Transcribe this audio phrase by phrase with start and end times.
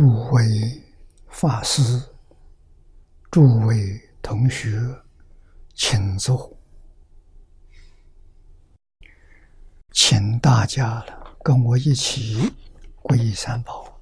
[0.00, 0.82] 诸位
[1.28, 1.82] 法师、
[3.30, 4.80] 诸位同学，
[5.74, 6.56] 请坐，
[9.92, 12.50] 请大家了跟我一起
[13.02, 14.00] 皈依三宝。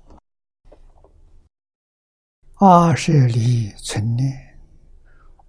[2.58, 4.56] 阿舍离存念，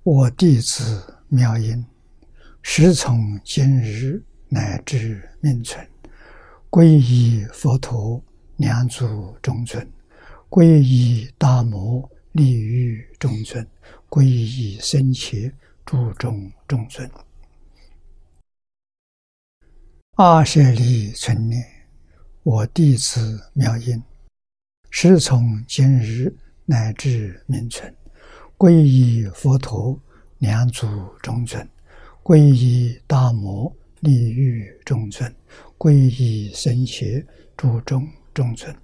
[0.02, 1.86] 我弟子妙音，
[2.64, 5.88] 时从今日乃至命存，
[6.72, 8.20] 皈依佛陀，
[8.58, 9.88] 两足中尊。
[10.50, 13.66] 皈依大摩利于中尊，
[14.10, 15.54] 皈依僧伽
[15.86, 17.08] 诸众中尊。
[20.16, 21.64] 阿舍利存念，
[22.42, 24.02] 我弟子妙音，
[24.90, 27.96] 时从今日乃至明存，
[28.58, 30.02] 皈依佛陀
[30.40, 30.88] 两足
[31.22, 31.70] 中尊，
[32.24, 35.32] 皈依大摩利于中尊，
[35.78, 37.24] 皈依僧伽
[37.56, 38.76] 诸众中尊。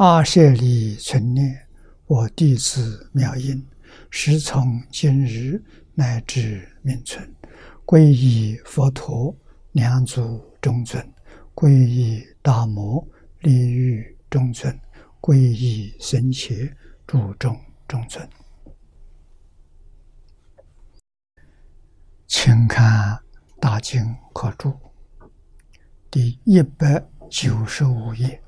[0.00, 1.66] 阿舍利存念，
[2.06, 3.62] 我弟子妙音，
[4.08, 5.62] 时从今日
[5.92, 7.30] 乃至命存，
[7.84, 9.36] 皈依佛陀
[9.72, 11.06] 两足中尊，
[11.54, 13.06] 皈依大摩
[13.40, 14.74] 利欲中尊，
[15.20, 16.74] 皈依僧伽
[17.06, 17.54] 诸众
[17.86, 18.26] 中尊。
[22.26, 23.14] 请看
[23.60, 24.70] 《大经科注》
[26.10, 28.42] 第一百九十五页。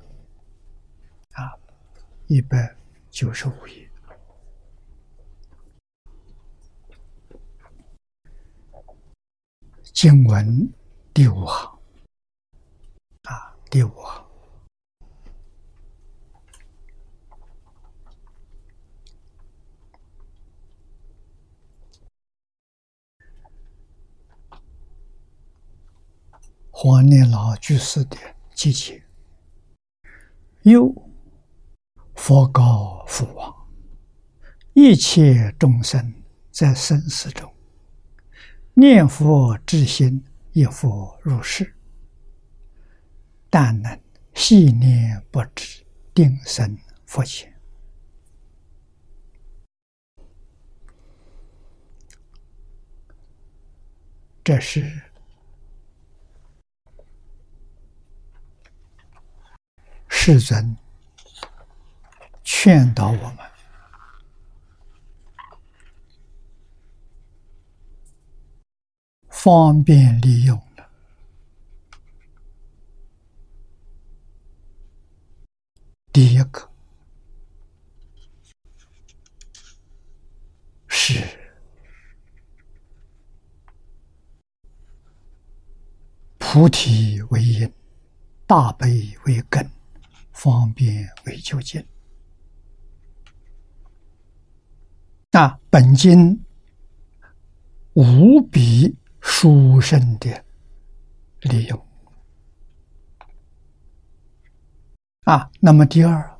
[2.33, 2.75] 一百
[3.11, 3.87] 九十五页，
[9.93, 10.67] 经文
[11.13, 11.79] 第五行。
[13.29, 14.25] 啊，第五行，
[26.71, 28.17] 黄念老居士的
[28.55, 29.03] 记节，
[30.63, 30.91] 又。
[32.25, 33.53] 佛告父王
[34.71, 37.53] ：“一切众生在生死中，
[38.73, 40.23] 念佛之心
[40.53, 41.75] 亦复如是。
[43.49, 43.99] 但能
[44.33, 45.83] 细念不止，
[46.13, 47.53] 定生佛前。”
[54.45, 54.89] 这是
[60.07, 60.77] 世尊。
[62.55, 63.37] 劝导我们
[69.27, 70.89] 方便利用的
[76.13, 76.71] 第一个
[80.87, 81.21] 是
[86.37, 87.73] 菩提为因，
[88.47, 89.69] 大悲为根，
[90.31, 91.85] 方便为究竟。
[95.35, 96.45] 那本经
[97.93, 100.45] 无比殊胜的
[101.41, 101.87] 利用
[105.23, 105.49] 啊！
[105.59, 106.39] 那么第二，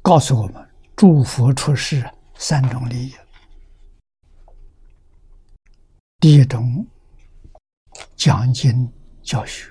[0.00, 0.66] 告诉我们
[0.96, 3.14] 诸佛出世三种利益：
[6.18, 6.86] 第一种
[8.16, 8.90] 讲经
[9.22, 9.70] 教学；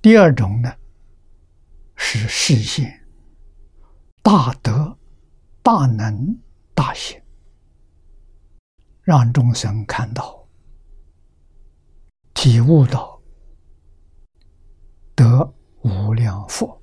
[0.00, 0.72] 第二种呢
[1.96, 3.04] 是实现
[4.22, 4.96] 大德。
[5.62, 6.36] 大能
[6.74, 7.22] 大行，
[9.02, 10.48] 让众生看到、
[12.34, 13.22] 体悟到
[15.14, 16.82] 得无量福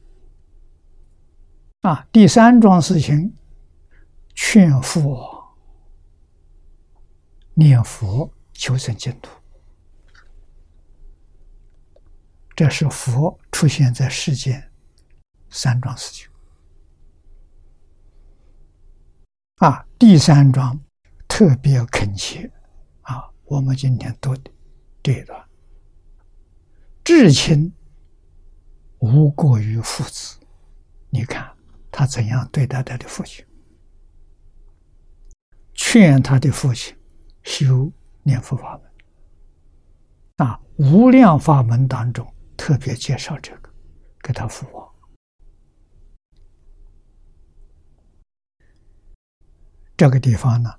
[1.82, 2.08] 啊！
[2.12, 3.36] 第三桩事情，
[4.34, 5.58] 劝佛
[7.54, 9.30] 念佛求生净土，
[12.56, 14.72] 这是佛出现在世间
[15.50, 16.29] 三桩事情。
[19.60, 20.80] 啊，第三章
[21.28, 22.50] 特别恳切
[23.02, 23.30] 啊！
[23.44, 24.34] 我们今天读
[25.04, 25.38] 这一段，
[27.04, 27.70] 至亲
[29.00, 30.40] 无过于父子。
[31.10, 31.46] 你看
[31.92, 33.46] 他怎样对待他的父亲，
[35.74, 36.96] 劝他的父亲
[37.44, 37.92] 修
[38.24, 38.80] 念佛法
[40.38, 40.48] 门。
[40.48, 42.26] 啊，无量法门当中
[42.56, 43.70] 特别介绍这个，
[44.24, 44.89] 给他父王。
[50.00, 50.74] 这个地方呢，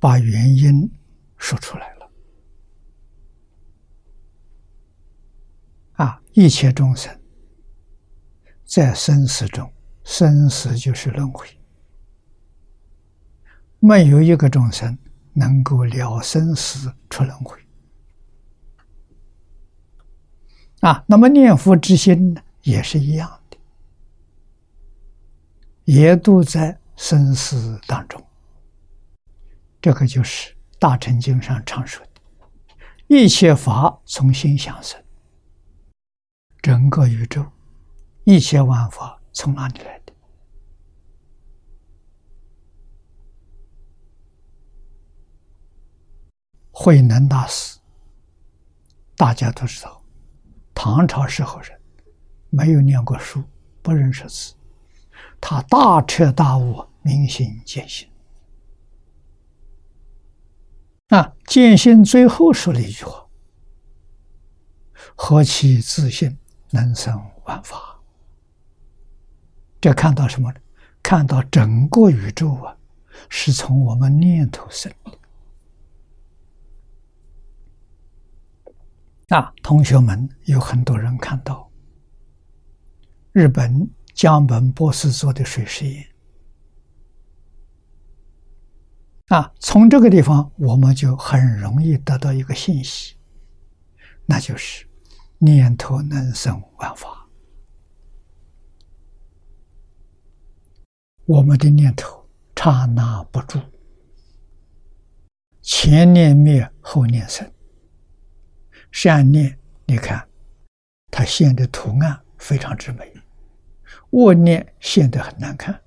[0.00, 0.90] 把原因
[1.36, 2.10] 说出来了。
[5.92, 7.16] 啊，一切众生
[8.64, 9.72] 在生死中，
[10.02, 11.46] 生死就是轮回，
[13.78, 14.98] 没有一个众生
[15.32, 17.56] 能够了生死出轮回。
[20.80, 23.56] 啊，那么念佛之心呢，也是一样的。
[25.84, 28.20] 也都在生死当中。
[29.80, 32.20] 这个就是《大乘经》上常说的
[33.06, 35.00] ：“一切法从心想生。”
[36.60, 37.46] 整个宇宙，
[38.24, 40.12] 一切万法从哪里来的？
[46.72, 47.78] 慧能大师，
[49.16, 50.02] 大家都知道，
[50.74, 51.80] 唐朝时候人，
[52.50, 53.42] 没有念过书，
[53.82, 54.54] 不认识字，
[55.40, 58.08] 他大彻大悟，明心见性。
[61.08, 63.26] 那，见性最后说了一句话
[65.16, 66.38] ：“何其自信，
[66.70, 67.98] 能生万法。”
[69.80, 70.60] 这看到什么呢？
[71.02, 72.76] 看到整个宇宙啊，
[73.30, 75.12] 是从我们念头生的。
[79.34, 81.70] 啊，同学们有很多人看到
[83.32, 83.88] 日本
[84.18, 86.04] 江本博士做的水实验。
[89.28, 93.14] 啊，从这个地方我们就很容易得到一个信息，
[94.26, 94.84] 那就是
[95.38, 97.28] 念头能生万法。
[101.24, 103.60] 我们的念头刹那不住，
[105.62, 107.48] 前念灭，后念生。
[108.90, 109.56] 善念，
[109.86, 110.28] 你看，
[111.12, 113.04] 它现的图案非常之美；
[114.10, 115.80] 恶念现得很难看。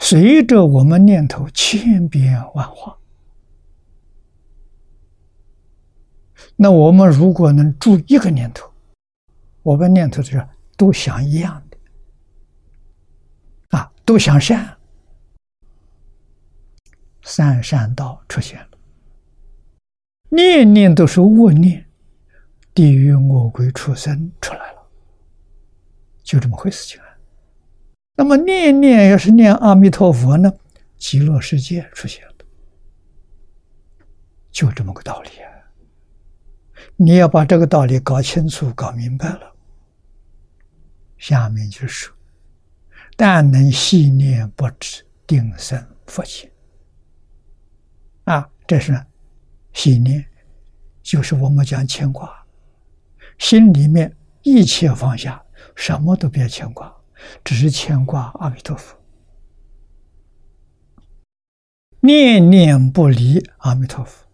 [0.00, 2.98] 随着我们念头千变万化，
[6.56, 8.70] 那我们如果能住一个念头，
[9.62, 10.46] 我们念头是
[10.76, 11.78] 都想一样的，
[13.78, 14.76] 啊，都想善，
[17.22, 18.68] 三善道出现了，
[20.28, 21.86] 念念都是恶念，
[22.74, 24.63] 地狱恶鬼畜生出来，
[26.24, 27.06] 就这么回事情啊。
[28.16, 30.52] 那么念念要是念阿弥陀佛呢，
[30.96, 32.34] 极乐世界出现了，
[34.50, 35.50] 就这么个道理啊！
[36.96, 39.54] 你要把这个道理搞清楚、搞明白了，
[41.18, 42.14] 下面就说：
[43.16, 46.48] 但能细念不止，定生佛性。
[48.24, 48.98] 啊，这是
[49.72, 50.24] 细念，
[51.02, 52.46] 就是我们讲牵挂，
[53.38, 55.43] 心里面一切放下，
[55.74, 56.94] 什么都别牵挂。
[57.42, 58.98] 只是牵挂阿弥陀佛，
[62.00, 64.26] 念念不离阿弥陀佛，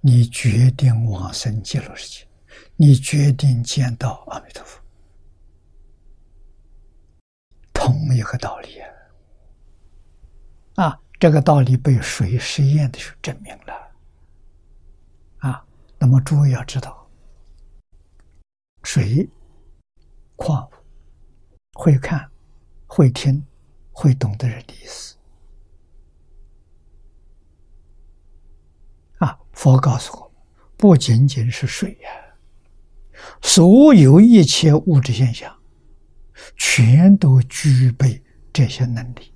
[0.00, 2.26] 你决定往生极乐世界，
[2.74, 4.80] 你决定见到阿弥陀佛，
[7.72, 8.88] 同一个道理啊！
[10.86, 13.92] 啊，这个道理被水实验的时候证明了
[15.38, 15.64] 啊。
[15.98, 17.08] 那么诸位要知道，
[18.82, 19.30] 水
[20.34, 20.72] 矿物
[21.82, 22.30] 会看。
[22.94, 23.42] 会听、
[23.90, 25.16] 会懂的人的意思
[29.16, 29.38] 啊！
[29.52, 30.42] 佛告诉我们，
[30.76, 32.10] 不仅仅是水呀，
[33.40, 35.58] 所有一切物质现象，
[36.54, 38.22] 全都具备
[38.52, 39.32] 这些能力。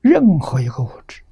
[0.00, 1.22] 任何一个物质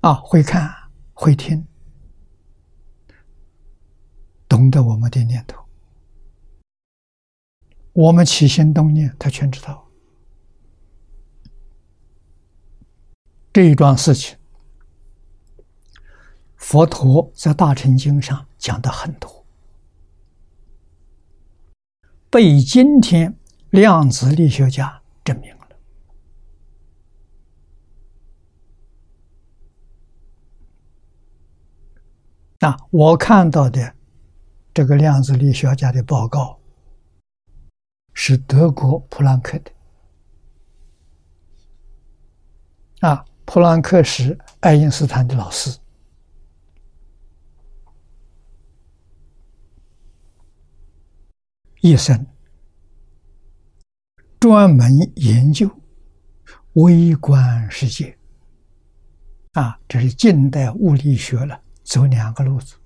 [0.00, 0.74] 啊，会看、
[1.12, 1.66] 会听，
[4.48, 5.63] 懂得我们的念头。
[7.94, 9.88] 我们起心动念，他全知道。
[13.52, 14.36] 这一桩事情，
[16.56, 19.46] 佛陀在《大乘经》上讲的很多，
[22.28, 23.38] 被今天
[23.70, 25.68] 量子力学家证明了。
[32.58, 33.94] 那我看到的
[34.72, 36.58] 这个量子力学家的报告。
[38.14, 39.70] 是德国普朗克的。
[43.00, 45.78] 啊，普朗克是爱因斯坦的老师，
[51.80, 52.26] 一生
[54.40, 55.68] 专门研究
[56.74, 58.16] 微观世界。
[59.52, 62.76] 啊，这是近代物理学了走两个路子，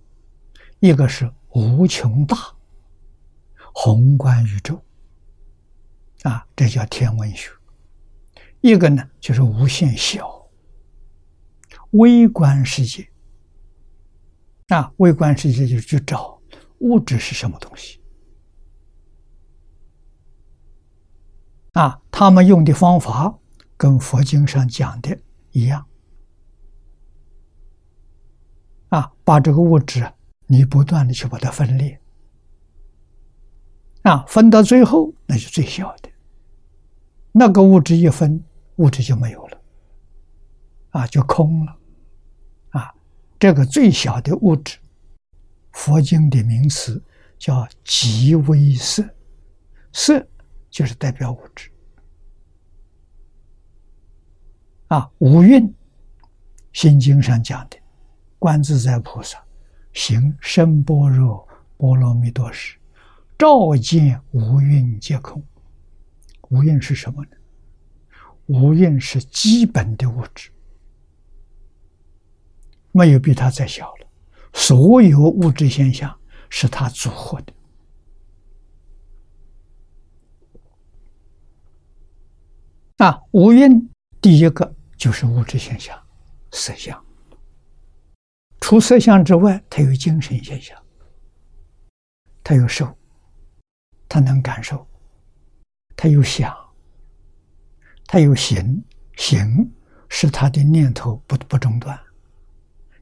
[0.81, 2.37] 一个是无穷大
[3.73, 4.83] 宏观宇宙。
[6.23, 7.51] 啊，这叫天文学。
[8.61, 10.51] 一个呢，就是无限小、
[11.93, 13.09] 微观世界。
[14.69, 16.41] 啊，微观世界就是去找
[16.81, 18.01] 物质是什么东西。
[21.73, 23.39] 啊，他们用的方法
[23.77, 25.17] 跟佛经上讲的
[25.53, 25.87] 一样。
[28.89, 30.13] 啊，把这个物质
[30.47, 32.01] 你不断的去把它分裂。
[34.03, 36.08] 啊，分到最后那是最小的，
[37.33, 38.43] 那个物质一分，
[38.77, 39.61] 物质就没有了，
[40.91, 41.77] 啊，就空了，
[42.71, 42.95] 啊，
[43.39, 44.79] 这个最小的物质，
[45.73, 47.03] 佛经的名词
[47.39, 49.09] 叫极微色，
[49.93, 50.27] 色
[50.71, 51.71] 就是代表物质，
[54.89, 55.73] 啊，无蕴，
[56.73, 57.77] 心经上讲的，
[58.39, 59.39] 观自在菩萨
[59.93, 62.77] 行深般若波罗蜜多时。
[63.39, 65.41] 照见无蕴皆空，
[66.49, 67.31] 无蕴是什么呢？
[68.47, 70.51] 无蕴是基本的物质，
[72.93, 74.07] 没有比它再小了。
[74.55, 77.53] 所有物质现象是它组合的。
[82.97, 83.89] 啊，无蕴
[84.21, 86.03] 第一个就是物质现象，
[86.53, 87.05] 色相。
[88.59, 90.83] 除色相之外，它有精神现象，
[92.43, 92.97] 它有受。
[94.11, 94.88] 他能感受，
[96.01, 96.57] 他有想，
[98.07, 98.85] 他有行，
[99.17, 99.73] 行
[100.09, 101.99] 是他的念头不不中断，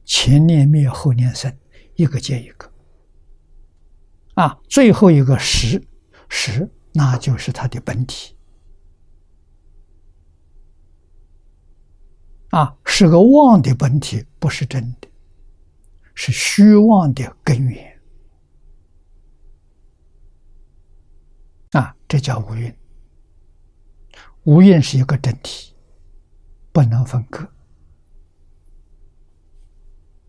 [0.03, 1.55] 前念灭后念生，
[1.93, 2.73] 一个接一个，
[4.33, 5.79] 啊，最后一个实
[6.27, 8.35] 实那就是他的本体，
[12.49, 15.07] 啊，是个妄的本体，不是真的，
[16.15, 18.01] 是虚妄的根源。
[21.73, 22.75] 啊，这叫无蕴。
[24.47, 25.75] 无蕴是一个整体，
[26.71, 27.45] 不能分割。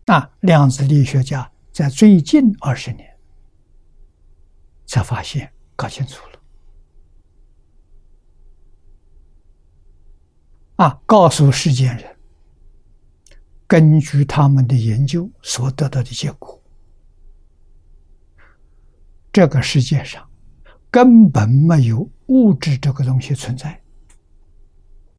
[0.07, 3.17] 啊，量子力学家在最近二十年
[4.85, 6.39] 才发现，搞清楚了。
[10.75, 12.17] 啊，告诉世间人，
[13.65, 16.61] 根据他们的研究所得到的结果，
[19.31, 20.27] 这个世界上。
[20.91, 23.79] 根本没有物质这个东西存在。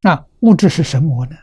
[0.02, 1.36] 那物质是什么呢？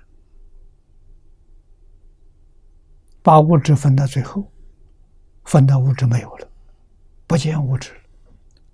[3.22, 4.52] 把物质分到最后，
[5.44, 6.50] 分到物质没有了，
[7.28, 7.92] 不见物质，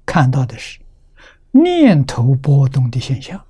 [0.05, 0.79] 看到的是
[1.51, 3.43] 念头波动的现象。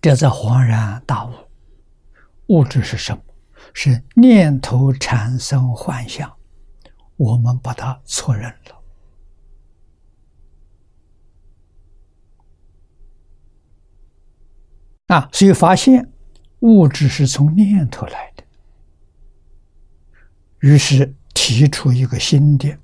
[0.00, 1.32] 这才恍然大悟：
[2.46, 3.22] 物质是什么？
[3.74, 6.32] 是念头产生幻象。
[7.16, 8.79] 我们把它错认了
[15.10, 16.08] 啊，所以发现
[16.60, 18.44] 物质是从念头来的，
[20.60, 22.78] 于是提出一个新的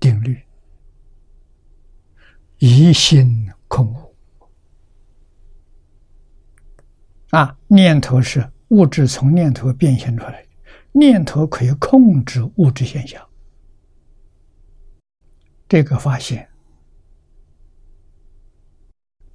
[0.00, 0.42] 定律：
[2.56, 4.14] 疑心空无。
[7.28, 10.48] 啊，念头是物质从念头变现出来的，
[10.92, 13.22] 念头可以控制物质现象。
[15.68, 16.48] 这个发现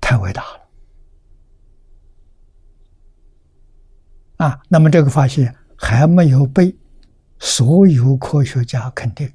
[0.02, 0.63] 太伟大了
[4.44, 4.60] 啊！
[4.68, 6.76] 那么这个发现还没有被
[7.40, 9.32] 所有科学家肯定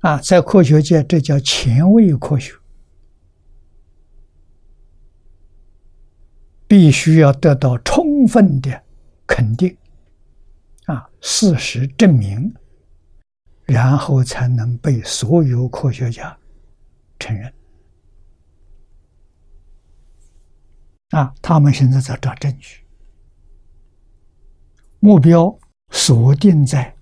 [0.00, 2.52] 啊，在科学界这叫前卫科学，
[6.68, 8.82] 必须要得到充分的
[9.26, 9.74] 肯定
[10.84, 12.54] 啊，事实证明。
[13.64, 16.36] 然后才能被所有科学家
[17.18, 17.50] 承认。
[21.10, 22.81] 啊，他们现在在找证据，
[25.04, 25.58] 目标
[25.90, 26.94] 锁定在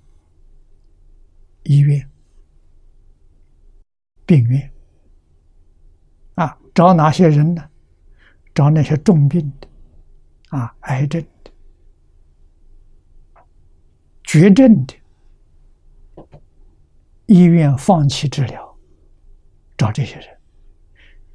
[1.65, 2.11] 医院、
[4.25, 4.73] 病院。
[6.37, 7.63] 啊，找哪些人呢？
[8.55, 9.69] 找那些重病的，
[10.57, 11.51] 啊，癌症的、
[14.25, 14.95] 绝症的。
[17.27, 18.79] 医院放弃治疗，
[19.77, 20.27] 找这些人。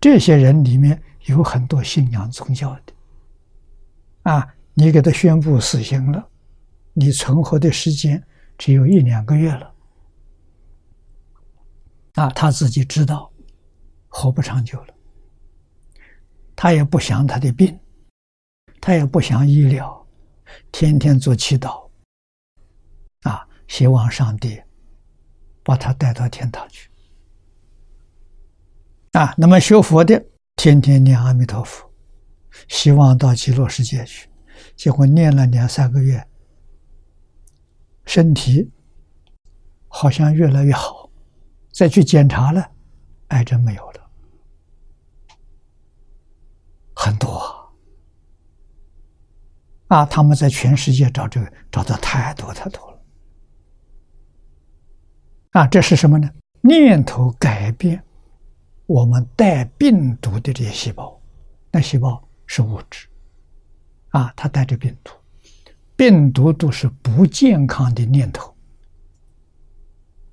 [0.01, 2.93] 这些人里面有很多信仰宗教的，
[4.23, 6.27] 啊，你给他宣布死刑了，
[6.95, 8.21] 你存活的时间
[8.57, 9.73] 只有一两个月了，
[12.13, 13.31] 啊，他自己知道
[14.07, 14.93] 活不长久了，
[16.55, 17.79] 他也不想他的病，
[18.81, 20.07] 他也不想医疗，
[20.71, 21.89] 天天做祈祷，
[23.21, 24.59] 啊，希望上帝。
[25.67, 26.87] 把他带到天堂去
[29.13, 29.33] 啊！
[29.35, 30.23] 那么学佛的
[30.55, 31.91] 天天念阿弥陀佛，
[32.67, 34.29] 希望到极乐世界去。
[34.75, 36.23] 结果念了两三个月，
[38.05, 38.71] 身体
[39.87, 41.09] 好像越来越好，
[41.71, 42.71] 再去检查了，
[43.29, 44.09] 癌症没有了，
[46.95, 47.71] 很多
[49.87, 50.05] 啊！
[50.05, 53.01] 他们在全世界找这个，找的太多太多了。
[55.51, 56.29] 啊，这是什么呢？
[56.61, 58.03] 念头改变
[58.87, 61.21] 我们带病毒的这些细胞，
[61.71, 63.07] 那细胞是物质，
[64.09, 65.13] 啊，它带着病毒，
[65.95, 68.55] 病毒都是不健康的念头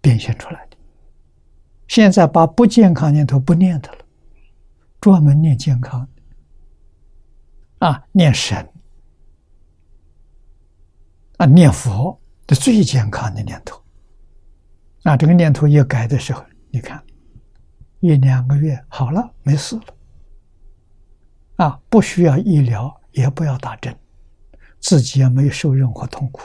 [0.01, 0.77] 变现出来的。
[1.89, 3.99] 现在把不健康念头不念它了，
[5.01, 6.09] 专门念健康，
[7.79, 8.67] 啊，念神，
[11.37, 13.81] 啊，念佛的最健康的念头。
[15.03, 17.03] 那这个念头一改的时候，你看，
[18.01, 19.83] 一两个月好了，没事了。
[21.57, 23.95] 啊，不需要医疗，也不要打针，
[24.83, 26.43] 自己也没有受任何痛苦。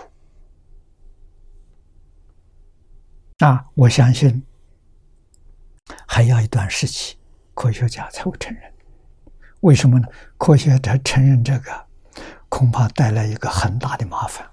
[3.39, 4.43] 啊，我相信
[6.07, 7.17] 还要一段时期，
[7.53, 8.73] 科学家才会承认。
[9.61, 10.07] 为什么呢？
[10.37, 11.87] 科学家承认这个，
[12.47, 14.49] 恐怕带来一个很大的麻烦。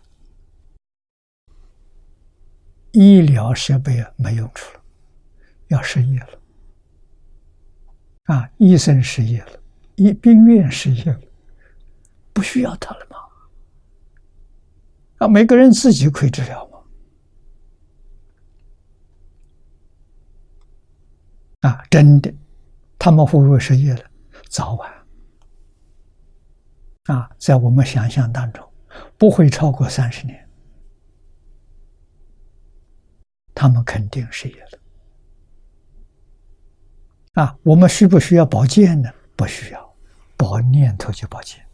[2.93, 4.83] 医疗设备没用处了，
[5.69, 6.41] 要失业了，
[8.25, 9.61] 啊，医生失业了，
[9.97, 11.21] 医病院失业了，
[12.33, 13.07] 不需要他了
[15.29, 16.79] 每个人自己可以治疗吗？
[21.61, 22.33] 啊，真的，
[22.99, 24.05] 他们会不会失业了？
[24.49, 24.93] 早晚，
[27.05, 28.67] 啊，在我们想象当中，
[29.17, 30.49] 不会超过三十年。
[33.55, 34.79] 他们肯定失业了
[37.43, 37.57] 啊！
[37.63, 39.11] 我们需不需要保健呢？
[39.37, 39.95] 不需要，
[40.37, 41.65] 保念头就保健。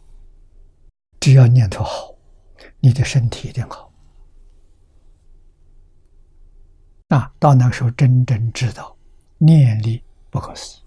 [1.18, 2.14] 只要念头好，
[2.80, 3.92] 你的身体一定好
[7.08, 7.32] 啊！
[7.38, 8.96] 到那个时候，真正知道
[9.38, 10.82] 念力不可思议，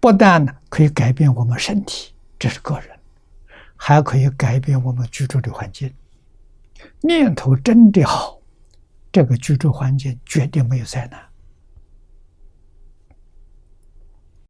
[0.00, 2.98] 不但可以改变我们身体，这是个人，
[3.76, 5.94] 还可以改变我们居住的环境。
[7.00, 8.38] 念头真的好。
[9.12, 11.22] 这个居住环境绝对没有灾难。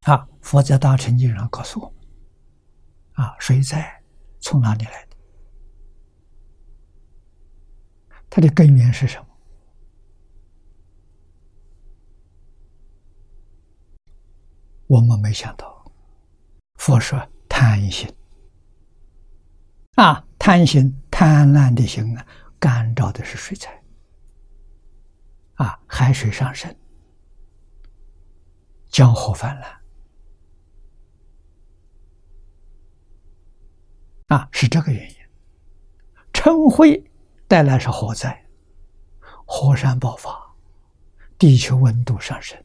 [0.02, 4.00] 啊，佛在大乘经上告诉我们：啊，水灾
[4.38, 5.11] 从哪里来的？
[8.34, 9.26] 它的根源是什么？
[14.86, 15.92] 我们没想到，
[16.76, 18.10] 佛说贪心。
[19.96, 22.26] 啊，贪心，贪婪的心啊，
[22.58, 23.68] 干燥的是水灾。
[25.56, 26.74] 啊，海水上升，
[28.88, 29.82] 江河泛滥，
[34.28, 35.16] 啊，是这个原因。
[36.32, 37.11] 嗔恚
[37.52, 38.46] 带来是火灾，
[39.44, 40.56] 火山爆发，
[41.36, 42.58] 地球温度上升，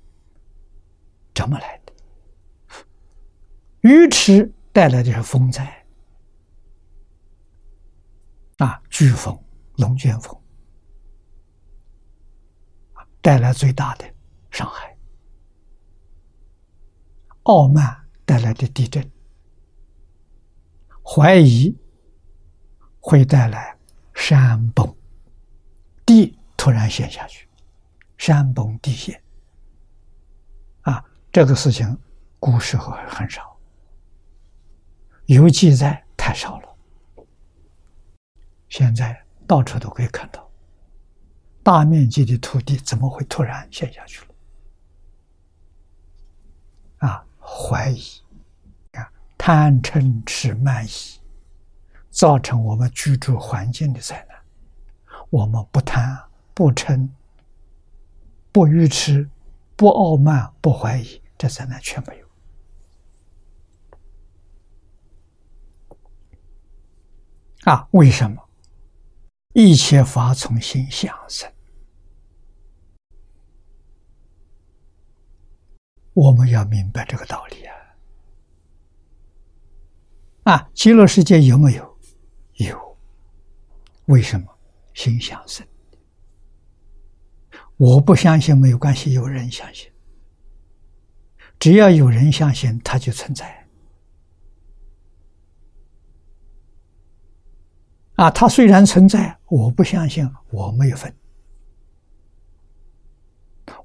[1.36, 1.92] 怎么来的？
[3.82, 5.86] 愚痴带来的是风灾，
[8.60, 9.38] 啊，飓风、
[9.76, 10.42] 龙卷风。
[13.22, 14.10] 带来最大的
[14.52, 14.98] 伤害，
[17.44, 19.12] 傲慢带来的地震，
[21.04, 21.78] 怀疑
[23.02, 23.77] 会带来
[24.18, 24.94] 山崩，
[26.06, 27.48] 地突然陷下去，
[28.18, 29.22] 山崩地陷，
[30.82, 31.02] 啊，
[31.32, 31.98] 这个事情
[32.40, 33.56] 古时候很少，
[35.28, 36.76] 有记载太少了，
[38.68, 40.46] 现在到处都可以看到。
[41.64, 44.28] 大面积的土地怎么会突然陷下去了？
[47.08, 48.04] 啊，怀疑，
[48.94, 51.17] 啊，贪嗔痴慢疑，
[52.18, 54.36] 造成我们居住环境的灾难。
[55.30, 56.18] 我们不贪
[56.56, 57.08] 不嗔，
[58.52, 59.30] 不愚痴，
[59.76, 62.28] 不傲慢，不怀疑，这灾难全没有。
[67.66, 68.50] 啊，为什么？
[69.54, 71.48] 一切法从心想生。
[76.14, 77.76] 我们要明白这个道理啊！
[80.46, 81.97] 啊，极乐世界有没有？
[82.58, 82.98] 有。
[84.06, 84.48] 为什么？
[84.94, 85.66] 心想生。
[87.78, 89.92] 我不相信没有关系，有人相信。
[91.60, 93.68] 只要有人相信，它就存在。
[98.16, 101.16] 啊，它虽然存在，我不相信，我没有份。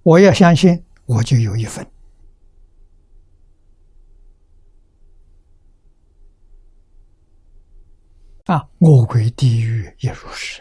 [0.02, 1.86] 我要相信，我就有一份。
[8.46, 10.60] 啊，恶鬼地狱也如是。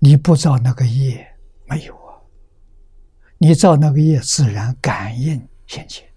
[0.00, 1.26] 你不造那个业，
[1.68, 2.18] 没有啊。
[3.38, 6.08] 你造那个业，自然感应现前。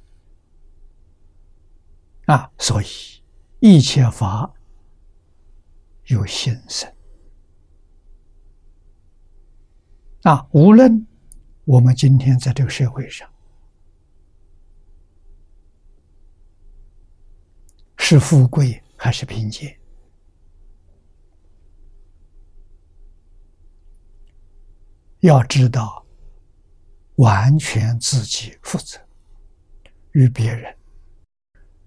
[2.25, 2.85] 啊，所以
[3.59, 4.51] 一切法
[6.05, 6.91] 有心生。
[10.23, 11.07] 啊，无论
[11.65, 13.27] 我们今天在这个社会上
[17.97, 19.75] 是富贵还是贫贱，
[25.21, 26.05] 要知道，
[27.15, 28.99] 完全自己负责，
[30.11, 30.77] 与别人、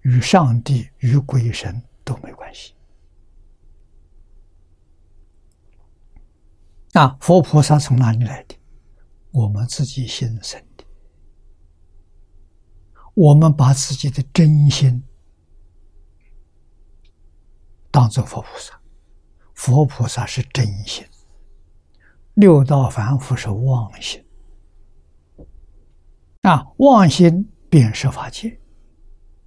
[0.01, 2.75] 与上帝、与鬼神都没关系。
[6.95, 8.57] 啊，佛菩萨从哪里来的？
[9.31, 10.85] 我们自己心生的。
[13.15, 15.01] 我们把自己的真心
[17.95, 18.77] 当做佛菩萨，
[19.55, 21.07] 佛菩萨是真心，
[22.35, 24.21] 六道凡夫是妄心。
[26.43, 28.59] 啊，妄心变十法界，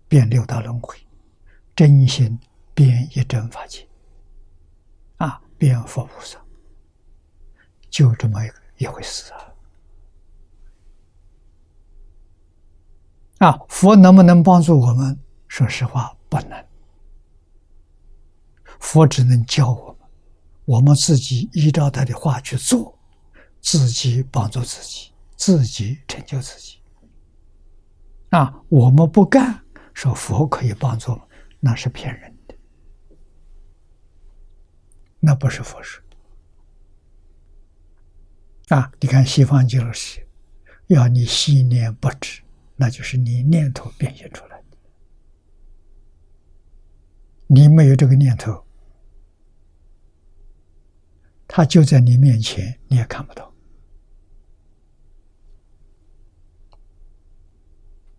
[0.08, 0.96] 变六道轮回；
[1.76, 2.40] 真心
[2.74, 3.86] 变一真法界，
[5.18, 6.40] 啊，变佛菩萨。
[7.90, 9.52] 就这么一个一回事啊！
[13.40, 15.20] 啊，佛能不能帮助我们？
[15.50, 16.66] 说实话，不能。
[18.80, 20.10] 佛只能教我们，
[20.66, 22.98] 我们自己依照他的话去做，
[23.62, 26.80] 自己帮助自己，自己成就自己。
[28.30, 29.63] 啊，我们不干，
[29.94, 31.20] 说佛可以帮助，
[31.60, 32.56] 那是骗人的，
[35.20, 36.04] 那不是佛说。
[38.70, 38.92] 啊！
[39.00, 40.28] 你看西方极乐世界，
[40.88, 42.42] 要你心念不止，
[42.76, 44.78] 那就是你念头变现出来的。
[47.48, 48.66] 你没有这个念头，
[51.48, 53.52] 他就在你面前，你也看不到。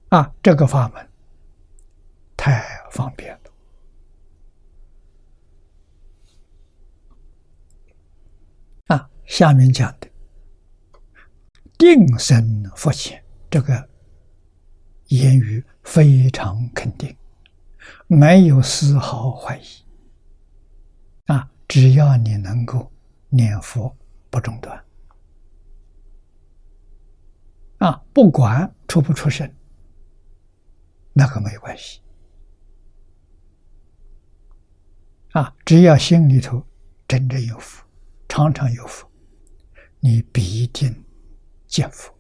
[0.08, 1.08] 啊，这个法门
[2.36, 3.40] 太方便了。
[8.86, 10.08] 啊，下面讲的。
[11.76, 13.88] 定生福前，这个
[15.08, 17.14] 言语非常肯定，
[18.06, 19.66] 没有丝毫怀疑。
[21.26, 22.90] 啊，只要你能够
[23.28, 23.96] 念佛
[24.30, 24.84] 不中断，
[27.78, 29.52] 啊，不管出不出声，
[31.12, 32.00] 那个没关系。
[35.32, 36.66] 啊，只要心里头
[37.06, 37.84] 真正有福，
[38.28, 39.06] 常常有福，
[40.00, 41.04] 你必定。
[41.66, 42.10] 见佛，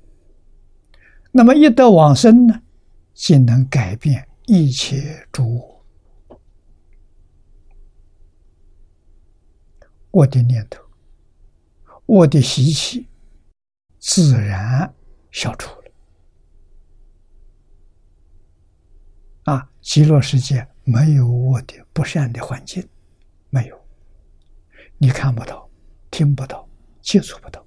[1.32, 2.60] 那么一得往生呢，
[3.14, 6.40] 竟能改变一切诸我，
[10.10, 10.82] 我的念头，
[12.08, 13.06] 我的习气，
[13.98, 14.94] 自然
[15.30, 15.90] 消除了。
[19.44, 22.82] 啊，极乐世界没有我的不善的环境，
[23.50, 23.78] 没有，
[24.96, 25.68] 你看不到，
[26.10, 26.66] 听不到，
[27.02, 27.62] 接触不到。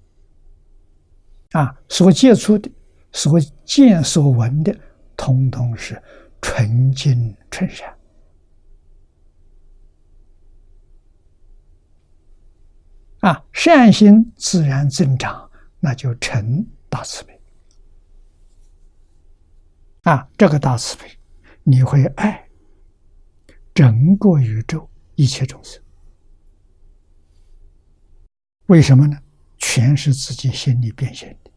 [1.52, 2.68] 啊，所接触的、
[3.12, 4.76] 所见所闻的，
[5.16, 6.02] 通通是
[6.42, 7.96] 纯净纯善。
[13.22, 17.42] 啊，善心自然增长，那就成大慈悲。
[20.04, 21.20] 啊，这个大慈悲，
[21.64, 22.50] 你会爱
[23.74, 25.82] 整个宇宙一切众生。
[28.66, 29.18] 为什么呢？
[29.60, 31.52] 全是自己心里变现的。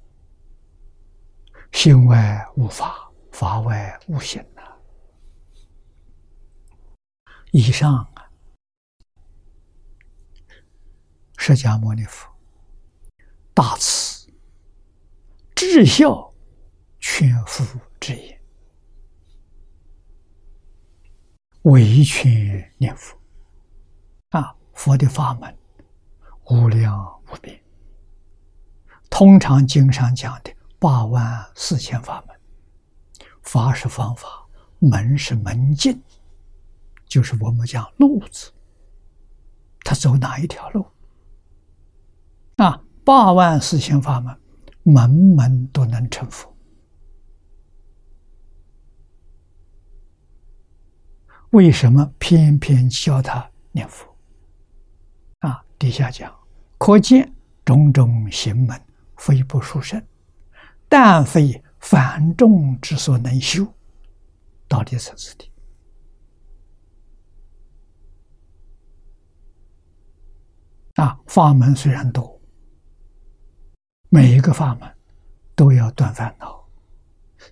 [1.73, 4.63] 心外无法，法外无心呐。
[7.51, 8.29] 以上啊，
[11.47, 12.27] 释迦牟尼佛
[13.53, 14.33] 大慈
[15.55, 16.33] 至孝
[16.99, 18.41] 全福之言，
[21.65, 23.15] 唯全念佛
[24.31, 25.55] 啊，佛的法门
[26.47, 27.63] 无量无边，
[29.11, 30.51] 通常经上讲的。
[30.79, 32.41] 八万四千法门，
[33.43, 34.47] 法是方法，
[34.79, 36.03] 门是门径，
[37.05, 38.51] 就是我们讲路子。
[39.81, 40.87] 他走哪一条路？
[43.05, 44.37] 八万四千法门，
[44.83, 46.51] 门门都能成佛。
[51.51, 54.09] 为什么偏偏教他念佛？
[55.41, 56.35] 啊，底下讲，
[56.79, 57.33] 可见
[57.65, 58.81] 种种行门，
[59.17, 60.03] 非不殊胜。
[60.89, 63.67] 但非凡众之所能修，
[64.67, 65.51] 到底是此地。
[70.95, 72.34] 啊，法门虽然多，
[74.15, 74.89] 每一个法门
[75.57, 76.65] 都要断烦恼，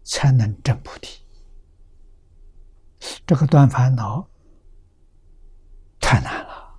[0.05, 1.21] 才能证菩提。
[3.27, 4.25] 这个断烦恼
[5.99, 6.79] 太难了，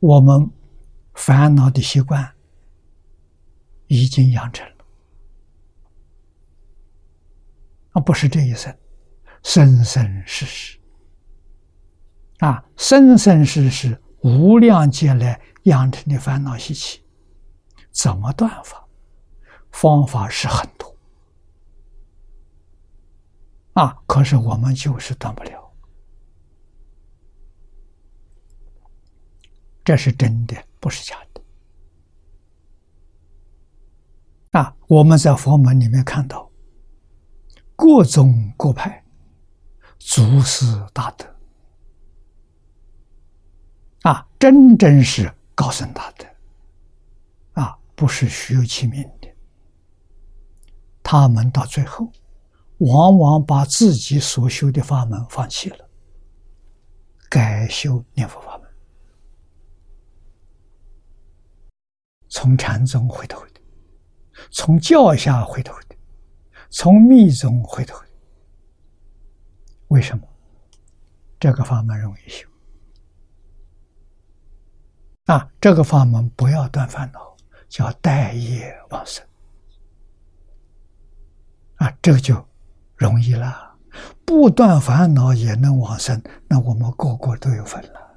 [0.00, 0.50] 我们
[1.14, 2.30] 烦恼的习惯
[3.86, 4.84] 已经养成了，
[7.92, 8.76] 啊，不是这一生，
[9.42, 10.78] 生生世世，
[12.40, 17.02] 啊，生生世世无量劫来养成的烦恼习气，
[17.94, 18.82] 怎么断法？
[19.70, 20.96] 方法是很多，
[23.72, 25.72] 啊，可是我们就是断不了。
[29.84, 31.42] 这是真的，不是假的。
[34.60, 36.48] 啊，我们在佛门里面看到
[37.74, 39.04] 各宗各派
[39.98, 41.36] 祖师大德，
[44.02, 46.24] 啊，真正是高僧大德，
[47.94, 49.28] 不是虚有其名的。
[51.02, 52.10] 他们到最后，
[52.78, 55.88] 往往把自己所修的法门放弃了，
[57.28, 58.70] 改修念佛法门。
[62.28, 63.60] 从禅宗回头的，
[64.50, 65.96] 从教下回头的，
[66.70, 68.08] 从密宗回头的，
[69.88, 70.26] 为什么？
[71.38, 72.48] 这个法门容易修
[75.26, 75.46] 啊！
[75.60, 77.33] 这个法门不要断烦恼，
[77.74, 79.26] 叫待业往生
[81.74, 81.90] 啊！
[82.00, 82.46] 这就
[82.94, 83.76] 容易了，
[84.24, 88.14] 不断烦恼也能往生，那我们个个都有份了。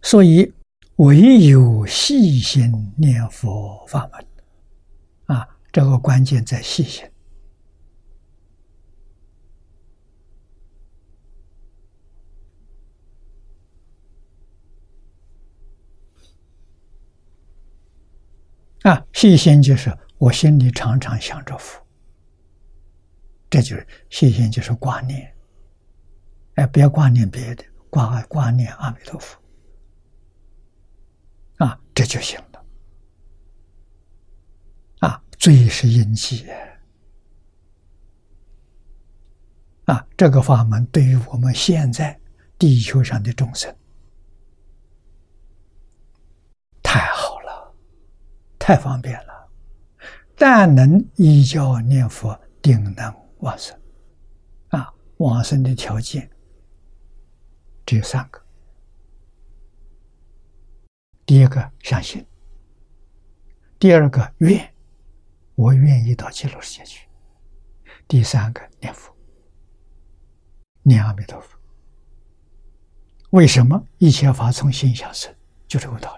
[0.00, 0.54] 所以，
[0.98, 7.04] 唯有细心念佛法门，啊，这个关键在细心。
[18.88, 21.78] 啊，细心就是我心里常常想着佛，
[23.50, 25.30] 这就是细心，就是挂念。
[26.54, 29.38] 哎，别挂念别的，挂挂念阿弥陀佛。
[31.58, 32.64] 啊，这就行了。
[35.00, 36.46] 啊，最是因记。
[39.84, 42.18] 啊，这个法门对于我们现在
[42.58, 43.76] 地球上的众生
[46.82, 47.74] 太好了，
[48.68, 49.48] 太方便了。
[50.36, 53.74] 但能依教念佛，定能往生。
[54.68, 56.30] 啊，往生的条件
[57.86, 58.38] 只有三个。
[61.24, 62.22] 第一个相信，
[63.78, 64.70] 第二个愿，
[65.54, 67.08] 我愿意到极乐世界去。
[68.06, 69.16] 第三个念佛，
[70.82, 71.58] 念阿弥陀佛。
[73.30, 75.34] 为什么一切法从心想生？
[75.66, 76.14] 就这个道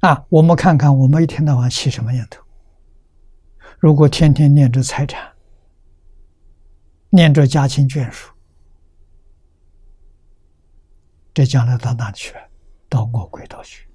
[0.00, 2.42] 啊，我们看看，我们一天到晚起什么念头？
[3.78, 5.32] 如果天天念着财产，
[7.10, 8.32] 念着家亲眷属。
[11.32, 12.34] 这将来到哪里去？
[12.88, 13.86] 到恶鬼道去？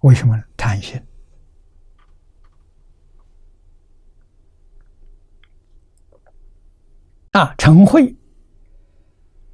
[0.00, 0.42] 为什么？
[0.56, 1.00] 贪心
[7.32, 7.54] 啊！
[7.58, 8.16] 陈慧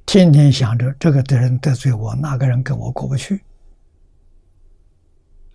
[0.05, 3.43] 天天想着这个的人得罪我，那个人跟我过不去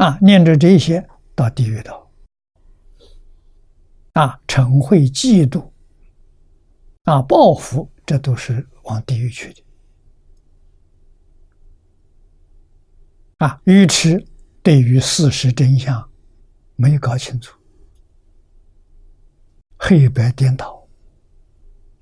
[0.02, 0.18] 啊！
[0.20, 2.10] 念着这些到地狱道
[4.14, 4.40] 啊！
[4.48, 5.70] 陈慧嫉妒
[7.04, 8.66] 啊，报复，这都是。
[8.84, 9.62] 往地狱去的
[13.38, 13.62] 啊！
[13.62, 14.26] 愚痴
[14.60, 16.10] 对于事实真相
[16.74, 17.56] 没有搞清楚，
[19.78, 20.84] 黑白颠倒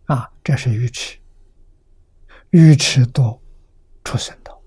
[0.06, 0.32] 啊！
[0.42, 1.18] 这是愚痴，
[2.48, 3.38] 愚痴多
[4.02, 4.58] 出生道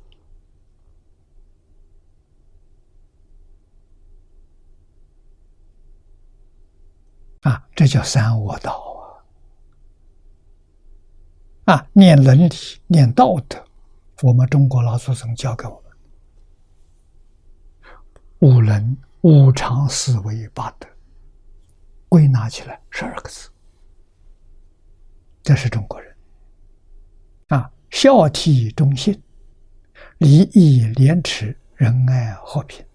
[7.44, 7.64] 啊！
[7.76, 9.24] 这叫三恶道。
[11.66, 12.50] 啊，念伦理，
[12.88, 13.64] 念道德，
[14.22, 15.92] 我们中国老祖宗教给我们：
[18.40, 20.88] 五伦、五常、四维、八德，
[22.10, 23.50] 归纳起来十二个字。
[25.42, 26.16] 这是中国人。
[27.48, 29.22] 啊，孝悌忠信，
[30.18, 32.86] 礼义廉耻，仁爱和平，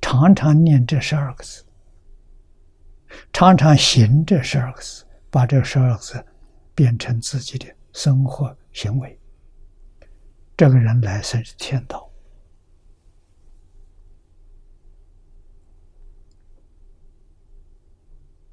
[0.00, 1.64] 常常念这十二个字，
[3.32, 6.24] 常常行这十二个字，把这十二个字。
[6.78, 9.18] 变成自己的生活行为，
[10.56, 12.08] 这个人来生是天道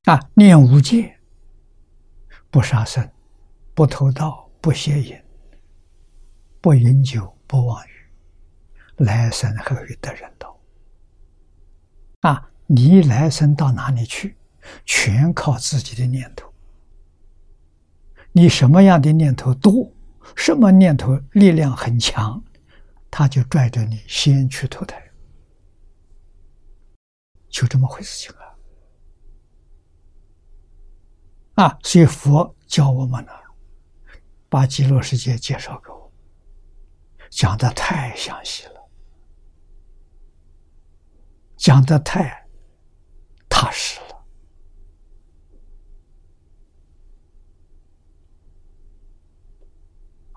[0.06, 0.20] 啊！
[0.34, 1.20] 念无戒，
[2.50, 3.08] 不杀生，
[3.76, 5.24] 不偷盗，不邪淫，
[6.60, 7.91] 不饮酒，不妄语，
[9.04, 10.60] 来生何以得人道？
[12.22, 12.50] 啊！
[12.65, 14.36] 你来生到哪里去，
[14.86, 16.51] 全靠自己的念头。
[18.32, 19.91] 你什么样的念头多，
[20.36, 22.43] 什么念头力量很强，
[23.10, 25.01] 他就拽着你先去投胎，
[27.47, 28.36] 就这么回事情
[31.56, 31.63] 啊！
[31.63, 33.32] 啊，所以佛教我们呢，
[34.49, 36.12] 把极乐世界介绍给我，
[37.30, 38.89] 讲的太详细了，
[41.56, 42.45] 讲的太
[43.47, 44.05] 踏实了。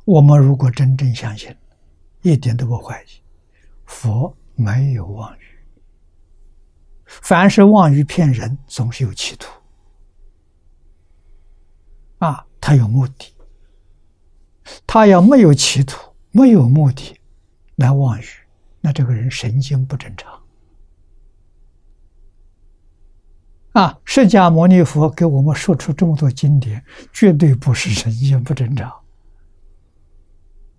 [0.09, 1.55] 我们如果真正相信，
[2.23, 3.07] 一点都不怀疑，
[3.85, 5.43] 佛没有妄语。
[7.05, 9.53] 凡是妄语骗人，总是有企图。
[12.21, 13.35] 啊，他有目的。
[14.87, 15.99] 他要没有企图、
[16.31, 17.21] 没有目的
[17.77, 18.25] 来妄语，
[18.81, 20.43] 那这个人神经不正常。
[23.73, 28.91] 啊，释迦牟尼佛给我们说出这么多经典，绝对不是神经不正常。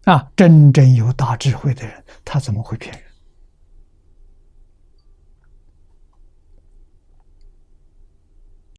[0.06, 3.04] 啊，真正有大智慧的人，他怎么会骗人？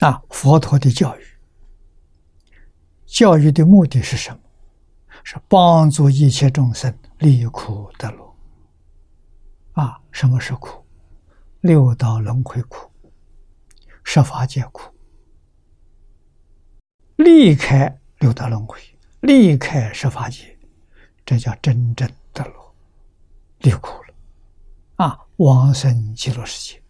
[0.00, 1.24] 啊，佛陀的教育，
[3.04, 4.40] 教育的目的是什么？
[5.22, 8.37] 是帮助一切众生离苦得乐。
[9.72, 10.83] 啊，什么是苦？
[11.61, 12.90] 六道轮回苦，
[14.02, 14.90] 十法界苦。
[17.16, 18.80] 离开六道轮回，
[19.20, 20.49] 离开十法界。
[21.30, 22.74] 这叫真正的乐，
[23.58, 24.14] 离苦了，
[24.96, 25.26] 啊！
[25.36, 26.82] 往生极乐世界，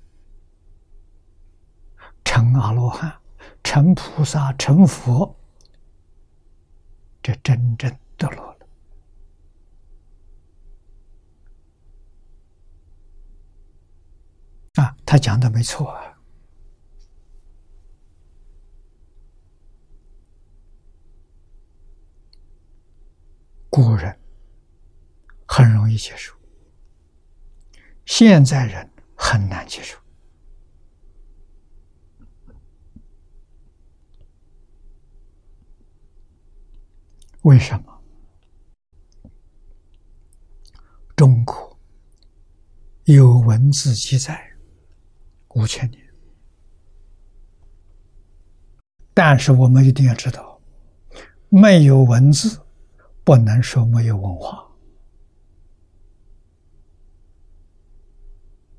[2.25, 3.15] 成阿罗汉，
[3.63, 5.37] 成菩萨，成佛，
[7.23, 8.67] 这真正得乐了。
[14.77, 16.19] 啊，他讲的没错啊，
[23.69, 24.19] 古人。
[25.53, 26.33] 很容易接受，
[28.07, 29.99] 现在人很难接受。
[37.43, 38.01] 为什么？
[41.17, 41.77] 中国
[43.07, 44.41] 有文字记载
[45.57, 46.01] 五千年，
[49.13, 50.61] 但是我们一定要知道，
[51.49, 52.65] 没有文字，
[53.25, 54.65] 不能说没有文化。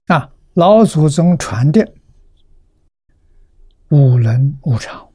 [0.08, 1.94] 啊，老祖宗传的
[3.90, 5.10] 五伦五常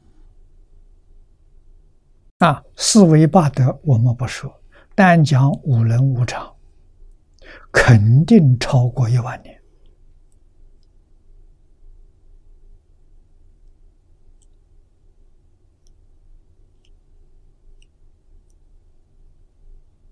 [2.39, 4.51] 啊，四维八德我们不说，
[4.95, 6.55] 单讲五伦五常，
[7.71, 9.61] 肯定超过一万年。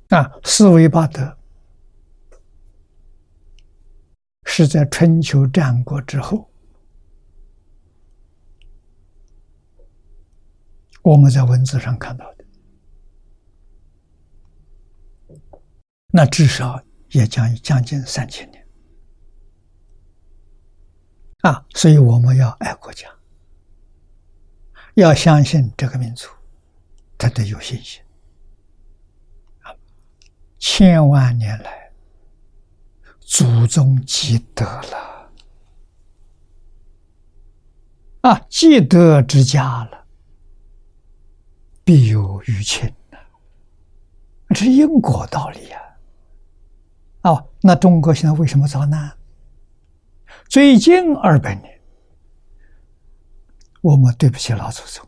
[0.10, 1.36] 啊，四维八德。
[4.46, 6.50] 是在春秋战国之后，
[11.02, 12.46] 我们在文字上看到的，
[16.08, 18.66] 那至少也将将近三千年
[21.42, 21.66] 啊！
[21.72, 23.10] 所以我们要爱国家，
[24.94, 26.30] 要相信这个民族，
[27.18, 28.02] 他得有信心
[29.64, 29.76] 啊！
[30.60, 31.85] 千万年来。
[33.28, 35.32] 祖宗积德了
[38.22, 40.06] 啊，积德之家了，
[41.84, 43.18] 必有余庆呐，
[44.50, 45.82] 这是因果道理呀。
[47.24, 49.12] 哦，那中国现在为什么遭难？
[50.48, 51.82] 最近二百年，
[53.82, 55.04] 我们对不起老祖宗，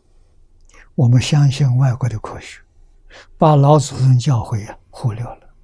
[0.96, 2.60] 我们相信外国的科学，
[3.36, 5.54] 把老祖宗教诲啊忽略了，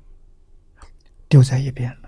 [1.28, 2.03] 丢在一边了。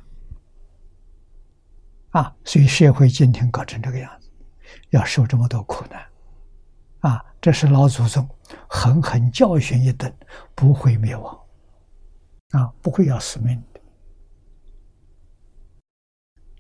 [2.17, 4.31] 啊，所以社会今天搞成这个样子，
[4.89, 6.03] 要受这么多苦难，
[7.01, 8.27] 啊，这是老祖宗
[8.67, 10.11] 狠狠教训一顿，
[10.55, 11.39] 不会灭亡，
[12.53, 13.81] 啊，不会要死命的。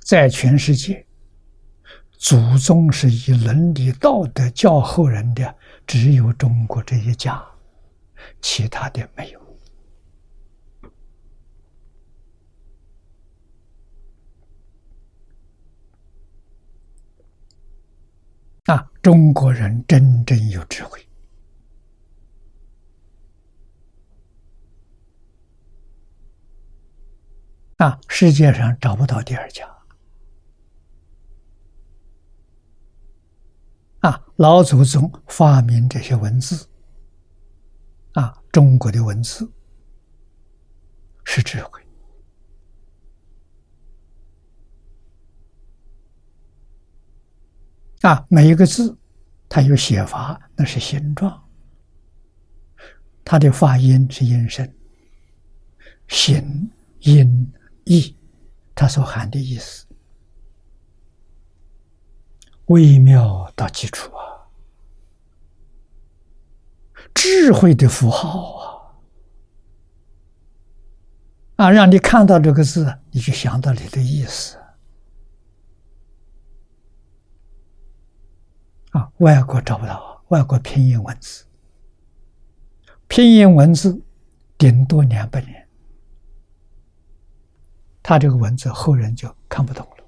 [0.04, 1.06] 在全世界，
[2.18, 7.42] 祖宗是以伦理道德教后人的，只有中国这一家，
[8.42, 9.45] 其他的没有。
[18.66, 21.00] 啊，中国人真正有智慧
[27.76, 28.00] 啊！
[28.08, 29.64] 世界上找不到第二家
[34.00, 36.68] 啊，老祖宗发明这些文字，
[38.14, 39.48] 啊，中国的文字
[41.24, 41.85] 是智慧。
[48.06, 48.96] 啊，每一个字，
[49.48, 51.28] 它有写法，那是形状；
[53.24, 54.72] 它的发音是音声，
[56.06, 57.52] 形、音、
[57.82, 58.16] 义，
[58.76, 59.86] 它所含的意思，
[62.66, 64.46] 微妙到基础啊，
[67.12, 68.52] 智慧的符号
[71.56, 74.56] 啊，啊，让你看到这个字，你就想到你的意思。
[78.96, 81.44] 啊，外国找不到，外国拼音文字，
[83.06, 84.02] 拼音文字
[84.56, 85.68] 顶多两百年，
[88.02, 90.04] 他这个文字后人就看不懂了。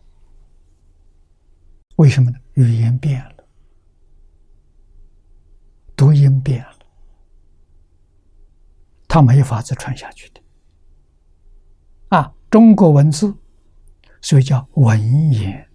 [1.97, 2.39] 为什么呢？
[2.55, 3.45] 语言变了，
[5.95, 6.79] 读音变了，
[9.07, 10.41] 他没法子传下去的。
[12.09, 13.37] 啊，中国文字，
[14.23, 15.68] 所以叫文言。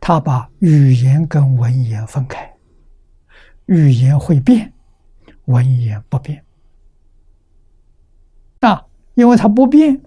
[0.00, 2.56] 他把语言跟文言分开，
[3.66, 4.72] 语言会变，
[5.44, 6.44] 文言不变。
[8.60, 8.84] 啊，
[9.14, 10.00] 因为它不变，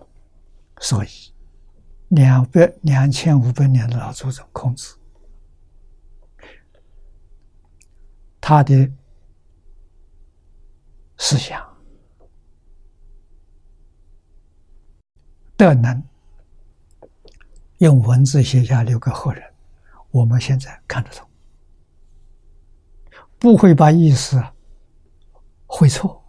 [0.80, 1.10] 所以
[2.10, 4.98] 两百两千五百年的老祖宗孔子，
[8.42, 8.92] 他的
[11.18, 11.64] 思想
[15.56, 16.04] 的能
[17.78, 19.51] 用文字写下留给后人。
[20.12, 21.28] 我们现在看得懂，
[23.40, 24.44] 不会把意思
[25.66, 26.24] 会错，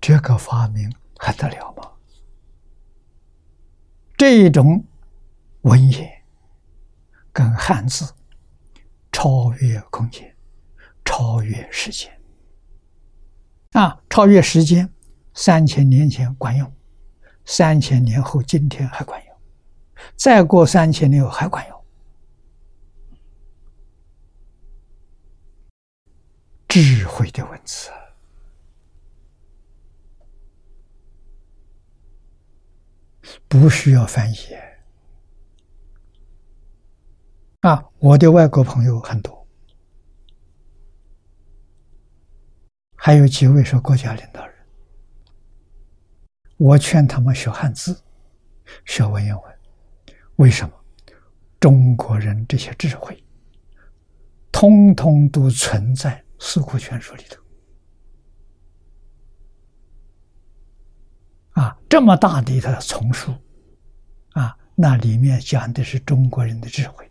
[0.00, 1.90] 这个发明还得了吗？
[4.16, 4.84] 这种
[5.62, 6.10] 文言
[7.32, 8.12] 跟汉字
[9.12, 10.36] 超越空间，
[11.04, 12.12] 超越时间
[13.72, 14.00] 啊！
[14.08, 14.88] 超越时间，
[15.34, 16.72] 三千年前管用，
[17.44, 19.36] 三千年后今天还管用，
[20.16, 21.83] 再过三千年后还管用。
[26.74, 27.88] 智慧的文字
[33.46, 34.36] 不需要翻译
[37.60, 37.88] 啊！
[38.00, 39.46] 我的外国朋友很多，
[42.96, 44.54] 还有几位是国家领导人。
[46.56, 48.02] 我劝他们学汉字，
[48.84, 49.58] 学文言文。
[50.38, 50.74] 为什么？
[51.60, 53.22] 中国人这些智慧，
[54.50, 56.18] 通通都存在。
[56.46, 57.42] 《四库全书》里头，
[61.62, 63.34] 啊，这么大的一套丛书，
[64.34, 67.10] 啊，那里面讲的是中国人的智慧，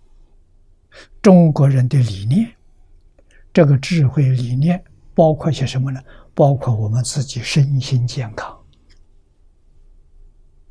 [1.19, 2.55] 中国人的理念。
[3.51, 4.81] 这个智慧理念
[5.15, 5.99] 包括些什么呢？
[6.36, 8.63] 包括我们自己身心健康，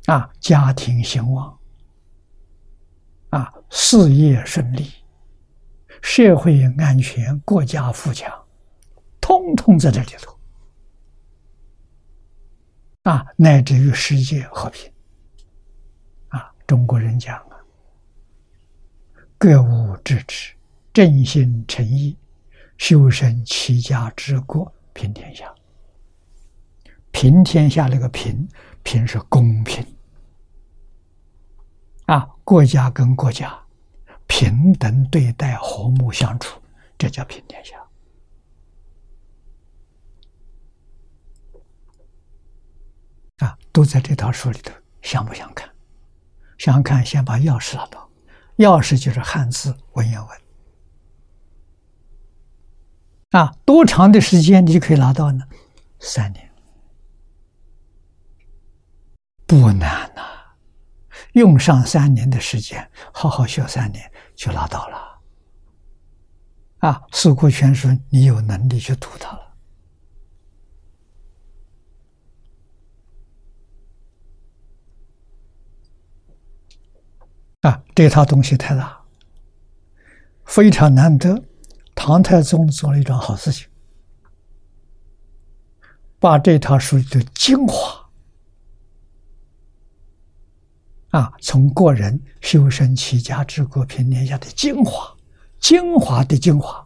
[0.05, 1.59] 啊，家庭兴旺，
[3.29, 4.89] 啊，事业顺利，
[6.01, 8.42] 社会安全，国家富强。
[9.23, 10.37] 通通在这里头
[13.03, 14.91] 啊，乃至于世界和平
[16.27, 17.55] 啊，中国人讲啊，
[19.37, 20.53] 格物致知，
[20.91, 22.17] 正心诚意，
[22.77, 25.55] 修身齐家治国平天下。
[27.11, 28.45] 平天下那个平，
[28.83, 29.85] 平是公平
[32.07, 33.57] 啊，国家跟国家
[34.27, 36.61] 平等对待，和睦相处，
[36.97, 37.79] 这叫平天下。
[43.37, 44.71] 啊，都在这套书里头，
[45.01, 45.69] 想不想看？
[46.57, 48.09] 想看，先把钥匙拿到。
[48.57, 50.29] 钥匙就是汉字文言文。
[53.31, 55.43] 啊，多长的时间你就可以拿到呢？
[55.99, 56.51] 三年，
[59.47, 60.21] 不难呐。
[61.33, 65.19] 用上三年的时间，好好学三年，就拿到了。
[66.77, 69.42] 啊，《四库全书》，你有能力去读它了。
[77.63, 79.01] 啊，这套东西太大，
[80.45, 81.43] 非常难得。
[81.95, 83.67] 唐太宗做了一桩好事情，
[86.19, 88.09] 把这套书的精华，
[91.11, 95.15] 啊，从个人修身齐家治国平天下的精华，
[95.59, 96.85] 精华的精华，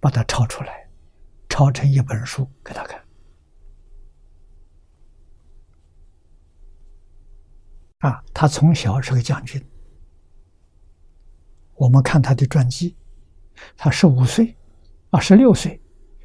[0.00, 0.88] 把它抄出来，
[1.48, 3.05] 抄成一本书给他看。
[8.00, 9.64] 啊，他从小是个将军，
[11.74, 12.94] 我们看他的传记，
[13.76, 14.54] 他十五岁，
[15.10, 15.80] 啊，十六岁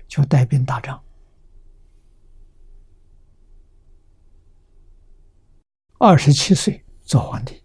[0.07, 1.01] 就带兵打仗，
[5.97, 7.63] 二十七岁做皇帝，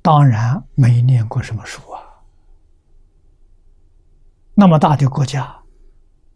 [0.00, 2.00] 当然没念过什么书啊。
[4.54, 5.60] 那么大的国家，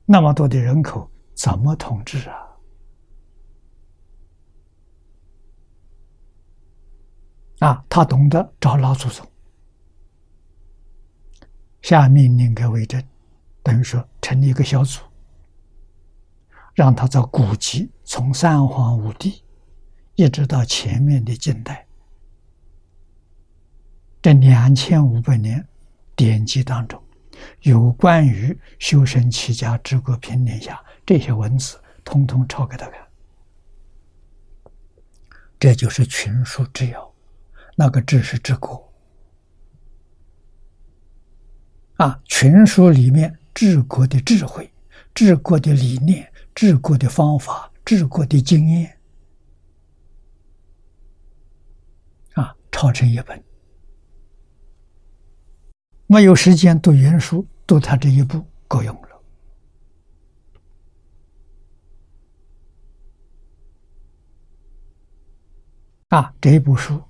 [0.05, 2.46] 那么多的人口，怎么统治啊？
[7.61, 9.27] 啊，他懂得找老祖宗，
[11.81, 13.03] 下命令给魏征，
[13.63, 15.01] 等于说成立一个小组，
[16.75, 19.43] 让他找古籍，从三皇五帝
[20.17, 21.87] 一直到前面的近代，
[24.21, 25.67] 这两千五百年
[26.15, 27.03] 典籍当中，
[27.63, 33.01] 有关于修身齐家治国平天下这些文字，通通抄给他看，
[35.59, 37.16] 这就是群书之要。
[37.79, 38.93] 那个治是治国
[41.97, 44.73] 啊，群书里面治国的智慧、
[45.15, 48.99] 治国的理念、治国的方法、治国的经验
[52.33, 53.43] 啊，抄成一本。
[56.07, 59.23] 没有时间读原书，读他这一部够用了
[66.09, 67.03] 啊，这一部书。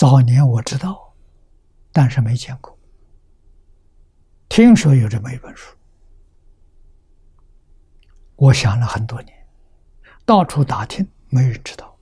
[0.00, 1.14] 早年我知道，
[1.92, 2.74] 但是没见过。
[4.48, 5.76] 听说有这么一本书，
[8.36, 9.46] 我想了很多年，
[10.24, 11.94] 到处打听，没人知道。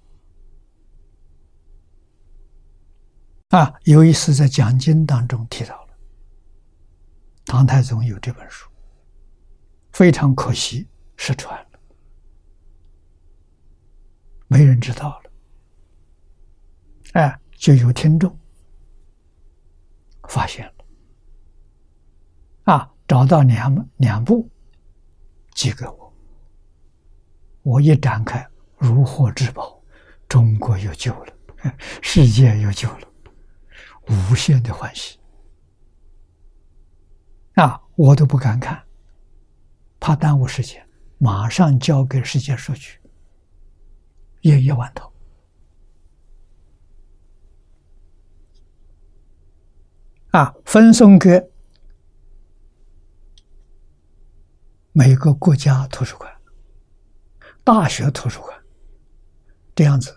[3.48, 5.98] 啊，有一次在讲经当中提到了，
[7.46, 8.70] 唐太宗有这本书，
[9.90, 10.86] 非常可惜
[11.16, 11.80] 失传了，
[14.46, 15.30] 没人知道了。
[17.14, 17.36] 哎。
[17.58, 18.34] 就有听众
[20.28, 20.72] 发现了，
[22.72, 24.48] 啊，找到两两部
[25.54, 26.14] 寄给我，
[27.62, 29.82] 我一展开，如获至宝，
[30.28, 31.34] 中国有救了，
[32.00, 33.08] 世界有救了，
[34.06, 35.18] 无限的欢喜，
[37.54, 38.80] 啊，我都不敢看，
[39.98, 40.86] 怕耽误时间，
[41.18, 43.00] 马上交给世界书局，
[44.42, 45.12] 也一万头。
[50.38, 51.50] 啊，分送给
[54.92, 56.32] 每个国家图书馆、
[57.64, 58.56] 大学图书馆，
[59.74, 60.16] 这样子，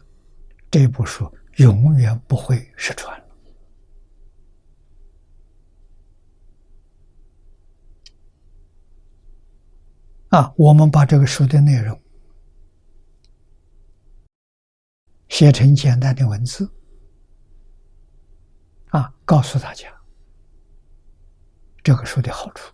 [0.69, 3.19] 这部书永远不会失传。
[10.29, 11.99] 啊，我们把这个书的内容
[15.29, 16.71] 写成简单的文字，
[18.89, 19.91] 啊，告诉大家。
[21.83, 22.73] 这个书的好处。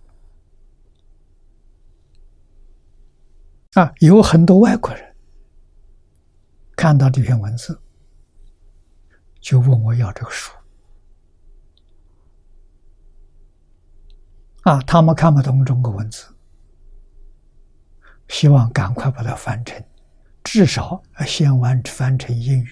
[3.73, 5.15] 啊，有很多外国人
[6.75, 7.79] 看到这篇文字，
[9.39, 10.51] 就问我要这个书。
[14.63, 16.25] 啊，他们看不懂中国文字，
[18.27, 19.81] 希望赶快把它翻成，
[20.43, 22.69] 至少先完翻成英语。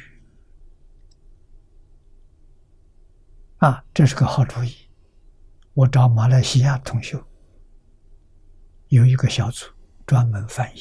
[3.57, 4.84] 啊，这是个好主意。
[5.75, 7.21] 我找马来西亚同学，
[8.87, 9.65] 有一个小组
[10.07, 10.79] 专门翻译，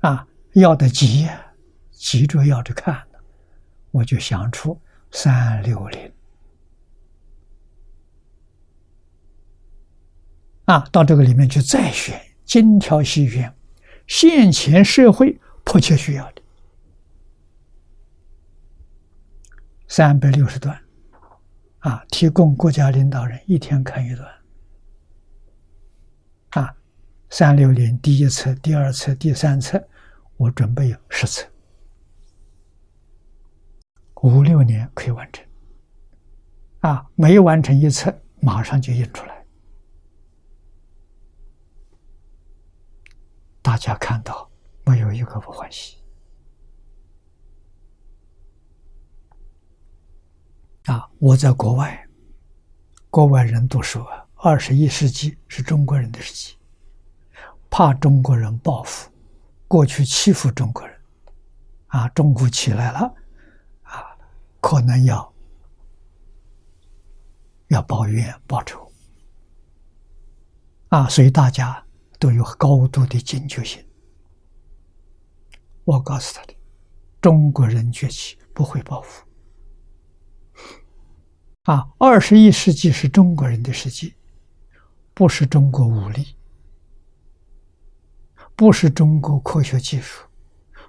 [0.00, 1.28] 啊，要的急，
[1.90, 3.06] 急着要着看，
[3.90, 4.80] 我就想出
[5.10, 6.12] 三六零，
[10.64, 13.54] 啊，到这个里面去再选，精挑细选，
[14.06, 16.42] 现前社会迫切需要的。
[19.88, 20.81] 三百六十段。
[21.82, 24.28] 啊，提供国家领导人一天看一段。
[26.50, 26.76] 啊，
[27.30, 29.82] 三六零第一册、第二册、第三册，
[30.36, 31.48] 我准备有十册，
[34.22, 35.44] 五六年可以完成。
[36.80, 39.44] 啊，没完成一册，马上就印出来，
[43.60, 44.50] 大家看到
[44.84, 46.01] 没有一个不欢喜。
[50.86, 51.08] 啊！
[51.18, 52.08] 我在国外，
[53.08, 54.04] 国外人都说
[54.34, 56.56] 二十一世纪是中国人的世纪，
[57.70, 59.08] 怕中国人报复，
[59.68, 61.00] 过去欺负中国人，
[61.86, 63.14] 啊，中国起来了，
[63.82, 64.16] 啊，
[64.60, 65.32] 可能要
[67.68, 68.92] 要报怨报仇，
[70.88, 71.84] 啊，所以大家
[72.18, 73.84] 都有高度的警觉性。
[75.84, 76.54] 我告诉他的，
[77.20, 79.24] 中国人崛起不会报复。
[81.64, 84.14] 啊，二十一世纪是中国人的世纪，
[85.14, 86.34] 不是中国武力，
[88.56, 90.26] 不是中国科学技术，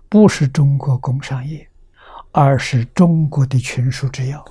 [0.09, 1.69] 不是中国工商业，
[2.32, 4.43] 而是中国的群书之要，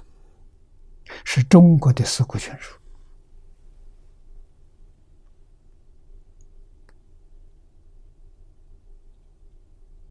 [1.24, 2.78] 是中国的四库全书。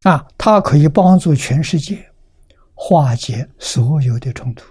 [0.01, 2.12] 啊，它可以帮助全世界
[2.74, 4.70] 化解所有的冲突。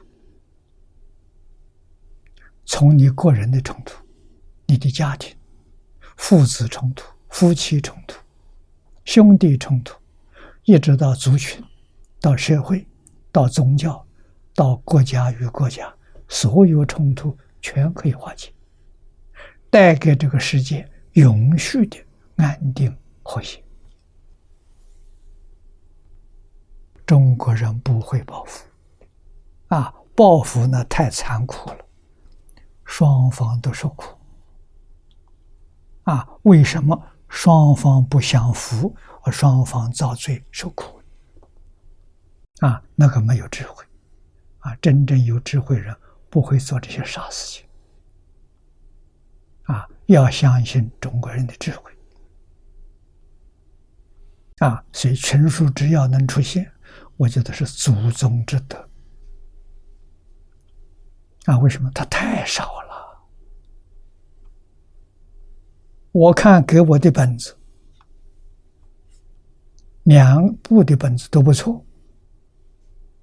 [2.73, 4.01] 从你个人的冲突、
[4.65, 5.37] 你的家庭、
[6.17, 8.17] 父子冲突、夫妻冲突、
[9.05, 9.99] 兄弟冲突，
[10.63, 11.61] 一直到族群、
[12.21, 12.87] 到社会、
[13.33, 14.07] 到宗教、
[14.55, 15.93] 到国家与国家，
[16.29, 18.53] 所有冲突全可以化解，
[19.69, 21.99] 带给这个世界永续的
[22.37, 23.61] 安定和谐。
[27.05, 28.65] 中国人不会报复，
[29.67, 31.85] 啊，报复呢太残酷了。
[32.91, 34.19] 双方都受苦，
[36.03, 41.01] 啊，为什么双方不享福，而双方遭罪受苦？
[42.59, 43.85] 啊，那个没有智慧，
[44.59, 45.97] 啊，真正有智慧人
[46.29, 47.65] 不会做这些傻事情，
[49.73, 51.93] 啊，要相信中国人的智慧，
[54.59, 56.71] 啊，所以群书之要能出现，
[57.17, 58.85] 我觉得是祖宗之德。
[61.47, 62.80] 啊，为什么它太少了？
[66.13, 67.57] 我看给我的本子，
[70.03, 71.85] 两部的本子都不错，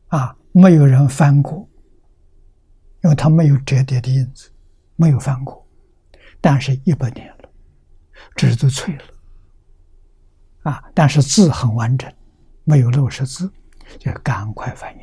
[0.07, 1.67] 啊，没有人翻过，
[3.03, 4.49] 因为它没有折叠的印子，
[4.95, 5.67] 没有翻过，
[6.39, 7.49] 但是一百年了，
[8.35, 9.03] 纸都脆了，
[10.63, 12.09] 啊，但是字很完整，
[12.63, 13.51] 没有漏失字，
[13.99, 15.01] 就赶快翻印。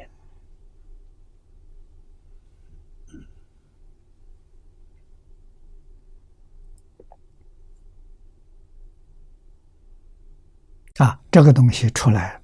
[10.99, 12.41] 啊，这个东西出来，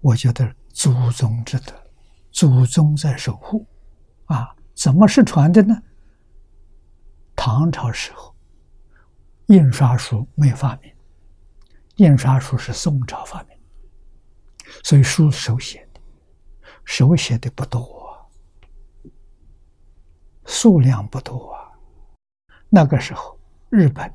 [0.00, 1.72] 我觉得祖宗之德，
[2.30, 3.66] 祖宗在守护。
[4.26, 5.74] 啊，怎么是传的呢？
[7.34, 8.34] 唐朝时候，
[9.46, 10.94] 印刷术没发明，
[11.96, 13.58] 印刷术是宋朝发明，
[14.84, 16.00] 所以书手写的，
[16.84, 18.30] 手写的不多，
[20.44, 21.72] 数量不多啊。
[22.68, 24.12] 那个时候，日本、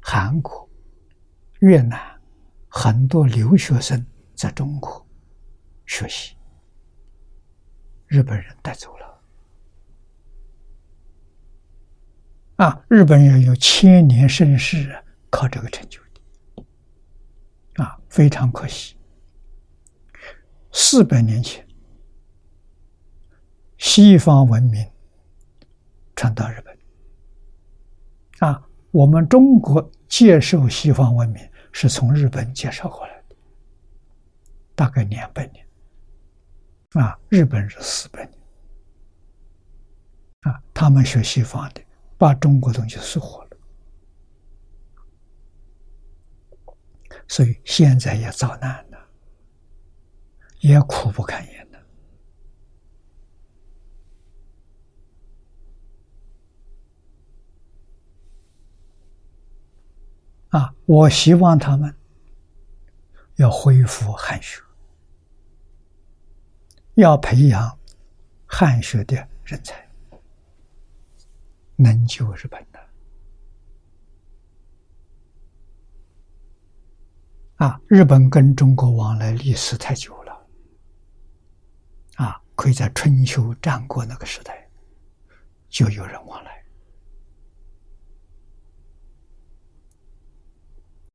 [0.00, 0.66] 韩国、
[1.60, 2.17] 越南。
[2.80, 4.06] 很多留学生
[4.36, 5.04] 在中国
[5.84, 6.36] 学习，
[8.06, 9.20] 日本人带走了。
[12.58, 14.96] 啊，日本人有千年盛世，
[15.28, 16.00] 靠这个成就
[16.54, 18.96] 的，啊，非常可惜。
[20.70, 21.66] 四百年前，
[23.76, 24.88] 西方文明
[26.14, 26.78] 传到日本，
[28.48, 28.62] 啊，
[28.92, 31.42] 我们中国接受西方文明。
[31.72, 33.36] 是从日本介绍过来的，
[34.74, 35.66] 大概两百年，
[36.94, 38.38] 啊，日本是四百年，
[40.40, 41.80] 啊，他们学西方的，
[42.16, 43.56] 把中国东西收活了，
[47.28, 49.08] 所以现在也遭难了，
[50.60, 51.78] 也苦不堪言的，
[60.50, 61.94] 啊，我希望他们
[63.36, 64.62] 要恢复汉学，
[66.94, 67.78] 要培养
[68.46, 69.88] 汉学的人才，
[71.76, 72.78] 能救日本的。
[77.56, 80.46] 啊，日本跟中国往来历史太久了，
[82.14, 84.66] 啊，可以在春秋战国那个时代
[85.68, 86.57] 就有人往来。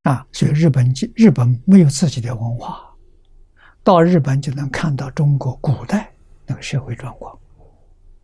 [0.04, 2.94] 啊，所以日本就日本没有自己的文化，
[3.82, 6.12] 到日本就能看到中国古代
[6.46, 7.38] 那个社会状况。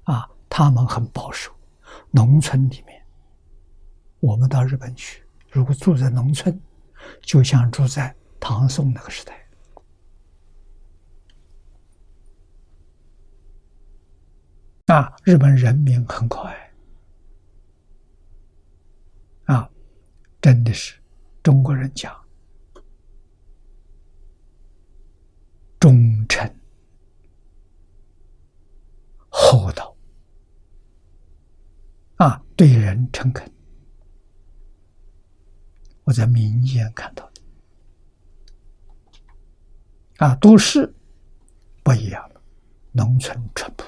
[0.05, 1.51] 啊，他们很保守，
[2.11, 3.03] 农村里面，
[4.21, 6.61] 我们到日本去，如果住在农村，
[7.23, 9.35] 就像住在唐宋那个时代。
[14.95, 16.73] 啊，日本人民很可爱，
[19.45, 19.71] 啊，
[20.43, 21.00] 真的是。
[21.43, 22.15] 中国人讲
[25.79, 26.55] 忠诚、
[29.31, 29.97] 厚道
[32.17, 33.51] 啊，对人诚恳。
[36.05, 37.43] 我在民间看到的
[40.19, 40.95] 啊，都市
[41.83, 42.43] 不一样了，
[42.93, 43.85] 农村淳朴。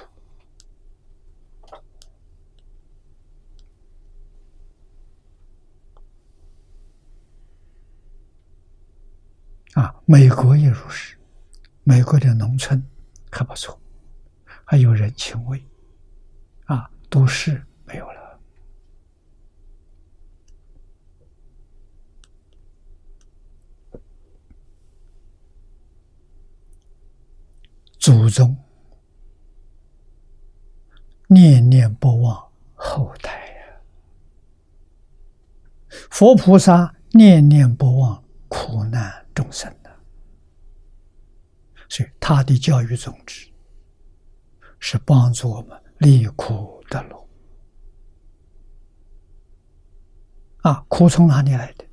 [9.75, 11.17] 啊，美国也如是，
[11.83, 12.83] 美国的农村
[13.31, 13.81] 还不错，
[14.65, 15.65] 还有人情味，
[16.67, 18.39] 啊，都市没有了。
[27.99, 28.55] 祖宗
[31.29, 33.81] 念念不忘后代呀，
[36.11, 39.22] 佛菩萨念念不忘苦难。
[39.35, 39.91] 众生的，
[41.89, 43.51] 所以他的教育宗旨
[44.79, 47.29] 是帮助我们离苦得乐。
[50.63, 51.85] 啊，苦从哪里来的？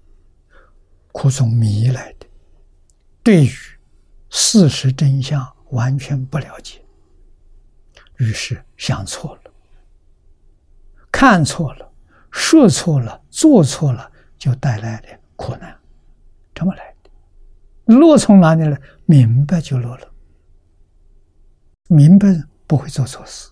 [1.11, 2.27] 苦从迷来的。
[3.23, 3.51] 对于
[4.29, 5.55] 事实真相。
[5.69, 6.83] 完全不了解，
[8.17, 9.53] 于是想错了，
[11.11, 11.93] 看错了，
[12.31, 15.79] 说错了，做错了，就带来的苦难。
[16.55, 16.98] 这么来的？
[17.89, 18.79] 落从哪里来？
[19.05, 20.13] 明白就落了，
[21.87, 22.27] 明白
[22.67, 23.51] 不会做错事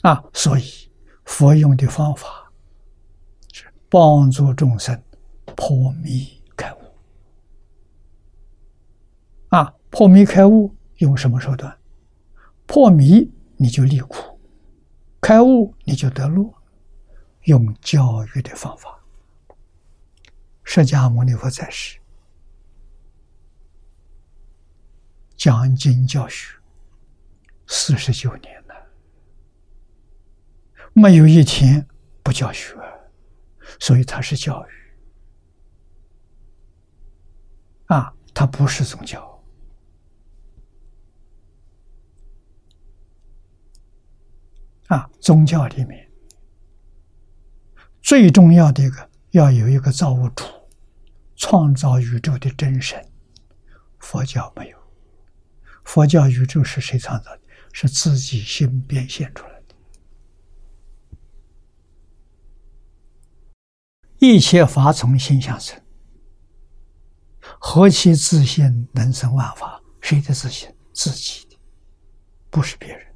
[0.00, 0.24] 啊。
[0.32, 0.90] 所以
[1.24, 2.50] 佛用的方法
[3.52, 4.98] 是帮助众生
[5.44, 6.78] 破迷开悟。
[9.48, 11.76] 啊，破迷开悟用什么手段？
[12.66, 14.40] 破迷你就离苦，
[15.20, 16.50] 开悟你就得乐。
[17.44, 18.99] 用教育的方法。
[20.72, 21.98] 释迦牟尼佛在世
[25.36, 26.56] 讲经教学
[27.66, 28.74] 四十九年了，
[30.92, 31.84] 没有一天
[32.22, 32.76] 不教学，
[33.80, 34.70] 所以他是教育
[37.86, 39.42] 啊，他不是宗教。
[44.86, 46.08] 啊，宗教里面
[48.00, 50.44] 最重要的一个要有一个造物主，
[51.40, 53.02] 创造宇宙的真神。
[53.98, 54.78] 佛教没有，
[55.84, 57.40] 佛教宇宙是谁创造的？
[57.72, 59.74] 是自己心变现出来的。
[64.18, 65.80] 一切法从心想生，
[67.40, 69.80] 何其自信能生万法？
[70.02, 70.68] 谁的自信？
[70.92, 71.56] 自己的，
[72.50, 73.06] 不是别人。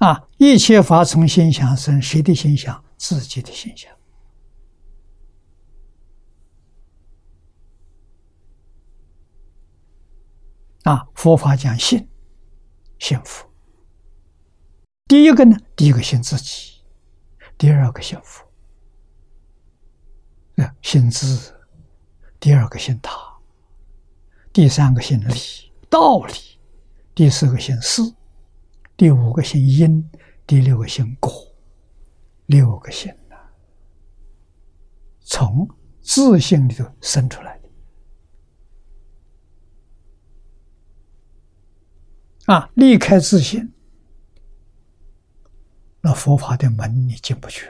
[0.00, 0.28] 啊！
[0.36, 2.84] 一切法从心想生，谁的心想？
[2.98, 3.95] 自己的心想。
[10.86, 11.08] 啊！
[11.16, 12.08] 佛法讲信，
[13.00, 13.44] 幸福。
[15.08, 16.80] 第一个呢，第一个信自己；
[17.58, 18.44] 第二个幸福，
[20.62, 21.52] 啊，信自；
[22.38, 23.10] 第二个信他；
[24.52, 25.34] 第三个信理
[25.90, 26.32] 道理；
[27.16, 28.02] 第四个信事。
[28.96, 30.08] 第五个姓因，
[30.46, 31.32] 第六个姓果，
[32.46, 33.34] 六个姓呢，
[35.20, 35.68] 从
[36.00, 37.68] 自信里头生出来的
[42.46, 42.70] 啊！
[42.74, 43.72] 离开自信，
[46.00, 47.68] 那佛法的门你进不去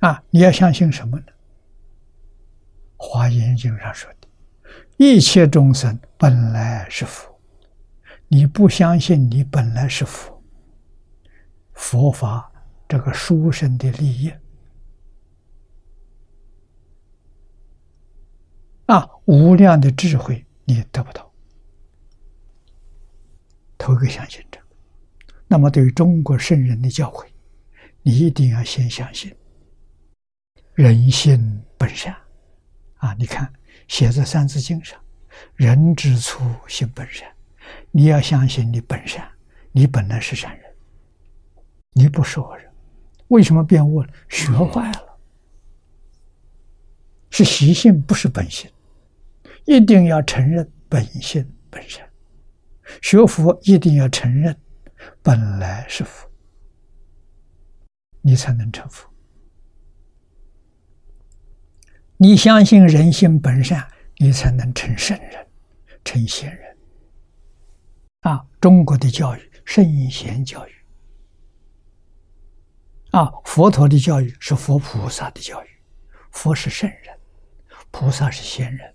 [0.00, 0.22] 啊！
[0.30, 1.26] 你要相信什么呢？
[2.96, 4.28] 《华严经》上说的
[4.98, 7.34] ：“一切众生本来是佛。”
[8.30, 10.42] 你不相信你本来是佛，
[11.72, 12.52] 佛法
[12.86, 14.30] 这个殊胜的利益
[18.84, 21.27] 啊，无量的智慧你得不到，
[23.78, 24.66] 头个相信这个。
[25.46, 27.24] 那么对于中国圣人的教诲，
[28.02, 29.34] 你一定要先相信
[30.74, 32.14] 人心本善
[32.96, 33.14] 啊！
[33.18, 33.50] 你看
[33.86, 35.00] 写在《三字经》上
[35.56, 37.26] ，“人之初，性本善。”
[37.90, 39.26] 你要相信你本善，
[39.72, 40.64] 你本来是善人，
[41.92, 42.70] 你不是恶人，
[43.28, 44.12] 为什么变恶了？
[44.28, 45.18] 学坏了，
[47.30, 48.70] 是习性，不是本性。
[49.66, 52.07] 一定要承认本性本善，
[53.02, 54.56] 学佛一定要承认
[55.22, 56.28] 本来是佛，
[58.22, 59.08] 你才能成佛。
[62.16, 63.86] 你相信人性本善，
[64.16, 65.46] 你才能成圣人，
[66.04, 66.76] 成仙人。
[68.22, 70.72] 啊，中国的教育圣贤教育，
[73.12, 75.68] 啊，佛陀的教育是佛菩萨的教育，
[76.32, 77.16] 佛是圣人，
[77.92, 78.92] 菩萨是仙人，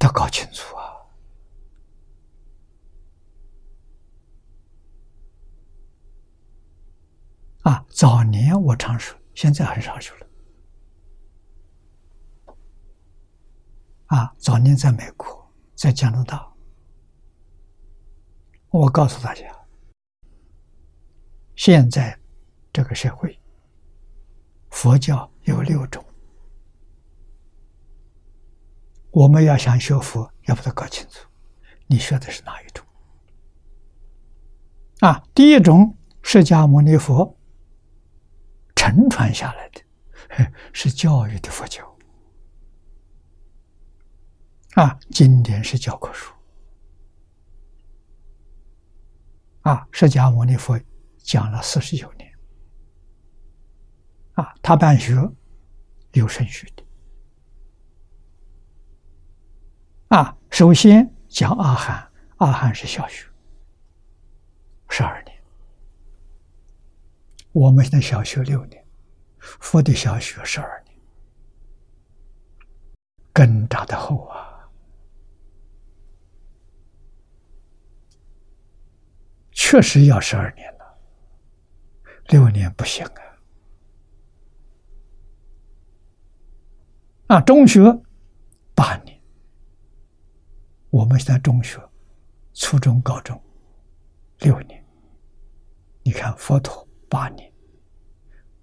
[0.00, 0.84] 要搞清楚啊！
[7.62, 10.26] 啊，早年我常说，现在很少说了。
[14.06, 16.50] 啊，早年在美国，在加拿大，
[18.70, 19.44] 我告诉大家，
[21.54, 22.18] 现在
[22.72, 23.38] 这个社会，
[24.70, 26.02] 佛教有六种，
[29.10, 31.28] 我们要想学佛，要把它搞清楚，
[31.86, 32.86] 你学的是哪一种？
[35.00, 37.36] 啊，第一种，释迦牟尼佛
[38.76, 41.84] 承传下来的， 是教育的佛教。
[44.74, 46.32] 啊，经典是教科书。
[49.62, 50.80] 啊，释迦牟尼佛
[51.18, 52.30] 讲了四十九年。
[54.34, 55.14] 啊，他办学
[56.12, 56.84] 有顺序的。
[60.10, 63.28] 啊，首先讲阿含，阿含是小学，
[64.88, 65.40] 十二年。
[67.52, 68.84] 我们现在小学六年，
[69.38, 70.98] 佛的小学十二年，
[73.32, 74.68] 根扎的厚啊。
[79.52, 80.98] 确实要十二年了，
[82.30, 83.06] 六年不行
[87.28, 87.36] 啊！
[87.36, 87.80] 啊，中学
[88.74, 89.19] 八年，
[90.90, 91.80] 我们现在中学、
[92.52, 93.40] 初中、高中
[94.40, 94.84] 六年，
[96.02, 97.52] 你看佛陀八年，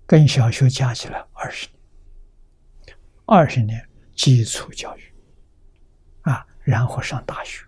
[0.05, 3.81] 跟小学加起来二十年，二十年
[4.13, 5.13] 基础教育
[6.23, 7.65] 啊，然后上大学。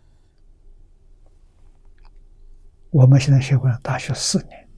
[2.89, 4.69] 我们现在学会了大学四年，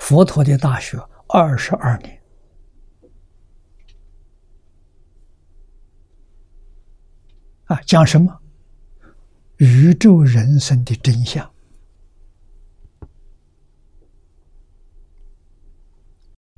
[0.00, 0.98] 佛陀的大学
[1.28, 2.17] 二十二年，
[7.68, 8.40] 啊，讲什么？
[9.58, 11.52] 宇宙人生的真相，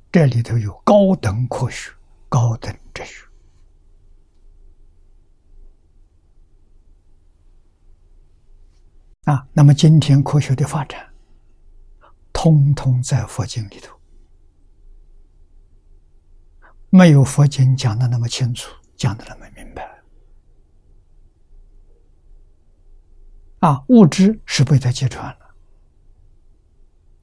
[0.09, 1.91] 这里头有高等科学、
[2.29, 3.25] 高等哲学。
[9.25, 11.13] 啊，那么今天科学的发展，
[12.31, 13.99] 通通在佛经里头，
[16.89, 19.91] 没有佛经讲的那么清楚，讲的那么明白。
[23.61, 25.55] 啊，物质是被他揭穿了，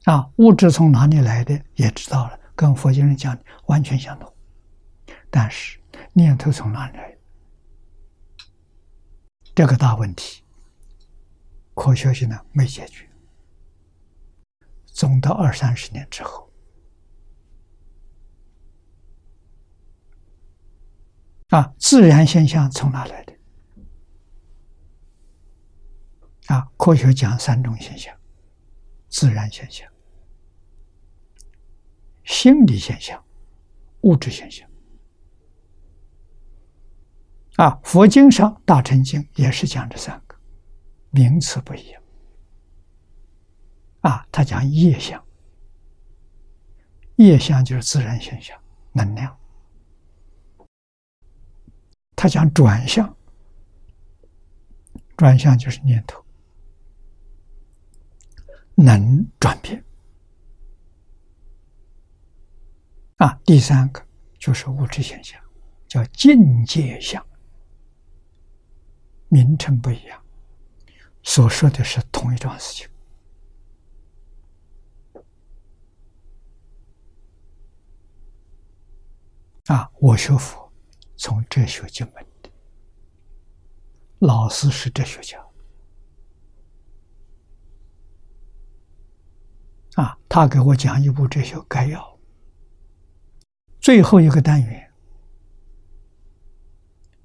[0.05, 4.33] 啊，物质从哪里来的也知道了，跟佛经上讲的完全相同，
[5.31, 5.79] 但是
[6.13, 7.17] 念头从哪里来？
[9.55, 10.43] 这个大问题。
[11.75, 13.09] 科学性呢没解决，
[14.87, 16.53] 总到二三十年之后，
[21.51, 23.38] 啊，自然现象从哪来的？
[26.49, 28.15] 啊，科学讲三种现象：
[29.09, 29.91] 自然现象、
[32.25, 33.25] 心理现象、
[34.03, 34.69] 物质现象。
[37.57, 40.37] 啊，佛经上《大乘经》也是讲这三个。
[41.11, 42.03] 名词不一样
[44.03, 45.23] 啊，他讲业相，
[47.17, 48.57] 业相就是自然现象，
[48.93, 49.35] 能量；
[52.15, 53.17] 他讲转向，
[55.17, 56.23] 转向就是念头，
[58.79, 59.85] 能转变
[63.17, 63.35] 啊。
[63.45, 64.07] 第三个
[64.39, 65.43] 就是物质现象，
[65.89, 67.27] 叫境界相，
[69.29, 70.23] 名称不一样。
[71.25, 72.89] 所说的是同一桩事情
[79.67, 79.91] 啊！
[79.99, 80.73] 我学佛
[81.17, 82.51] 从哲学进门的，
[84.21, 85.45] 老师是哲学家
[89.99, 92.17] 啊，他给我讲一部哲学概要，
[93.81, 94.93] 最后一个单元，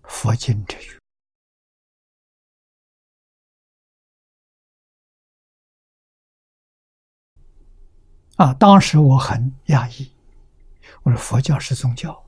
[0.02, 0.98] 佛经哲学。
[8.38, 8.52] 啊！
[8.56, 10.12] 当时我很讶异，
[11.04, 12.26] 我说佛教是宗教，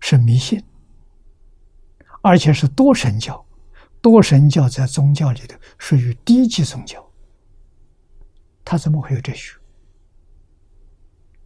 [0.00, 0.64] 是迷信，
[2.22, 3.46] 而且是多神教。
[4.02, 7.09] 多神教在宗教里头属于低级宗教，
[8.64, 9.58] 他怎么会有这学？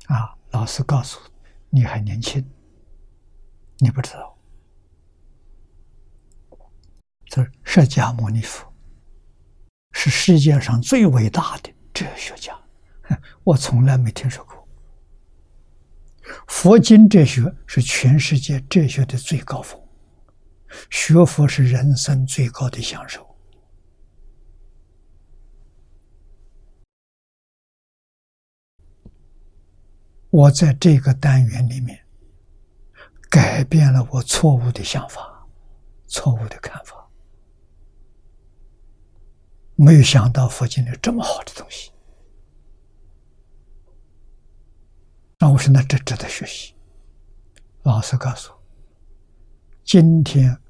[0.06, 0.36] 啊！
[0.50, 1.18] 老师告诉
[1.68, 2.48] 你还年轻，
[3.78, 4.38] 你不知道，
[7.26, 8.72] 这释迦牟尼佛
[9.90, 12.56] 是世界上最伟大的哲学家。
[13.42, 14.68] 我从来没听说过，
[16.46, 19.82] 佛经哲学是全世界哲学的最高峰，
[20.88, 23.33] 学佛是人生最高的享受。
[30.34, 31.96] 我在这个单元里面
[33.30, 35.46] 改变了我错误的想法、
[36.08, 37.08] 错误的看法。
[39.76, 41.92] 没有想到佛经里这么好的东西，
[45.38, 46.74] 那我说那这值得学习。
[47.84, 48.60] 老师告诉我，
[49.84, 50.60] 今天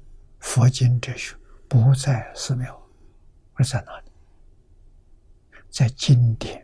[0.41, 1.35] 佛经哲学
[1.67, 2.87] 不在寺庙，
[3.55, 4.11] 而在哪里？
[5.71, 6.63] 在经典。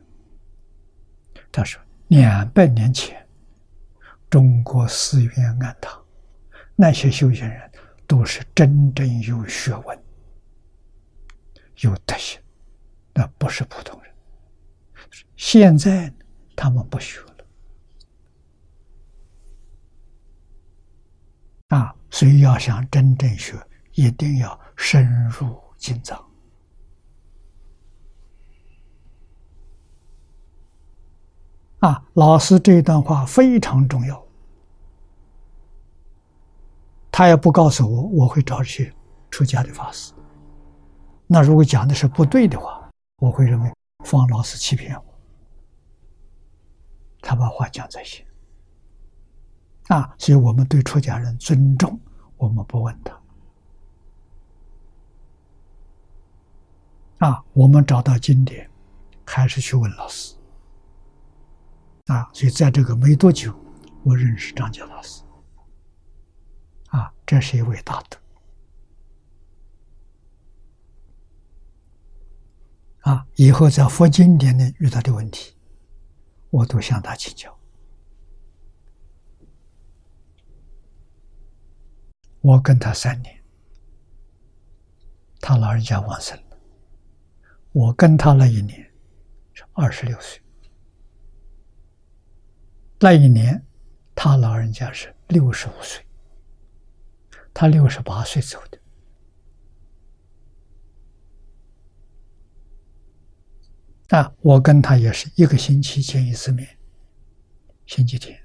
[1.51, 1.81] 他说，
[2.11, 3.25] 两百年前，
[4.29, 6.05] 中国寺院庵堂
[6.75, 7.71] 那些修行人
[8.05, 9.97] 都是真正有学问。
[11.77, 12.37] 有德行，
[13.13, 14.13] 那不是普通人。
[15.37, 16.13] 现在
[16.53, 17.37] 他们不学了
[21.69, 21.95] 啊！
[22.09, 23.55] 所以要想真正学，
[23.93, 26.21] 一定要深入经藏
[31.81, 32.01] 啊！
[32.13, 34.23] 老师这一段话非常重要，
[37.11, 38.93] 他也不告诉我，我会找去
[39.29, 40.13] 出家的法师。
[41.25, 43.73] 那如果讲的是不对的话，我会认为
[44.05, 45.03] 方老师欺骗我，
[47.19, 48.23] 他把话讲在先
[49.87, 51.99] 啊，所以我们对出家人尊重，
[52.37, 53.19] 我们不问他
[57.27, 58.69] 啊，我们找到经典，
[59.25, 60.35] 还是去问老师
[62.11, 63.53] 啊，所以在这个没多久，
[64.03, 65.23] 我认识张杰老师
[66.87, 68.17] 啊，这是一位大德。
[73.09, 73.25] 啊！
[73.35, 75.55] 以后在佛经典里遇到的问题，
[76.49, 77.57] 我都向他请教。
[82.41, 83.41] 我跟他三年，
[85.39, 86.57] 他老人家往生了。
[87.71, 88.91] 我跟他那一年
[89.53, 90.41] 是二十六岁，
[93.03, 93.65] 那一年
[94.13, 96.05] 他老人家是六十五岁，
[97.51, 98.79] 他六十八岁走的。
[104.15, 106.77] 啊，我跟他也是一个星期见一次面，
[107.87, 108.39] 星期天，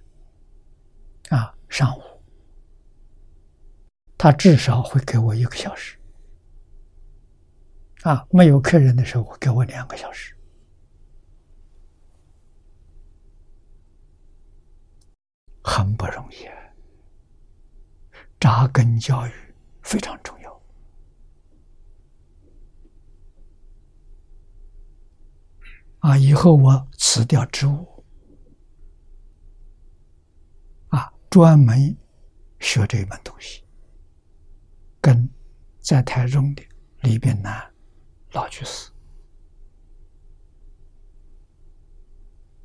[1.29, 2.01] 啊，上午，
[4.17, 5.99] 他至少会给我一个小时，
[8.05, 10.36] 啊，没有客人的时候给我两个小时，
[15.69, 16.49] 很不容易，
[18.39, 19.33] 扎根教育
[19.83, 20.63] 非常重要。
[25.99, 26.17] 啊！
[26.17, 28.05] 以后我辞掉职务，
[30.91, 31.97] 啊，专门
[32.61, 33.65] 学这一门东西，
[35.01, 35.29] 跟
[35.81, 36.63] 在台中的
[37.01, 37.75] 李炳南
[38.31, 38.93] 老居士，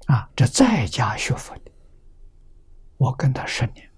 [0.06, 1.71] 啊，这在家学佛的，
[3.02, 3.90] 我跟他十年。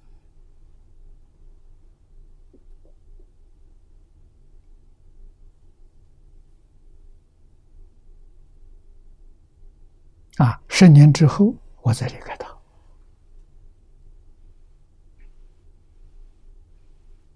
[10.38, 10.58] 啊！
[10.70, 12.48] 十年之后，我再离开他。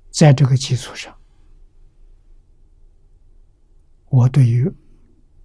[0.10, 1.14] 在这个基础上，
[4.06, 4.74] 我对于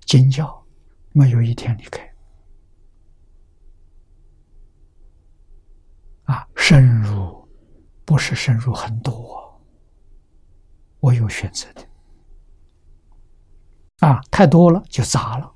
[0.06, 0.64] 经教
[1.10, 2.08] 没有一天离开。
[6.24, 7.44] 啊，深入
[8.04, 9.60] 不是深入很多，
[11.00, 11.84] 我有选择的。
[13.98, 15.54] 啊，太多了就杂了。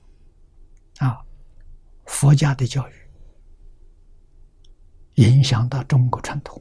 [0.98, 1.24] 啊。
[2.06, 2.92] 佛家的教育
[5.14, 6.60] 影响到中国传统，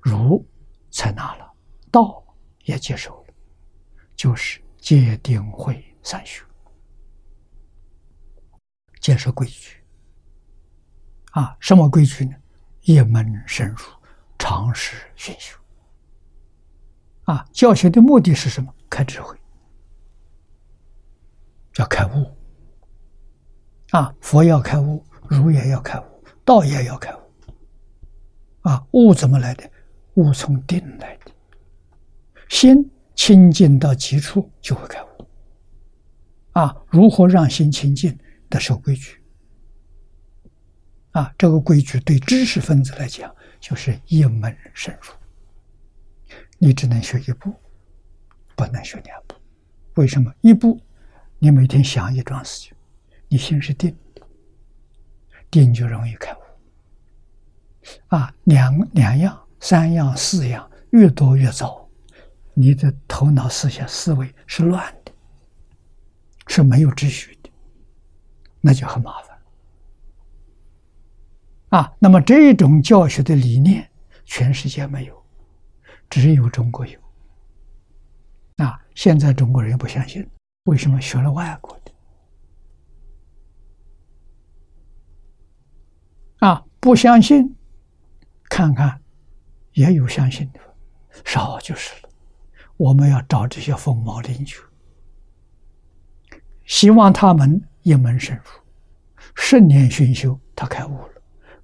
[0.00, 0.44] 儒
[0.90, 1.48] 采纳了，
[1.92, 2.20] 道
[2.64, 3.34] 也接受了，
[4.16, 6.44] 就是戒定慧三学，
[9.00, 9.80] 建设规矩。
[11.30, 12.34] 啊，什么规矩呢？
[12.86, 13.78] 一门深入，
[14.38, 15.58] 常识熏修。
[17.24, 18.72] 啊，教学的目的是什么？
[18.88, 19.36] 开智慧，
[21.78, 22.30] 要开悟。
[23.90, 26.04] 啊，佛要开悟，儒也要开悟，
[26.44, 27.18] 道也要开悟。
[28.60, 29.68] 啊，悟怎么来的？
[30.14, 31.32] 悟从定来的。
[32.48, 35.28] 心清净到极处就会开悟。
[36.52, 38.16] 啊，如何让心清净？
[38.48, 39.20] 得守规矩。
[41.16, 45.14] 啊，这个规矩对知识分子来讲就是一门深入。
[46.58, 47.54] 你只能学一步，
[48.54, 49.34] 不能学两步。
[49.94, 50.30] 为什么？
[50.42, 50.78] 一步，
[51.38, 52.76] 你每天想一桩事情。
[53.28, 53.96] 你心是定，
[55.50, 56.38] 定就容易开悟。
[58.08, 61.88] 啊，两两样、三样、四样，越多越糟，
[62.52, 65.12] 你的头脑思想思维是乱的，
[66.48, 67.50] 是没有秩序的，
[68.60, 69.35] 那就很麻烦。
[71.70, 73.90] 啊，那么这种教学的理念，
[74.24, 75.26] 全世界没有，
[76.08, 76.98] 只有中国有。
[78.56, 80.26] 啊，现在中国人不相信，
[80.64, 81.92] 为什么学了外国的？
[86.46, 87.56] 啊，不相信，
[88.48, 89.00] 看看，
[89.72, 90.60] 也有相信的，
[91.24, 92.08] 少就是了。
[92.76, 94.56] 我们要找这些凤毛麟角，
[96.64, 98.42] 希望他们一门深入，
[99.34, 101.15] 十年熏修，他开悟了。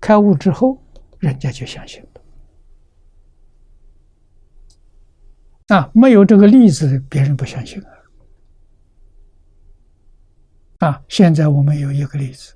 [0.02, 0.82] 开悟之后，
[1.20, 2.08] 人家就相信了。
[5.68, 7.90] 啊，没有这个例子，别人不相信啊。
[10.80, 12.52] 啊，现在我们有一个例子，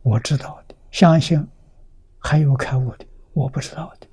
[0.00, 1.46] 我知道的，相信
[2.18, 4.06] 还有开悟的，我不知道的。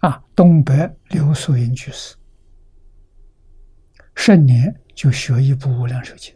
[0.00, 2.16] 啊，东北刘素英居士，
[4.16, 6.34] 十年就学一部《无量寿经》。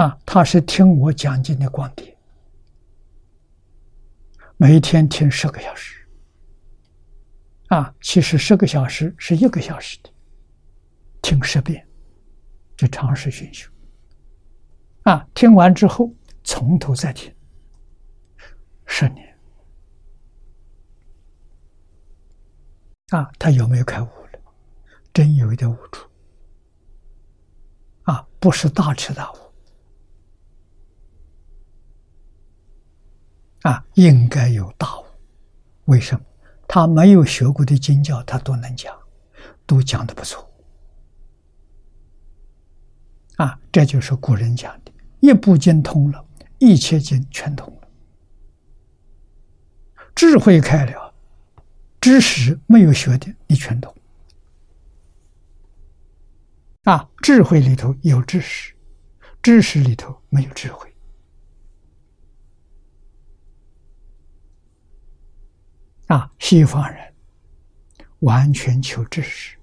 [0.00, 2.16] 啊，他是听我讲经的光碟，
[4.56, 6.08] 每天听十个小时。
[7.68, 10.10] 啊，其实十个小时是一个小时的，
[11.20, 11.86] 听十遍，
[12.78, 13.70] 就长时熏修。
[15.02, 16.10] 啊，听完之后
[16.42, 17.30] 从头再听，
[18.86, 19.38] 十年。
[23.10, 24.40] 啊，他有没有开悟了？
[25.12, 26.08] 真有一点悟出。
[28.04, 29.36] 啊，不是大彻大悟。
[33.62, 35.04] 啊，应该有大悟。
[35.86, 36.24] 为什么？
[36.66, 38.96] 他没有学过的经教，他都能讲，
[39.66, 40.48] 都讲的不错。
[43.36, 46.24] 啊，这就是古人讲的：一部经通了，
[46.58, 47.88] 一切经全通了。
[50.14, 51.14] 智慧开了，
[52.00, 53.94] 知识没有学的，你全懂。
[56.84, 58.74] 啊，智慧里头有知识，
[59.42, 60.89] 知识里头没有智慧。
[66.10, 67.14] 啊，西方人
[68.18, 69.56] 完全求知识，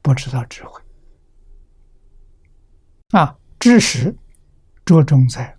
[0.00, 0.80] 不知道智慧。
[3.10, 4.16] 啊，知识
[4.86, 5.54] 着重在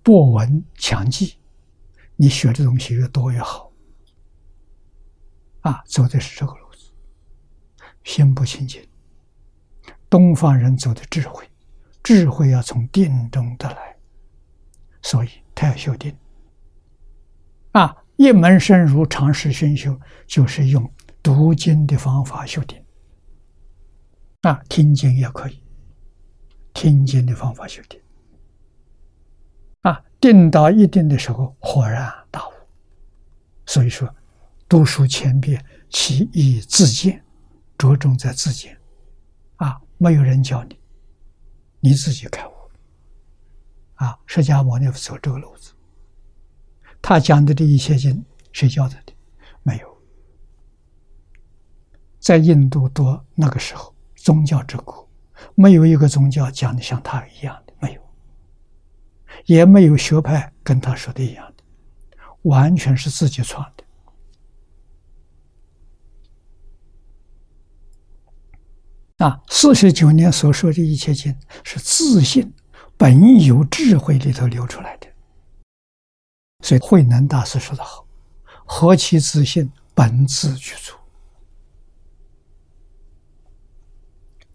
[0.00, 1.40] 博闻强记，
[2.14, 3.72] 你学的东西越多越好。
[5.62, 6.92] 啊，走的是这个路子，
[8.04, 8.88] 心不清净。
[10.08, 11.50] 东方人走的智慧，
[12.00, 13.96] 智慧要从定中得来，
[15.02, 16.16] 所以他要修定。
[17.72, 20.92] 啊，一门深入，长时熏修，就是用
[21.22, 22.82] 读经的方法修定。
[24.42, 25.62] 啊，听经也可以，
[26.74, 28.00] 听经的方法修定。
[29.82, 32.52] 啊，定到一定的时候，豁然大悟。
[33.66, 34.12] 所以说，
[34.68, 37.24] 读书千遍，其义自见，
[37.78, 38.76] 着重在自见。
[39.56, 40.78] 啊，没有人教你，
[41.80, 42.52] 你自己开悟。
[43.94, 45.71] 啊，释迦牟尼佛走这个路子。
[47.02, 49.12] 他讲的这一切经，谁教他的？
[49.64, 49.92] 没有。
[52.20, 55.10] 在印度多那个时候，宗教之国，
[55.56, 58.00] 没有一个宗教讲的像他一样的，没有，
[59.46, 61.64] 也没有学派跟他说的一样的，
[62.42, 63.84] 完全是自己创的。
[69.26, 72.54] 啊，四十九年所说的一切经，是自信
[72.96, 75.11] 本有智慧里头流出来的。
[76.62, 78.06] 所以慧能大师说的好
[78.64, 80.96] ：“何其自信，本自具足。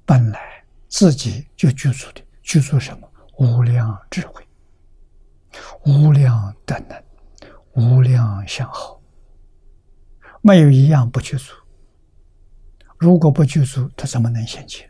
[0.06, 3.12] 本来自己就具足的，具足什么？
[3.40, 4.48] 无量智慧，
[5.86, 7.04] 无量德能，
[7.74, 9.00] 无量相好，
[10.42, 11.54] 没有一样不具足。
[12.98, 14.90] 如果不具足，他怎么能现前？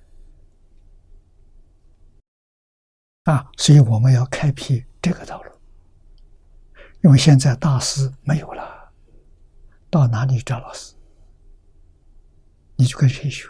[3.24, 3.50] 啊！
[3.58, 5.52] 所以我们要开辟这个道路。”
[7.04, 8.92] 因为现在大师没有了，
[9.90, 10.94] 到哪里找老师？
[12.76, 13.48] 你就跟谁学？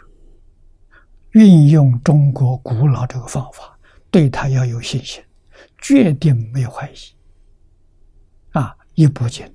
[1.32, 3.78] 运用中国古老这个方法，
[4.10, 5.22] 对他要有信心，
[5.78, 6.96] 决定没有怀疑。
[8.52, 9.54] 啊，一步进，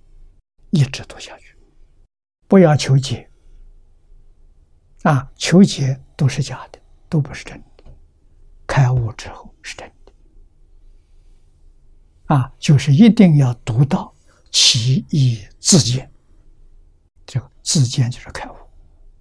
[0.70, 1.58] 一直读下去，
[2.48, 3.30] 不要求解。
[5.04, 6.80] 啊，求解都是假的，
[7.10, 7.84] 都不是真的。
[8.68, 10.03] 开悟之后是真的。
[12.34, 14.12] 啊，就是一定要读到
[14.50, 16.12] 其义自见，
[17.28, 18.56] 这个自见就是开悟，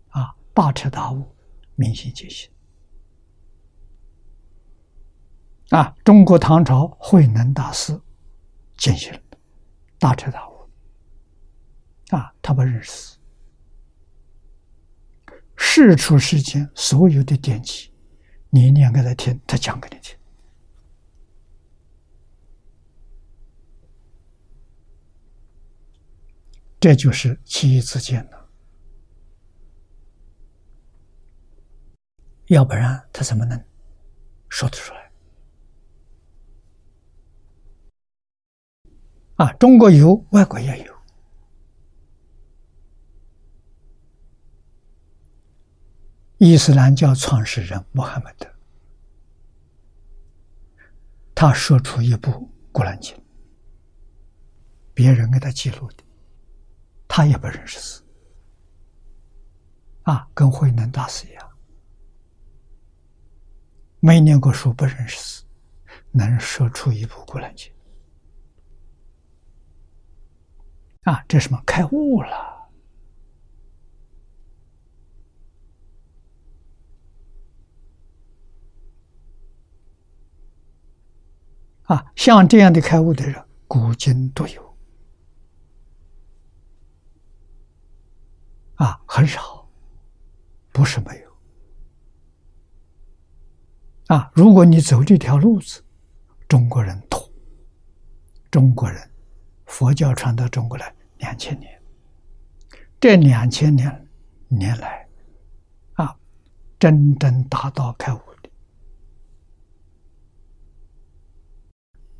[0.08, 1.22] 啊，大彻大悟，
[1.74, 2.50] 明心见性。
[5.68, 8.00] 啊，中国唐朝慧能大师
[8.78, 9.20] 见性了，
[9.98, 10.70] 大彻大悟，
[12.16, 13.18] 啊，他不认识，
[15.54, 17.92] 世出世间所有的典籍，
[18.48, 20.16] 你念给他听，他讲给你听。
[26.82, 28.50] 这就是其义自见了，
[32.46, 33.64] 要不然他怎么能
[34.48, 35.12] 说得出来？
[39.36, 40.92] 啊，中国有，外国也有。
[46.38, 48.52] 伊斯兰教创始人穆罕默德，
[51.32, 52.30] 他说出一部
[52.72, 53.16] 《古兰经》，
[54.92, 56.01] 别人给他记录的。
[57.14, 58.02] 他也不认识字，
[60.04, 61.50] 啊，跟慧能大师一样，
[64.00, 65.44] 没念过书，不认识字，
[66.10, 67.70] 能说出一部《古兰经》，
[71.12, 71.62] 啊，这什么？
[71.66, 72.70] 开悟了？
[81.82, 84.71] 啊，像这样的开悟的人，古今都有。
[88.82, 89.64] 啊，很少，
[90.72, 91.32] 不是没有。
[94.08, 95.80] 啊，如果你走这条路子，
[96.48, 97.32] 中国人多，
[98.50, 99.08] 中国人，
[99.66, 101.80] 佛教传到中国来两千年，
[102.98, 104.08] 这两千年
[104.48, 105.08] 年来，
[105.92, 106.18] 啊，
[106.76, 108.50] 真正达到开悟的，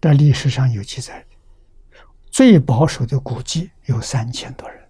[0.01, 1.37] 在历史上有记载的，
[2.31, 4.82] 最保守的估计有三千多人。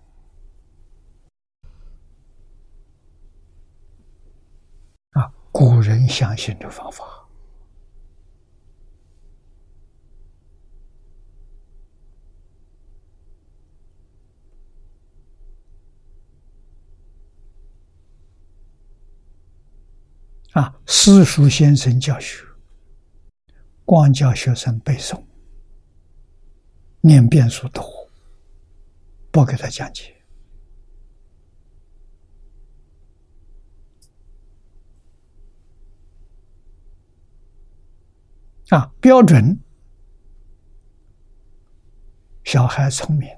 [5.53, 7.05] 古人相信这方法
[20.53, 22.45] 啊，私塾先生教学，
[23.85, 25.23] 光教学生背诵，
[27.03, 27.85] 念遍数多，
[29.31, 30.22] 不给他讲解。
[38.73, 39.61] 啊，标准，
[42.43, 43.29] 小孩聪明，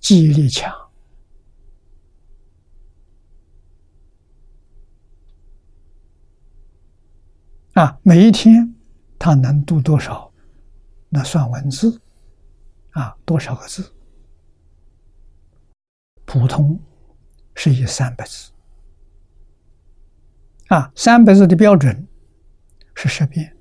[0.00, 0.70] 记忆力强，
[7.72, 8.74] 啊，每一天
[9.18, 10.30] 他能读多少？
[11.08, 11.98] 那算文字，
[12.90, 13.94] 啊，多少个字？
[16.26, 16.78] 普通
[17.54, 18.52] 是以三百字，
[20.68, 22.06] 啊，三百字的标准
[22.94, 23.56] 是十遍。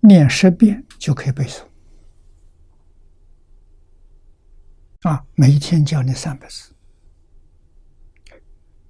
[0.00, 1.62] 念十遍就可以背诵
[5.02, 5.24] 啊！
[5.34, 6.74] 每一天教你三百字，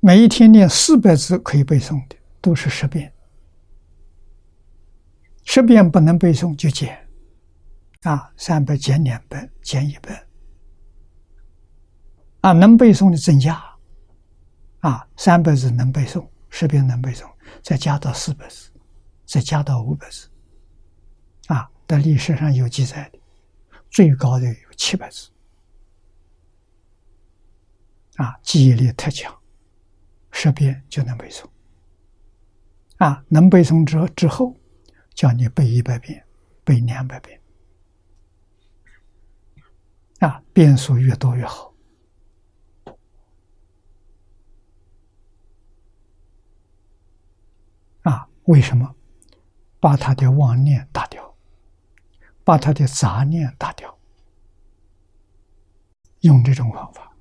[0.01, 3.13] 每一天念四百字可以背诵的，都是十遍。
[5.45, 7.09] 十遍不能背诵就减
[8.03, 10.27] 啊，三百减两百，减一百
[12.41, 13.61] 啊，能背诵的增加
[14.79, 17.29] 啊，三百字能背诵，十遍能背诵，
[17.63, 18.71] 再加到四百字，
[19.27, 20.29] 再加到五百字。
[21.91, 23.19] 在历史上有记载的，
[23.91, 25.29] 最高的有七百字。
[28.15, 29.37] 啊，记忆力特强，
[30.31, 31.45] 十遍就能背诵。
[32.99, 34.57] 啊，能背诵之之后，
[35.17, 36.25] 叫你背一百遍，
[36.63, 37.43] 背两百遍。
[40.21, 41.75] 啊，遍数越多越好。
[48.03, 48.95] 啊，为什么？
[49.81, 51.30] 把他的妄念打掉。
[52.51, 53.97] 把他的杂念打掉，
[56.23, 57.17] 用这种方法。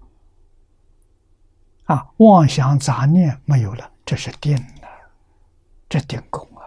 [1.84, 4.88] 啊，妄想杂念没有了，这是定了，
[5.88, 6.66] 这定功啊。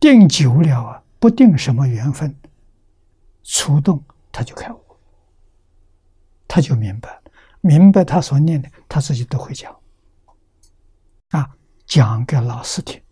[0.00, 2.34] 定久了啊，不定什么缘分，
[3.42, 4.02] 触动
[4.32, 4.82] 他就开悟，
[6.48, 7.20] 他就明白，
[7.60, 9.78] 明白他所念的，他自己都会讲。
[11.32, 13.02] 啊，讲给老师听，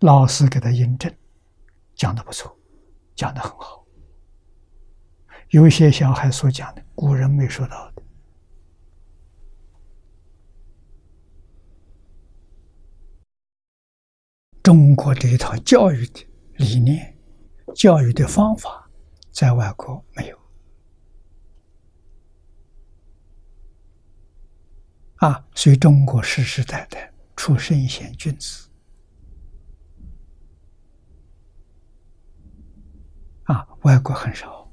[0.00, 1.10] 老师给他印证。
[1.96, 2.56] 讲的不错，
[3.14, 3.84] 讲的很好。
[5.48, 8.02] 有些小孩所讲的，古人没说到的。
[14.62, 17.16] 中国这一套教育的理念、
[17.74, 18.90] 教育的方法，
[19.30, 20.38] 在外国没有。
[25.16, 28.68] 啊，所以中国世世代代出圣贤君子。
[33.44, 34.68] 啊，外国很少。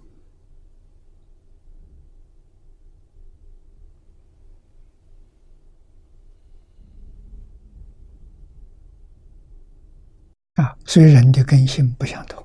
[10.55, 12.43] 啊，所以人的根性不相同，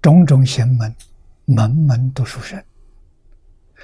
[0.00, 0.94] 种种邪门，
[1.44, 2.64] 门门都属神，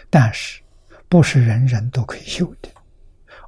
[0.09, 0.63] 但是
[1.07, 2.71] 不是人人都可以修的，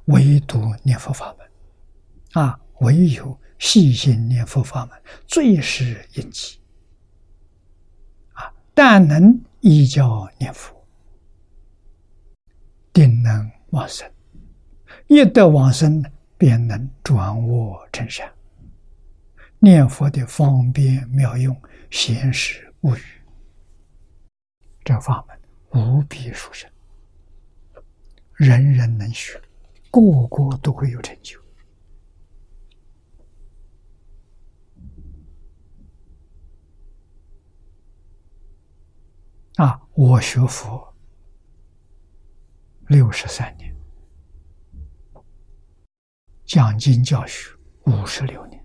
[0.05, 6.59] 唯独念佛法门，啊，唯有细心念佛法门最是应机，
[8.77, 10.75] 但能依教念佛，
[12.91, 14.05] 定能往生，
[15.07, 16.03] 一得往生，
[16.37, 18.29] 便能转恶成善。
[19.59, 21.55] 念佛的方便妙用，
[21.89, 23.01] 闲时无语。
[24.83, 25.39] 这法门
[25.81, 26.69] 无比殊胜，
[28.33, 29.41] 人人能学，
[29.89, 31.39] 个个都会有成就。
[39.57, 39.79] 啊！
[39.93, 40.93] 我学佛
[42.87, 43.73] 六十三年，
[46.43, 47.55] 讲经教学
[47.85, 48.61] 五十六年。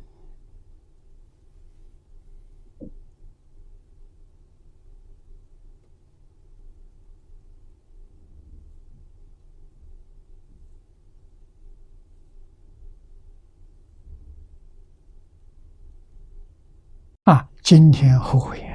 [17.24, 18.68] 啊，今天后悔呀！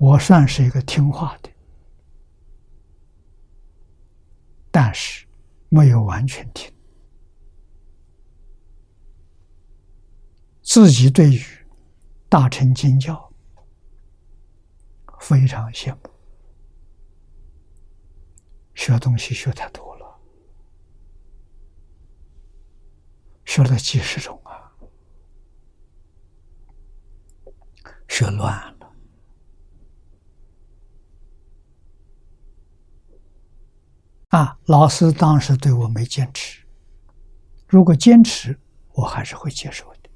[0.00, 1.50] 我算是一个听话的，
[4.70, 5.26] 但是
[5.68, 6.72] 没有完全听。
[10.62, 11.44] 自己对于
[12.30, 13.30] 大乘经教
[15.18, 16.00] 非常羡慕，
[18.74, 20.18] 学东西学太多了，
[23.44, 24.72] 学了几十种啊。
[28.08, 28.79] 学乱了
[34.30, 34.58] 啊！
[34.66, 36.62] 老师当时对我没坚持，
[37.66, 38.58] 如果坚持，
[38.92, 40.10] 我还是会接受的。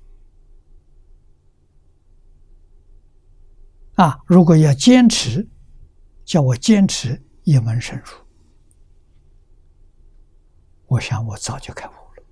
[3.96, 5.48] 啊，如果要坚持，
[6.24, 8.12] 叫我坚持一门深入，
[10.86, 12.22] 我想我早就开悟了。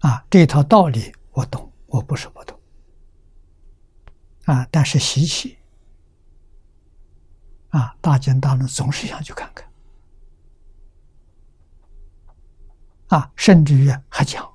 [0.00, 2.60] 啊，这套道理我懂，我不是不懂。
[4.44, 5.56] 啊，但是习气，
[7.74, 9.68] 啊，大奸大恶总是想去看看。
[13.08, 14.48] 啊，甚至于还讲，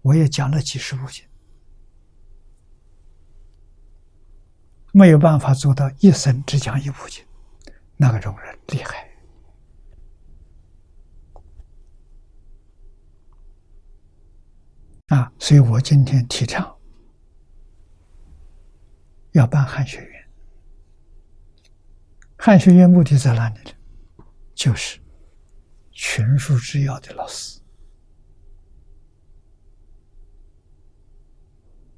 [0.00, 1.22] 我也讲了几十部经，
[4.92, 7.22] 没有办法做到一生只讲一部经，
[7.98, 9.06] 那个种人厉害。
[15.08, 16.74] 啊，所以我今天提倡
[19.32, 20.15] 要办汉学院。
[22.46, 23.74] 汉学院目的在哪里呢？
[24.54, 25.00] 就是
[25.90, 27.60] 群书治要的老师，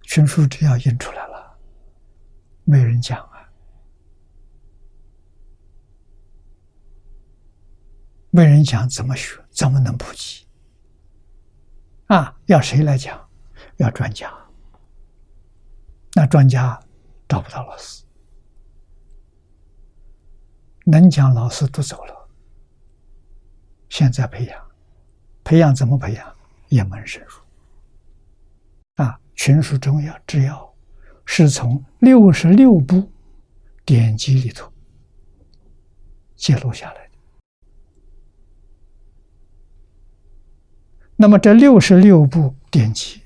[0.05, 1.59] 群书治要印出来了，
[2.65, 3.53] 没人讲啊，
[8.31, 10.47] 没人讲怎么学，怎么能普及？
[12.07, 13.29] 啊，要谁来讲？
[13.77, 14.33] 要专家。
[16.15, 16.83] 那专家
[17.29, 18.03] 找不到老师，
[20.91, 22.29] 能讲老师都走了。
[23.91, 24.71] 现在培养，
[25.45, 26.35] 培养怎么培养？
[26.69, 29.05] 一门深入。
[29.05, 30.75] 啊，群书中要制要，
[31.27, 33.13] 是从六十六部
[33.85, 34.73] 典籍里头
[36.37, 37.13] 记录下来的。
[41.17, 43.21] 那么这六十六部典籍，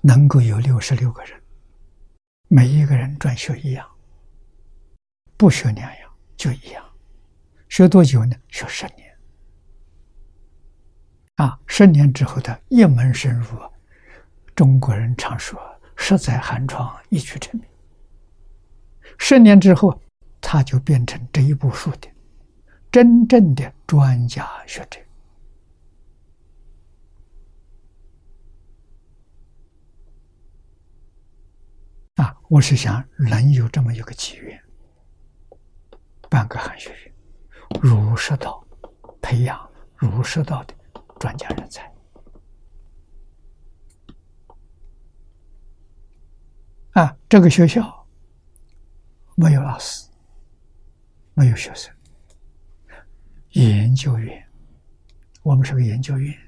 [0.00, 1.40] 能够有六十六个人，
[2.48, 3.88] 每一个人专学一样，
[5.36, 6.84] 不学两样就一样，
[7.68, 8.36] 学多久呢？
[8.48, 9.06] 学十年。
[11.36, 13.58] 啊，十年之后的一门深入，
[14.54, 15.60] 中国人常说
[15.94, 17.68] “十载寒窗一举成名”。
[19.18, 20.00] 十年之后，
[20.40, 22.08] 他就变成这一部书的
[22.90, 24.98] 真正的专家学者。
[32.14, 34.58] 啊，我是想能有这么一个机缘，
[36.36, 37.14] 办个汉学院，
[37.80, 38.62] 儒释道
[39.22, 39.58] 培养
[39.94, 40.74] 儒释道的
[41.18, 41.90] 专家人才。
[46.90, 48.06] 啊，这个学校
[49.34, 50.10] 没有老师，
[51.32, 51.90] 没有学生，
[53.52, 54.46] 研究院，
[55.42, 56.38] 我们是个研究院。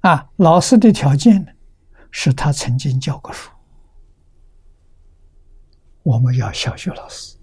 [0.00, 1.52] 啊，老师的条件呢？
[2.10, 3.48] 是他曾经教过书，
[6.06, 7.36] 我们要小学老师、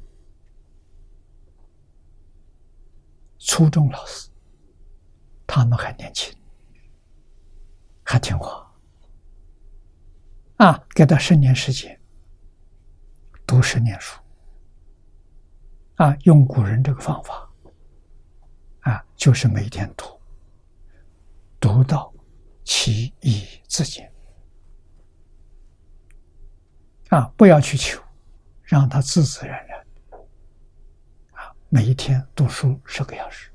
[3.38, 4.30] 初中老师，
[5.46, 6.34] 他们还年轻，
[8.06, 8.74] 还听话，
[10.56, 12.00] 啊，给他十年时间，
[13.46, 14.18] 读十年书，
[15.96, 17.52] 啊，用古人这个方法，
[18.84, 20.06] 啊，就是每天读，
[21.60, 22.14] 读到
[22.64, 24.10] 其义自见。
[27.10, 28.02] 啊，不要去求，
[28.74, 29.80] 让他自自然然。
[31.34, 33.52] 啊，每一天读书十个小时，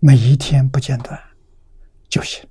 [0.00, 1.16] 每一天不间断
[2.08, 2.44] 就行。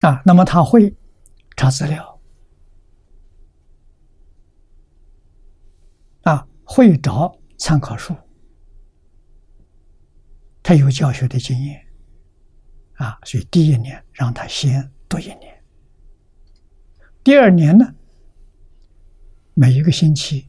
[0.00, 0.92] 啊，那么他会
[1.56, 2.20] 查资料，
[6.22, 7.38] 啊，会找。
[7.58, 8.12] 参考书，
[10.62, 11.86] 他有教学的经验，
[12.94, 15.62] 啊，所以第一年让他先读一年，
[17.24, 17.94] 第二年呢，
[19.54, 20.48] 每一个星期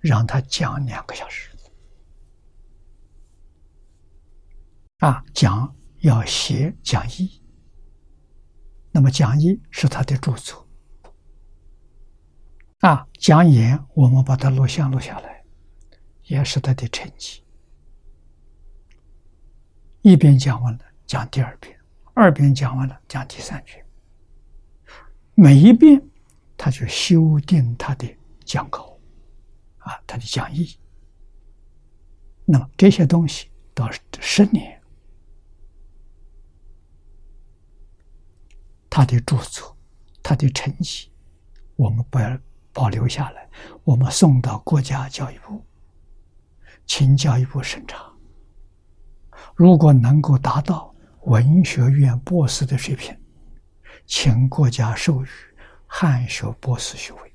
[0.00, 1.50] 让他讲两个小时，
[4.98, 7.42] 啊，讲要写讲义，
[8.92, 10.68] 那么讲义是他的著作，
[12.78, 15.34] 啊，讲演我们把它录像录下来。
[16.26, 17.43] 也是他的成绩。
[20.04, 21.74] 一边讲完了，讲第二遍；
[22.12, 23.82] 二遍讲完了，讲第三遍。
[25.34, 25.98] 每一遍，
[26.58, 28.14] 他就修订他的
[28.44, 28.98] 讲稿，
[29.78, 30.78] 啊，他的讲义。
[32.44, 33.90] 那么这些东西到
[34.20, 34.78] 十年，
[38.90, 39.74] 他的著作、
[40.22, 41.08] 他的成绩，
[41.76, 42.38] 我们不要
[42.74, 43.48] 保留下来，
[43.84, 45.64] 我们送到国家教育部。
[46.84, 48.13] 请教育部审查，
[49.54, 53.16] 如果能够达到文学院博士的水平，
[54.06, 55.28] 请国家授予
[55.86, 57.32] 汉学博士学位，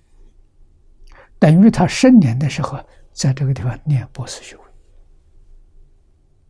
[1.40, 2.78] 等于他十年的时候
[3.14, 4.64] 在这个地方念博士学位。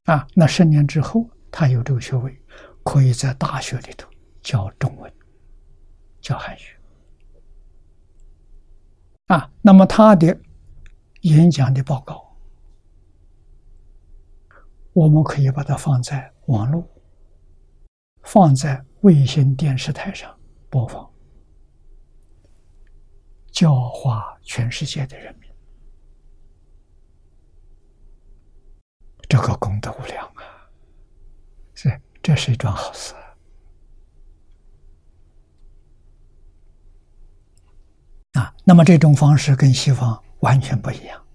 [0.06, 2.36] 啊，那十年之后他有这个学位，
[2.84, 4.10] 可以在大学里头
[4.41, 5.14] 教中文，
[6.19, 6.61] 教汉语。
[9.27, 10.36] 啊，那么他的
[11.22, 12.28] 演讲的报告。
[14.99, 16.85] 我们可以把它放在网络，
[18.23, 20.38] 放在卫星电视台上
[20.69, 21.09] 播放，
[23.49, 25.49] 教化全世界的人民，
[29.30, 30.67] 这个功德无量啊！
[31.73, 33.13] 是，这是一桩好事
[38.34, 38.53] 啊。
[38.65, 41.26] 那么这种方式跟西方完全不一样。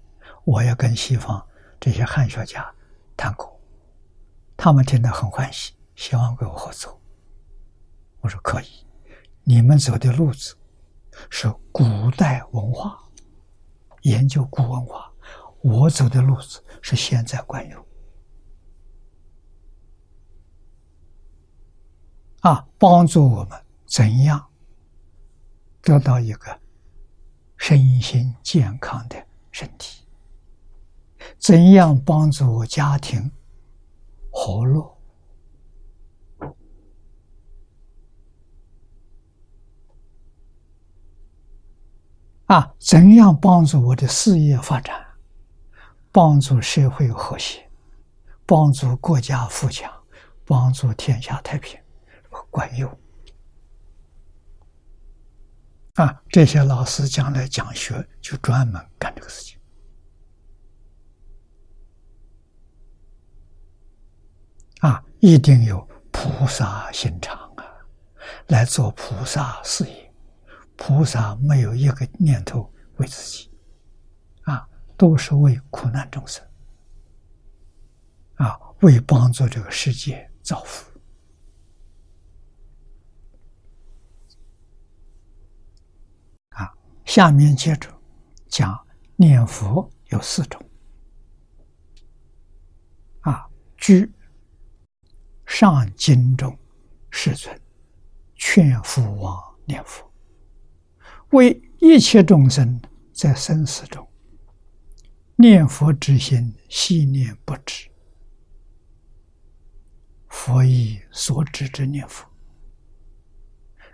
[0.43, 1.43] 我要跟西方
[1.79, 2.71] 这些汉学家
[3.17, 3.54] 谈过。
[4.57, 6.99] 他们听得很欢喜，希望跟我合作。
[8.21, 8.65] 我说可以，
[9.43, 10.55] 你们走的路子
[11.29, 11.83] 是古
[12.17, 12.97] 代文化，
[14.01, 15.11] 研究古文化；
[15.61, 17.85] 我走的路子是现在管用。
[22.41, 24.47] 啊，帮助我们怎样
[25.81, 26.59] 得到一个
[27.57, 30.05] 身心健康的身体？
[31.37, 33.31] 怎样帮助家庭？
[34.37, 34.97] 活络
[42.47, 42.75] 啊！
[42.77, 45.03] 怎样帮助我的事业发展？
[46.11, 47.71] 帮助社会和谐，
[48.45, 49.89] 帮助国家富强，
[50.45, 51.79] 帮助天下太平，
[52.51, 52.99] 管用
[55.93, 56.21] 啊！
[56.29, 59.57] 这些老师将来讲学就专门干这个事情。
[64.81, 65.81] 啊，一定有
[66.11, 67.65] 菩萨心肠啊，
[68.49, 70.13] 来做菩萨事业。
[70.75, 73.51] 菩萨没有一个念头为自己，
[74.43, 76.45] 啊，都是为苦难众生，
[78.35, 80.91] 啊，为帮助这个世界造福。
[86.49, 86.71] 啊，
[87.03, 87.89] 下面接着
[88.47, 88.79] 讲
[89.15, 90.61] 念佛有四种，
[93.21, 94.07] 啊，居。
[95.57, 96.53] 上经中，
[97.09, 97.61] 世尊
[98.35, 100.11] 劝父王念佛，
[101.29, 102.77] 为一切众生
[103.13, 104.05] 在生死中
[105.37, 107.89] 念佛之心系念不止，
[110.27, 112.27] 佛以所指之念佛，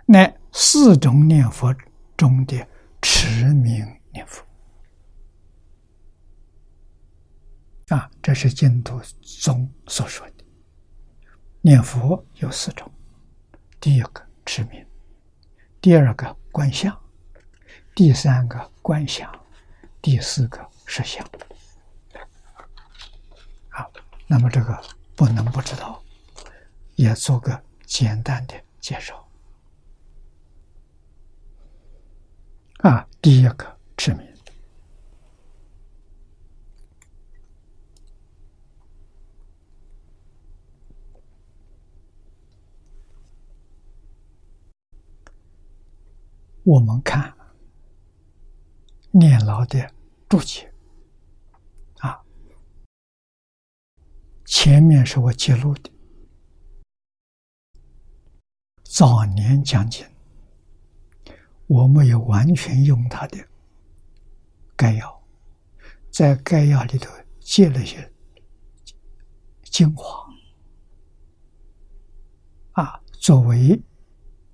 [0.04, 1.72] 乃四种念佛
[2.16, 2.66] 中的
[3.00, 4.44] 持名念佛。
[7.94, 10.31] 啊，这是净土宗所说的。
[11.64, 12.90] 念佛有四种：
[13.78, 14.84] 第一个持名，
[15.80, 17.00] 第二个观相，
[17.94, 19.32] 第三个观想，
[20.00, 21.24] 第四个实相。
[23.68, 23.92] 好，
[24.26, 24.82] 那么这个
[25.14, 26.02] 不能不知道，
[26.96, 29.24] 也做个简单的介绍。
[32.78, 34.31] 啊，第一个持名。
[46.64, 47.36] 我们看
[49.10, 49.92] 念老的
[50.28, 50.72] 注解
[51.98, 52.22] 啊，
[54.44, 55.90] 前面是我记录的，
[58.84, 60.06] 早年讲经，
[61.66, 63.44] 我没有完全用他的
[64.76, 65.20] 概要，
[66.12, 68.08] 在概要里头借了些
[69.64, 70.28] 精华
[72.80, 73.82] 啊，作为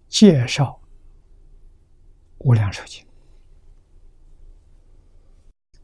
[0.08, 0.77] 介绍。
[2.38, 3.04] 无量寿经，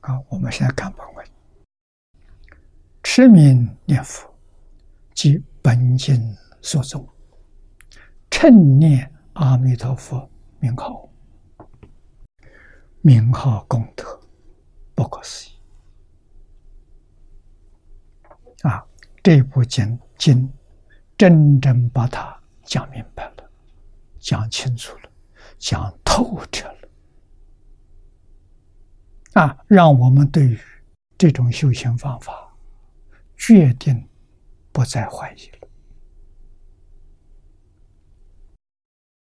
[0.00, 1.26] 好，我们现在看本文。
[3.02, 4.32] 持名念佛，
[5.14, 7.06] 即本经所宗，
[8.30, 10.28] 称念阿弥陀佛
[10.58, 11.08] 名号，
[13.02, 14.20] 名号功德
[14.94, 15.52] 不可思议。
[18.62, 18.84] 啊，
[19.22, 20.50] 这部经经
[21.18, 23.50] 真正把它讲明白了，
[24.18, 25.03] 讲清楚了。
[25.64, 26.88] 讲透彻了
[29.32, 29.64] 啊！
[29.66, 30.60] 让我们对于
[31.16, 32.54] 这种修行方法，
[33.34, 34.06] 决定
[34.72, 35.68] 不再怀疑了。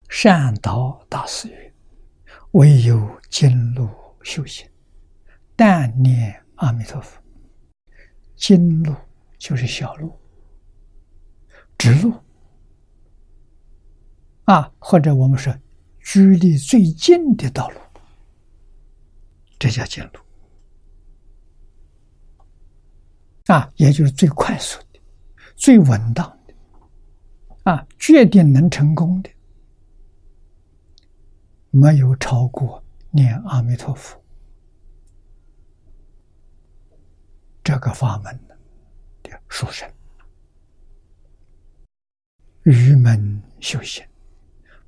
[0.08, 1.72] 善导大师曰
[2.58, 3.88] ：“唯有经路
[4.24, 4.68] 修行，
[5.54, 7.22] 但念阿弥陀佛。
[8.34, 8.92] 经路
[9.38, 10.18] 就是小路、
[11.78, 12.12] 直路
[14.46, 15.56] 啊，或者我们说。”
[16.04, 17.80] 距离最近的道路，
[19.58, 20.20] 这叫近路。
[23.46, 25.00] 啊，也就是最快速的、
[25.56, 26.54] 最稳当的。
[27.64, 29.30] 啊，决定能成功的，
[31.70, 34.20] 没有超过念阿弥陀佛。
[37.64, 38.38] 这个法门
[39.22, 39.88] 的殊胜，
[42.64, 44.04] 愚门修行。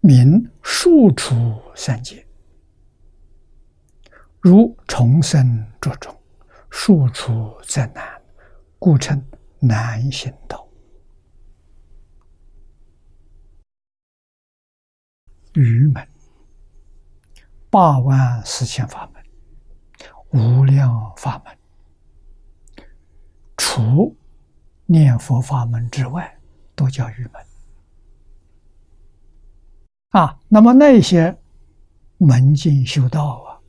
[0.06, 2.26] 名数处三界，
[4.38, 6.14] 如重生着中，
[6.68, 8.22] 数处在难，
[8.78, 9.26] 故称
[9.58, 10.68] 难行道。
[15.54, 16.06] 愚门
[17.70, 19.24] 八万四千法门，
[20.32, 22.86] 无量法门，
[23.56, 24.14] 除
[24.84, 26.38] 念佛法门之外，
[26.74, 27.42] 都叫愚门。
[30.14, 31.36] 啊，那么那些
[32.18, 33.60] 门径修道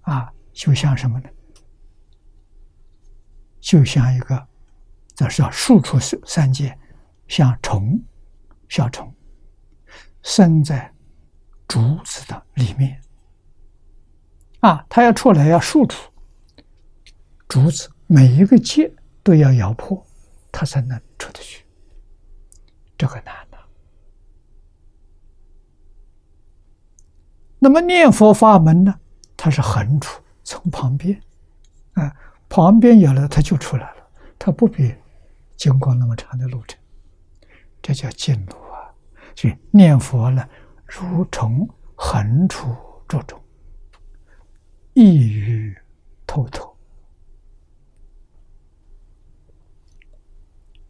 [0.00, 1.28] 啊，啊，就像什么呢？
[3.60, 4.48] 就像一个，
[5.14, 6.74] 这是要数处三界，
[7.28, 8.02] 像虫，
[8.70, 9.14] 小虫，
[10.22, 10.90] 生在
[11.68, 12.98] 竹子的里面。
[14.60, 16.10] 啊，它要出来要数处
[17.46, 18.90] 竹子，每一个界
[19.22, 20.02] 都要咬破，
[20.50, 21.66] 它才能出得去。
[22.96, 23.36] 这个难。
[27.64, 28.92] 那么念佛法门呢？
[29.36, 31.22] 它是横出，从旁边，
[31.92, 32.12] 啊，
[32.48, 34.02] 旁边有了，它就出来了，
[34.36, 34.92] 它不必
[35.56, 36.76] 经过那么长的路程，
[37.80, 38.90] 这叫近路啊。
[39.36, 40.44] 所以念佛呢，
[40.86, 42.76] 如从横出
[43.06, 43.40] 诸中，
[44.94, 45.78] 一语
[46.26, 46.76] 透透，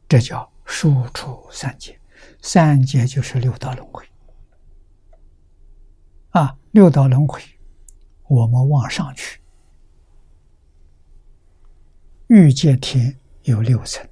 [0.09, 2.01] 这叫疏出三界，
[2.41, 4.03] 三界就是六道轮回。
[6.33, 7.41] 啊，六道轮回，
[8.29, 9.41] 我们往上去，
[12.29, 14.09] 欲界天有六层，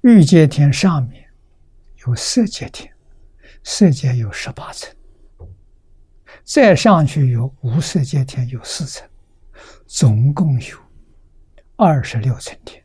[0.00, 1.30] 欲界天上面
[2.06, 2.90] 有色界天，
[3.62, 4.94] 色界有十八层，
[6.42, 9.06] 再上去有无色界天有四层，
[9.86, 10.78] 总共有
[11.76, 12.82] 二十六层天，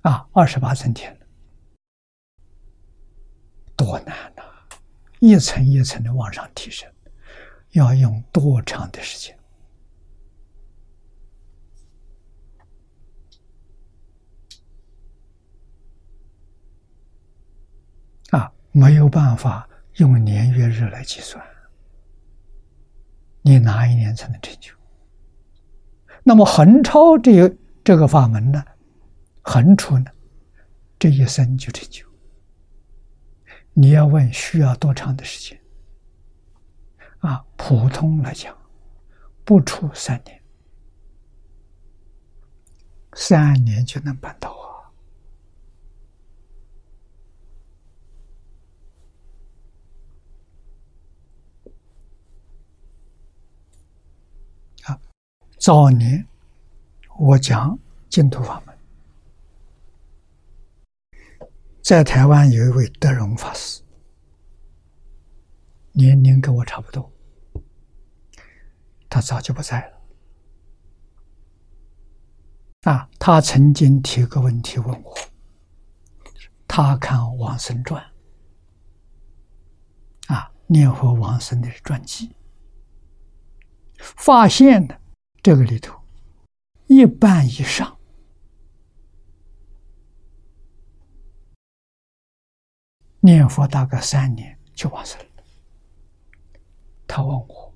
[0.00, 1.15] 啊，二十八层天
[3.76, 4.42] 多难呐！
[5.20, 6.90] 一层一层的往上提升，
[7.72, 9.38] 要用多长的时间？
[18.30, 21.44] 啊，没有办法用年月日来计算。
[23.42, 24.72] 你哪一年才能成就？
[26.22, 27.54] 那么横超这
[27.84, 28.64] 这个法门呢？
[29.42, 30.10] 横出呢？
[30.98, 32.05] 这一生就成就。
[33.78, 35.60] 你要问需要多长的时间？
[37.18, 38.56] 啊，普通来讲，
[39.44, 40.42] 不出三年，
[43.12, 44.88] 三年就能办到啊！
[54.84, 55.00] 啊，
[55.58, 56.26] 早年
[57.18, 57.78] 我讲
[58.08, 58.74] 净土法门。
[61.86, 63.80] 在台湾有一位德荣法师，
[65.92, 67.12] 年龄跟我差不多，
[69.08, 69.92] 他早就不在了。
[72.90, 75.14] 啊，他曾经提个问题问我，
[76.66, 78.04] 他看《往生传》，
[80.34, 82.34] 啊，念佛往生的传记，
[83.98, 85.00] 发现的
[85.40, 85.96] 这个里头
[86.88, 87.95] 一半以上。
[93.20, 95.26] 念佛大概三年就完成了。
[97.06, 97.74] 他问我，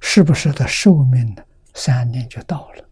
[0.00, 1.44] 是不是的寿命呢？
[1.74, 2.84] 三年就到了。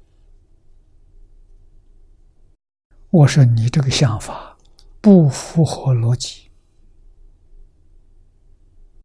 [3.10, 4.56] 我说你这个想法
[5.00, 6.50] 不符合逻辑。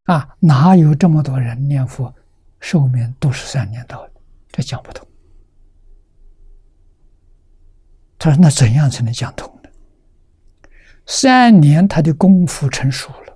[0.04, 2.14] 啊，哪有这么多人念佛
[2.60, 4.14] 寿命都是三年到的？
[4.50, 5.08] 这讲不通。
[8.18, 9.50] 他说：“那怎样才能讲通？”
[11.12, 13.36] 三年，他的功夫成熟了，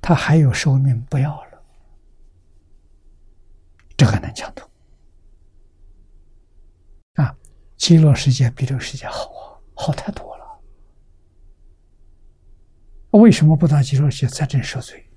[0.00, 1.62] 他还有寿命不要了，
[3.96, 4.68] 这个能讲通
[7.14, 7.36] 啊？
[7.76, 10.60] 极乐世界比这个世界好啊，好太多了。
[13.10, 15.08] 为什么不到极乐世界再真受罪？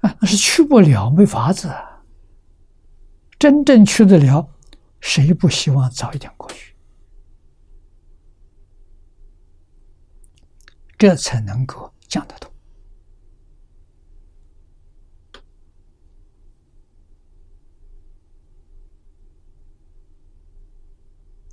[0.00, 1.72] 啊，那是去不了，没法子。
[3.38, 4.50] 真正去得了，
[5.00, 6.73] 谁不希望早一点过去？
[11.04, 12.50] 这才能够讲得通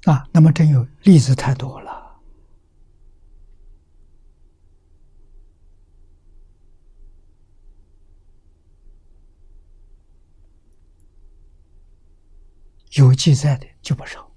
[0.06, 0.26] 啊！
[0.32, 2.22] 那么真有例子太多了，
[12.92, 14.32] 有记载的就不少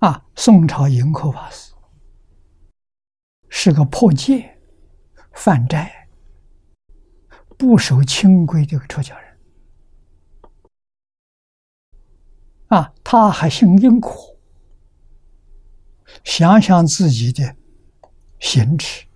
[0.00, 0.26] 啊。
[0.34, 1.75] 宋朝盈科法师。
[3.58, 4.58] 是个破戒、
[5.32, 6.08] 犯斋、
[7.56, 9.38] 不守清规的出家人
[12.66, 12.92] 啊！
[13.02, 14.38] 他还信因苦，
[16.22, 17.56] 想想自己的
[18.38, 19.06] 行持，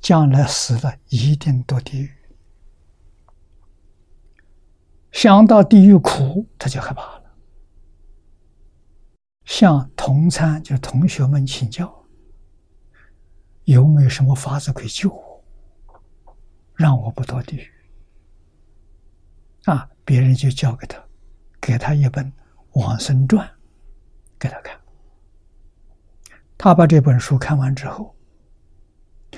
[0.00, 2.10] 将来死了一定堕地狱。
[5.12, 7.36] 想到地狱苦，他就害怕了，
[9.44, 11.99] 向同参就同学们请教。
[13.70, 15.44] 有没有什么法子可以救我，
[16.74, 17.70] 让我不堕地狱？
[19.66, 19.88] 啊！
[20.04, 21.00] 别人就交给他，
[21.60, 22.26] 给他一本
[22.72, 23.46] 《往生传》，
[24.40, 24.76] 给他看。
[26.58, 28.12] 他把这本书看完之后，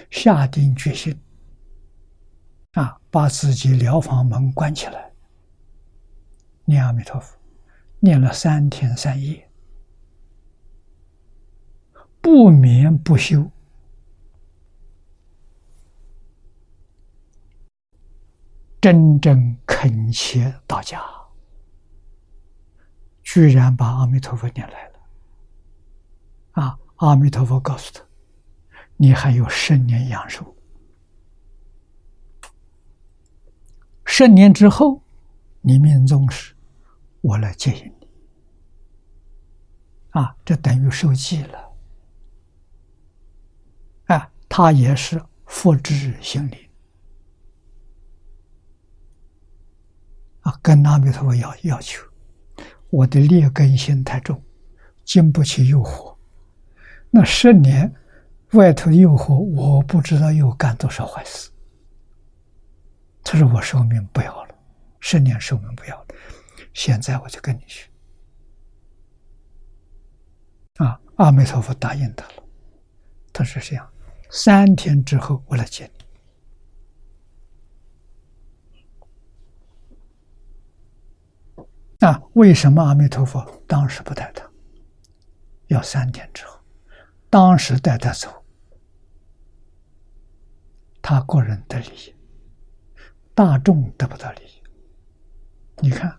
[0.08, 1.14] 下定决心，
[2.72, 5.12] 啊，把自己疗房门关起来，
[6.64, 7.36] 念阿弥陀佛，
[8.00, 9.46] 念了三天三夜，
[12.22, 13.46] 不眠不休。
[18.82, 21.00] 真正恳切到家，
[23.22, 24.98] 居然把阿弥陀佛念来了。
[26.50, 26.78] 啊！
[26.96, 28.04] 阿弥陀佛告诉他
[28.98, 30.56] ：“你还有十年阳寿，
[34.04, 35.00] 十年之后，
[35.60, 36.52] 你命终时，
[37.20, 38.08] 我来接引你。”
[40.10, 41.72] 啊，这等于受记了。
[44.06, 46.71] 啊，他也是佛知心灵。
[50.60, 52.04] 跟阿弥陀佛要要求，
[52.90, 54.42] 我的劣根性太重，
[55.04, 56.14] 经不起诱惑。
[57.10, 57.92] 那十年
[58.52, 61.50] 外头诱惑，我不知道又干多少坏事。
[63.24, 64.54] 他说我寿命不要了，
[65.00, 66.06] 十年寿命不要了，
[66.74, 67.88] 现在我就跟你去。
[70.78, 72.42] 啊，阿弥陀佛答应他了。
[73.32, 73.88] 他是这样，
[74.30, 76.01] 三天之后我来见你。
[82.02, 84.44] 那为什么阿弥陀佛当时不带他？
[85.68, 86.58] 要三天之后，
[87.30, 88.28] 当时带他走，
[91.00, 92.12] 他个人得利益，
[93.36, 94.60] 大众得不到利益。
[95.76, 96.12] 你看，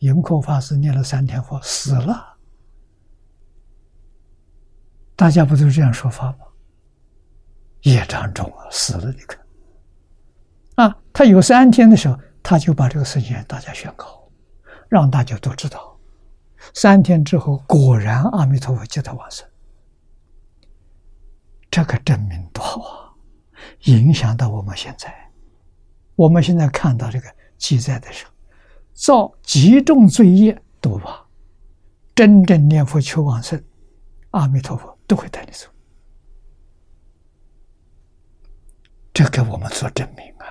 [0.00, 2.36] 盈科法师念了三天佛死了，
[5.16, 6.40] 大家不都这样说法吗？
[7.84, 9.40] 业障重啊，死了，你看，
[10.74, 14.23] 啊，他有三天的时候，他就把这个事情大家宣告，
[14.94, 15.98] 让大家都知道。
[16.72, 19.44] 三天之后，果然阿弥陀佛接他往生。
[21.68, 23.10] 这个证明多好啊！
[23.86, 25.12] 影响到我们现在，
[26.14, 27.26] 我们现在看到这个
[27.58, 28.32] 记载的时候，
[28.92, 31.26] 造极重罪业都不怕，
[32.14, 33.60] 真正念佛求往生，
[34.30, 35.66] 阿弥陀佛都会带你走。
[39.12, 40.46] 这给我们做证明啊！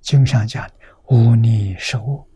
[0.00, 0.70] 经上讲，
[1.08, 2.26] 无逆受恶，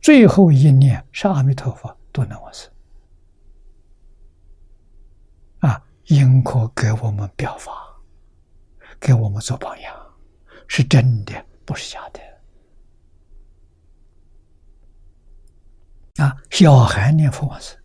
[0.00, 2.70] 最后一念是阿弥陀佛都能往生。
[6.06, 7.72] 应可给我们表法，
[8.98, 9.94] 给我们做榜样，
[10.66, 12.20] 是真的，不是假的。
[16.24, 17.78] 啊，小孩念佛往生，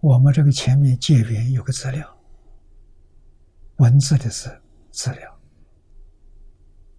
[0.00, 2.18] 我们这个前面界缘有个资料，
[3.76, 5.40] 文字的字资料，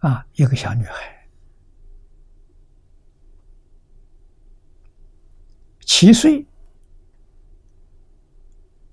[0.01, 1.14] 啊，一个小女孩，
[5.85, 6.45] 七岁。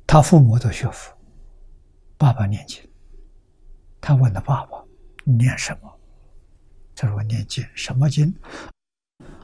[0.06, 1.16] 他父母都学佛，
[2.18, 2.82] 爸爸念经。
[4.00, 4.84] 他问他爸爸
[5.24, 5.90] ：“你念什么？”
[6.94, 7.64] 他说：“我念经。
[7.74, 8.34] 什么经？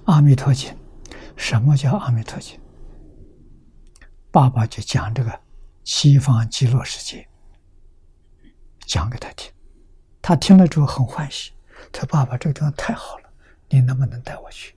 [0.04, 0.76] 阿弥陀经。
[1.36, 2.60] 什么叫阿弥陀经？”
[4.30, 5.40] 爸爸就讲这个
[5.84, 7.26] 西方极乐世界，
[8.80, 9.50] 讲给他听。
[10.20, 11.52] 他听了之后很欢喜。
[11.90, 13.32] 他爸爸这个地方太好了，
[13.70, 14.74] 你能不能带我去？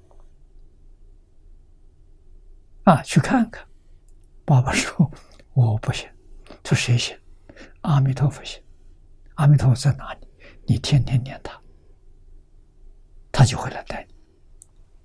[2.84, 3.68] 啊，去看看。
[4.46, 5.12] 爸爸说。
[5.54, 6.10] 我不行，
[6.64, 7.20] 说谁行？
[7.82, 8.64] 阿弥陀佛行。
[9.36, 10.28] 阿弥陀佛在哪里？
[10.66, 11.62] 你天天念他，
[13.34, 14.16] 他就会来带你。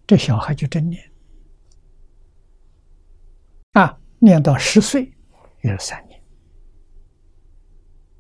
[0.07, 1.03] 这小孩就真念
[3.73, 5.13] 啊，念到十岁
[5.63, 6.23] 也是三年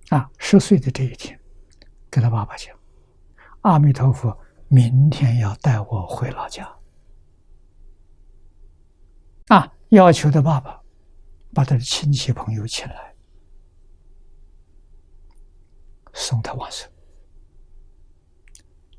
[0.08, 0.28] 啊。
[0.38, 1.38] 十岁的这一天，
[2.10, 2.76] 跟他爸爸讲
[3.62, 6.68] ：“阿弥陀佛，明天要带我回老家。”
[9.46, 10.81] 啊，要求的爸爸。
[11.55, 13.14] 把他的亲戚朋友请来，
[16.12, 16.86] 送他往生。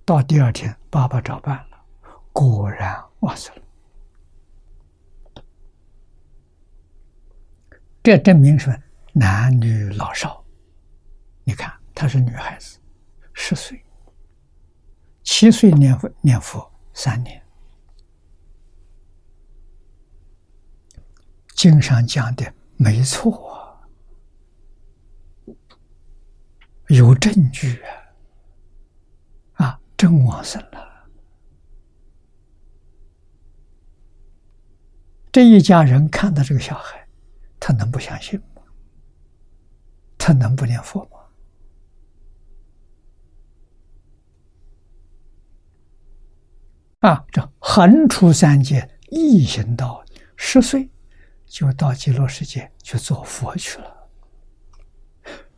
[0.04, 1.78] 到第二天，爸爸照办了，
[2.34, 5.44] 果然往生了。
[8.02, 8.78] 这证明什么？
[9.14, 10.44] 男女老少，
[11.44, 12.80] 你看，她是女孩子，
[13.34, 13.86] 十岁，
[15.22, 17.40] 七岁念佛念佛三年。
[21.58, 23.76] 经上讲的没错，
[26.90, 27.82] 有证据
[29.56, 29.66] 啊！
[29.66, 31.10] 啊，真往生了。
[35.32, 37.08] 这一家人看到这个小孩，
[37.60, 38.62] 他能不相信吗？
[40.16, 41.10] 他能不念佛吗？
[47.00, 50.06] 啊，这横出三界，一行道，
[50.36, 50.88] 十岁。
[51.48, 54.10] 就到极乐世界去做佛去了，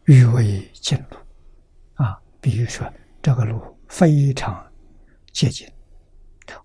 [0.05, 1.17] 誉为近路，
[1.95, 2.87] 啊，比如说
[3.21, 4.71] 这个路非常
[5.33, 5.67] 接近，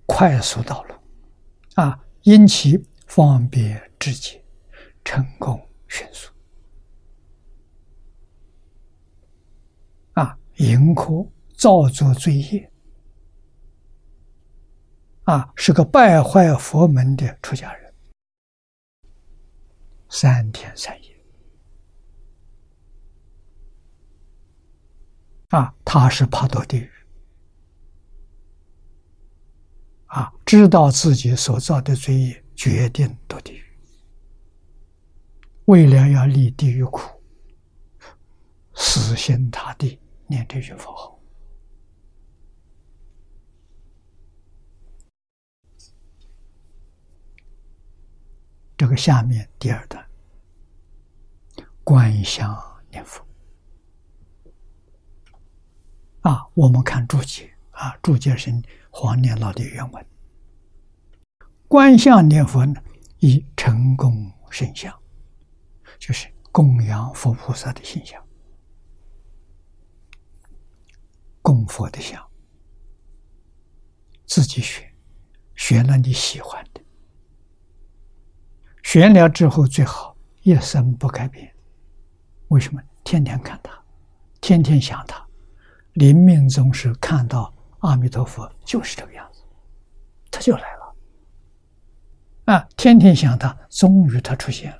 [0.04, 0.94] 快速道路，
[1.76, 4.44] 啊，因其方便直接，
[5.04, 6.30] 成功迅速，
[10.12, 11.26] 啊，迎科
[11.56, 12.70] 造作罪业，
[15.24, 17.83] 啊，是个败坏佛门的出家人。
[20.16, 21.12] 三天三夜，
[25.48, 26.90] 啊，他是怕堕地狱，
[30.06, 33.64] 啊，知道自己所造的罪业，决定堕地狱，
[35.64, 37.00] 为了要离地狱苦，
[38.72, 41.13] 死心塌地念这句佛号。
[48.84, 50.06] 这个下面第二段，
[51.82, 52.54] 观想
[52.90, 53.26] 念佛
[56.20, 58.52] 啊，我们看注解啊，注解是
[58.90, 60.06] 黄念老的原文。
[61.66, 62.74] 观想念佛呢，
[63.20, 64.94] 以成功圣像，
[65.98, 68.22] 就是供养佛菩萨的形象，
[71.40, 72.22] 供佛的像，
[74.26, 74.94] 自己选，
[75.54, 76.83] 选了你喜欢的。
[78.94, 81.52] 选了之后最好一生不改变，
[82.46, 82.80] 为什么？
[83.02, 83.76] 天天看他，
[84.40, 85.20] 天天想他，
[85.94, 89.42] 临命终时看到阿弥陀佛就是这个样子，
[90.30, 90.94] 他就来了。
[92.44, 94.78] 啊，天天想他，终于他出现了。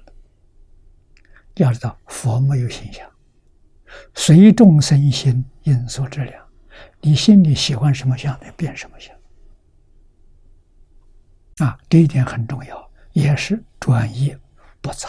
[1.57, 3.11] 要知道，佛没有形象，
[4.15, 6.41] 随众生心应所质量。
[7.01, 9.13] 你心里喜欢什么相，就变什么相。
[11.67, 14.39] 啊，这一点很重要，也是专业
[14.83, 15.09] 不杂。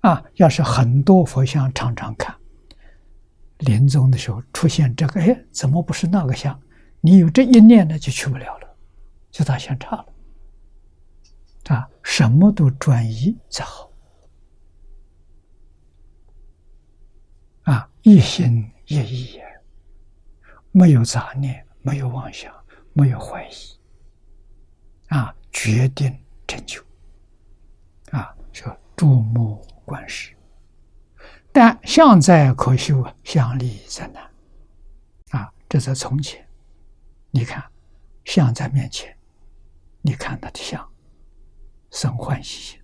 [0.00, 2.34] 啊，要是很多佛像常常看，
[3.58, 6.60] 临终的时候出现这个，哎，怎么不是那个像？
[7.02, 8.76] 你有这一念呢，就去不了了，
[9.30, 10.06] 就打相差了。
[11.68, 13.90] 啊，什么都专一才好。
[17.62, 19.40] 啊，一心一意，
[20.72, 22.52] 没有杂念，没有妄想，
[22.94, 23.52] 没有怀疑。
[25.08, 26.18] 啊，决定
[26.50, 26.82] 成就。
[28.10, 29.64] 啊，说注目。
[29.90, 30.36] 观世，
[31.50, 34.22] 但相在可修啊，相立则难。
[35.30, 36.46] 啊，这在从前，
[37.32, 37.60] 你看
[38.24, 39.12] 相在面前，
[40.00, 40.88] 你看他的相，
[41.90, 42.80] 生欢喜心，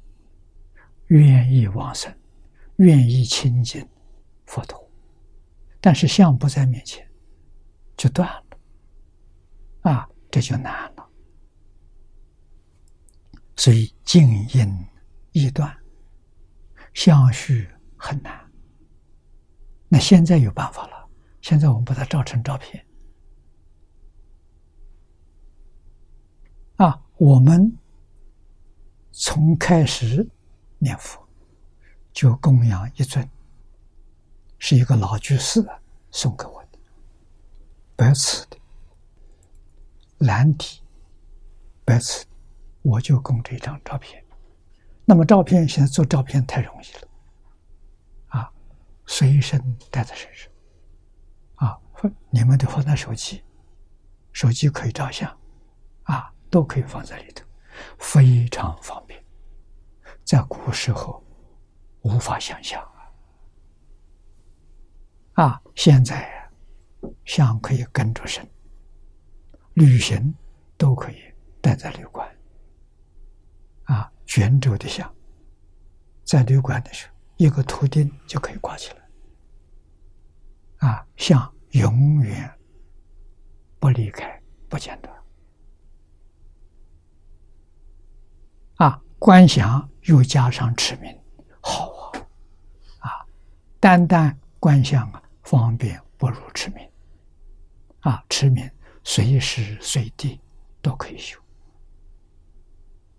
[1.07, 2.13] 愿意往生，
[2.79, 3.89] 愿意亲近
[4.47, 4.85] 佛陀。
[5.81, 7.09] 但是相不在面前，
[7.97, 9.93] 就断了。
[9.93, 10.96] 啊，这就难了。
[13.57, 14.87] 所以静音
[15.33, 15.77] 易断。
[16.95, 18.51] 相续很难，
[19.87, 21.09] 那现在有办法了。
[21.43, 22.87] 现在我们把它照成照片。
[26.77, 27.71] 啊，我们
[29.13, 30.27] 从开始
[30.79, 31.23] 念佛
[32.13, 33.29] 就供养一尊，
[34.59, 35.63] 是一个老居士
[36.11, 36.79] 送给我的，
[37.95, 38.57] 白瓷的
[40.19, 40.81] 蓝底，
[41.85, 42.25] 白瓷，
[42.87, 44.25] 我就供这张照片。
[45.05, 47.09] 那么照片现在做照片太容易了，
[48.29, 48.53] 啊，
[49.07, 49.61] 随身
[49.91, 50.49] 带在身上，
[51.57, 51.81] 啊，
[52.31, 53.43] 你们都放在手机，
[54.33, 55.29] 手机可以照相，
[56.05, 57.45] 啊，都可以放在里头，
[57.99, 59.21] 非常方便。
[60.25, 61.25] 在古时候
[62.03, 62.81] 无法想象
[65.35, 66.49] 啊，啊，现在
[67.25, 68.49] 相可以跟着身，
[69.75, 70.33] 旅行
[70.77, 71.17] 都可以
[71.61, 72.29] 带在旅馆。
[73.87, 75.13] 啊，卷轴的像，
[76.25, 80.89] 在旅馆的时候，一个图钉就可以挂起来。
[80.89, 82.53] 啊，像永远
[83.79, 85.17] 不离开，不间断。
[88.77, 91.19] 啊，观想又加上持名，
[91.61, 91.89] 好
[93.01, 93.09] 啊！
[93.09, 93.27] 啊，
[93.81, 96.91] 单单观想啊，方便不如持名。
[98.01, 98.71] 啊，持名
[99.03, 100.41] 随时随地
[100.83, 101.41] 都可以修。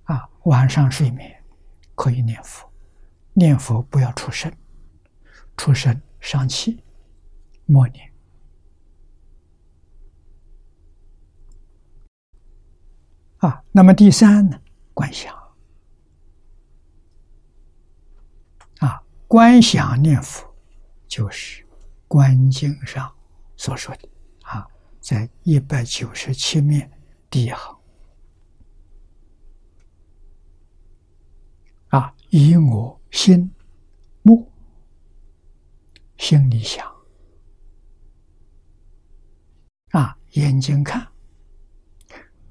[0.07, 1.43] 啊，晚上睡眠
[1.95, 2.69] 可以念佛，
[3.33, 4.51] 念佛不要出声，
[5.55, 6.83] 出声伤气，
[7.65, 8.11] 默念。
[13.37, 14.59] 啊，那么第三呢？
[14.93, 15.35] 观想。
[18.79, 20.55] 啊，观想念佛，
[21.07, 21.63] 就是
[22.07, 23.13] 《观经》上
[23.57, 24.09] 所说的
[24.43, 24.65] 啊，
[25.01, 26.89] 在一百九十七面
[27.29, 27.76] 第一行。
[31.89, 32.13] 啊！
[32.29, 33.49] 以我心
[34.21, 34.51] 目
[36.17, 36.85] 心里想
[39.91, 41.07] 啊，眼睛看，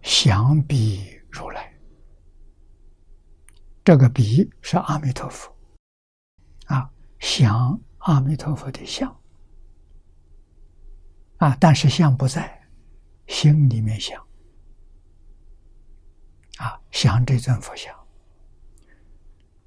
[0.00, 1.70] 想比如来。
[3.84, 5.54] 这个比是阿弥陀佛
[6.64, 9.14] 啊，想阿弥陀佛的像
[11.36, 12.66] 啊，但是像不在
[13.26, 14.26] 心里面想
[16.56, 17.94] 啊，想这尊佛像。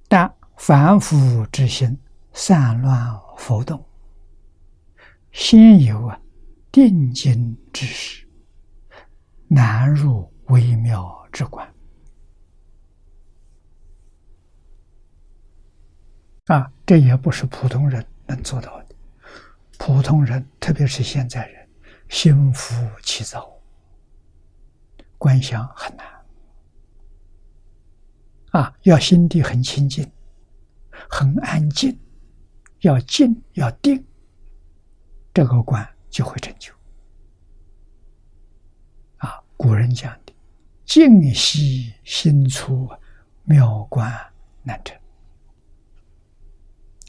[0.09, 1.95] 但凡夫之心
[2.33, 3.85] 散乱浮动，
[5.31, 6.19] 先有啊
[6.71, 8.27] 定睛之时，
[9.47, 11.71] 难入微妙之观。
[16.47, 18.95] 啊，这也不是普通人能做到的。
[19.77, 21.69] 普通人，特别是现在人，
[22.09, 22.73] 心浮
[23.03, 23.47] 气躁，
[25.19, 26.18] 观想很难。
[28.51, 30.11] 啊，要心地很清净，
[31.09, 31.97] 很安静，
[32.81, 34.03] 要静要定，
[35.33, 36.73] 这个观就会成就。
[39.17, 40.33] 啊，古人讲的
[40.83, 42.89] “静息心出，
[43.43, 44.11] 妙观
[44.63, 44.97] 难成”。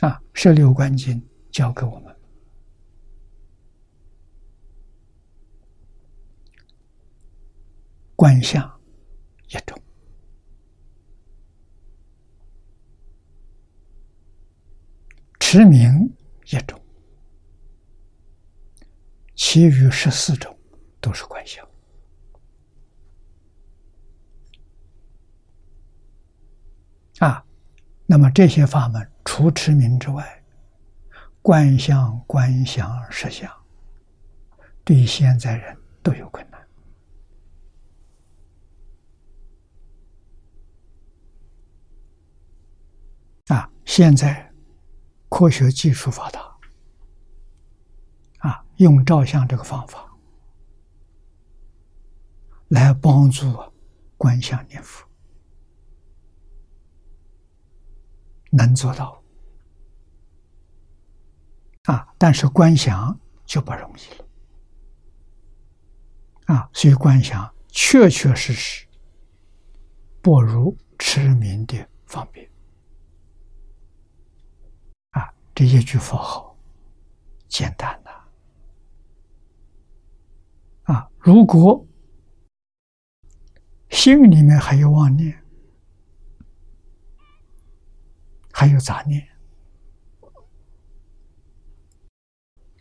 [0.01, 1.19] 啊，《十六观经》
[1.51, 2.15] 教给我们，
[8.15, 8.81] 观相
[9.49, 9.81] 一种。
[15.53, 16.09] 持名
[16.47, 16.81] 一种，
[19.35, 20.57] 其余十四种
[21.01, 21.69] 都是观想。
[27.19, 27.45] 啊，
[28.07, 30.41] 那么这些法门除持名之外，
[31.43, 33.53] 观相、观想、实相，
[34.85, 36.69] 对现在人都有困难。
[43.49, 44.49] 啊，现在
[45.31, 46.59] 科学技术发达，
[48.41, 50.15] 啊，用照相这个方法
[52.69, 53.73] 来帮助
[54.19, 55.09] 观想念佛。
[58.53, 59.23] 能做到
[61.85, 64.27] 啊，但是观想就不容易了
[66.47, 68.85] 啊，所以观想确确实实
[70.21, 72.51] 不如持名的方便
[75.11, 75.33] 啊。
[75.55, 76.57] 这一句佛号
[77.49, 78.11] 简单的
[80.93, 81.87] 啊，如果
[83.91, 85.37] 心里面还有妄念。
[88.53, 89.27] 还有杂念，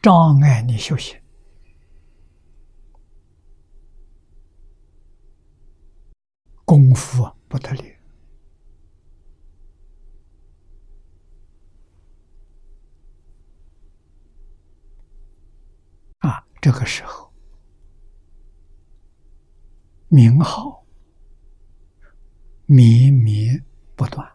[0.01, 1.17] 障碍你修行，
[6.65, 7.81] 功夫啊不得了
[16.17, 16.45] 啊！
[16.61, 17.31] 这个时候，
[20.09, 20.85] 名号
[22.65, 23.65] 绵绵
[23.95, 24.29] 不断。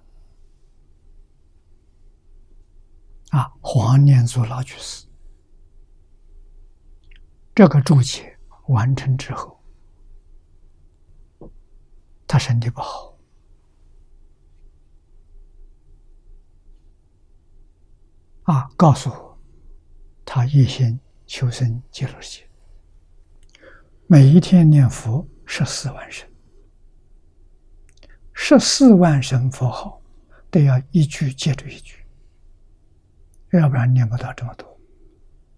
[3.30, 5.06] 啊，黄念祖老居士，
[7.54, 8.38] 这个注解
[8.68, 9.60] 完成之后，
[12.28, 13.18] 他身体不好，
[18.44, 19.38] 啊，告诉我，
[20.24, 21.00] 他一心
[21.34, 22.46] 求生极乐世界，
[24.06, 26.28] 每一天念佛十四万声，
[28.32, 30.00] 十四万声佛号，
[30.48, 32.06] 都要一句接着一句。
[33.50, 34.78] 要不然念不到这么多，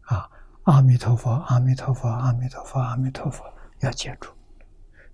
[0.05, 0.31] 啊！
[0.63, 3.45] 阿弥陀佛，阿弥陀佛，阿弥陀佛，阿弥陀佛，
[3.81, 4.31] 要接住，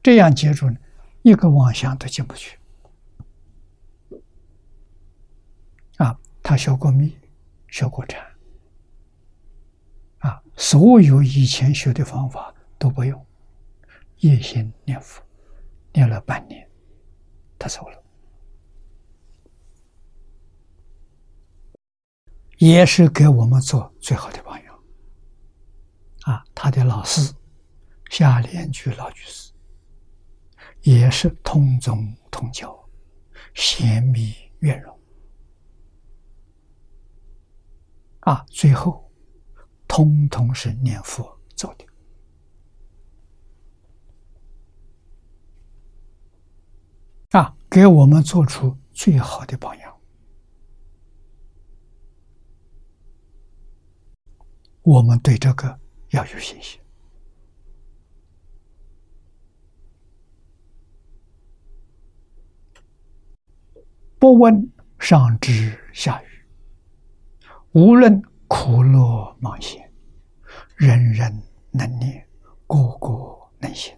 [0.01, 0.77] 这样接住呢，
[1.23, 2.57] 一个妄想都进不去。
[5.97, 7.19] 啊，他修过密，
[7.67, 8.25] 修过禅，
[10.57, 13.27] 所有以前学的方法都不用，
[14.19, 15.23] 一心念佛，
[15.93, 16.69] 念了半年，
[17.59, 18.03] 他走了。
[22.59, 24.79] 也是给我们做最好的榜样，
[26.21, 27.35] 啊，他的老师
[28.11, 29.53] 下莲居老居士
[30.83, 32.89] 也是通宗通教，
[33.55, 34.97] 贤密圆融，
[38.21, 39.11] 啊，最后
[39.95, 41.85] 通通是念佛做的，
[47.39, 49.95] 啊，给我们做出最好的榜样。
[54.81, 55.79] 我们对这个
[56.09, 56.81] 要有信心。
[64.19, 66.27] 不问上知下愚，
[67.73, 68.23] 无论
[68.55, 69.91] 苦乐忙险，
[70.77, 72.29] 人人能念，
[72.67, 73.97] 个个能行。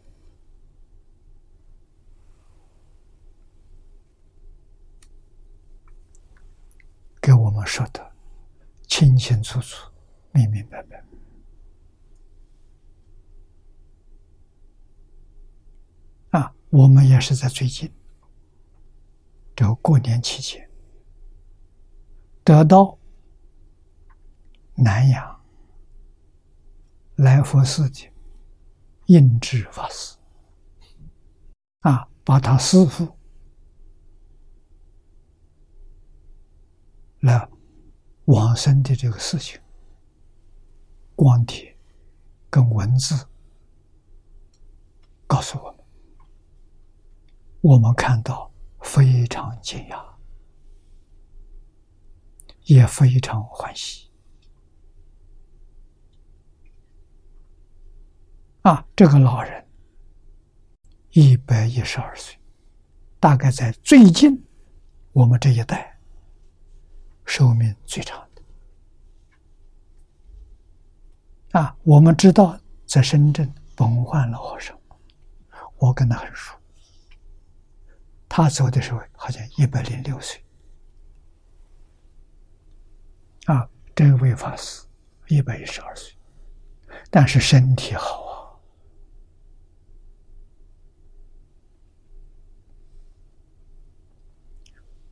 [7.21, 8.13] 给我们说的
[8.87, 9.91] 清清楚楚。
[10.31, 11.05] 明明白白
[16.31, 16.55] 啊！
[16.71, 17.93] 我们也是在最近
[19.57, 20.71] 这个过年期间，
[22.45, 22.97] 得到
[24.77, 25.41] 南阳
[27.17, 28.13] 来佛寺的
[29.07, 30.17] 印智法师
[31.81, 33.17] 啊，把他师傅
[37.21, 37.49] 来
[38.25, 39.61] 往生的这个事情。
[41.15, 41.79] 光碟
[42.51, 43.15] 跟文字
[45.29, 45.85] 告诉我们，
[47.61, 50.05] 我们看到非常惊讶，
[52.65, 54.04] 也非常欢喜。
[58.65, 59.67] 啊，这个老人
[61.11, 62.35] 一百一十二岁，
[63.21, 64.43] 大概在最近
[65.13, 66.01] 我们这一代
[67.27, 68.41] 寿命最长的。
[71.61, 74.75] 啊，我们知道在深圳本焕老和尚，
[75.77, 76.57] 我跟他很熟。
[78.27, 80.43] 他走的时候好像一百零六岁。
[83.45, 84.87] 啊，这位法师
[85.29, 86.15] 一百一十二岁，
[87.11, 88.34] 但是身体好啊，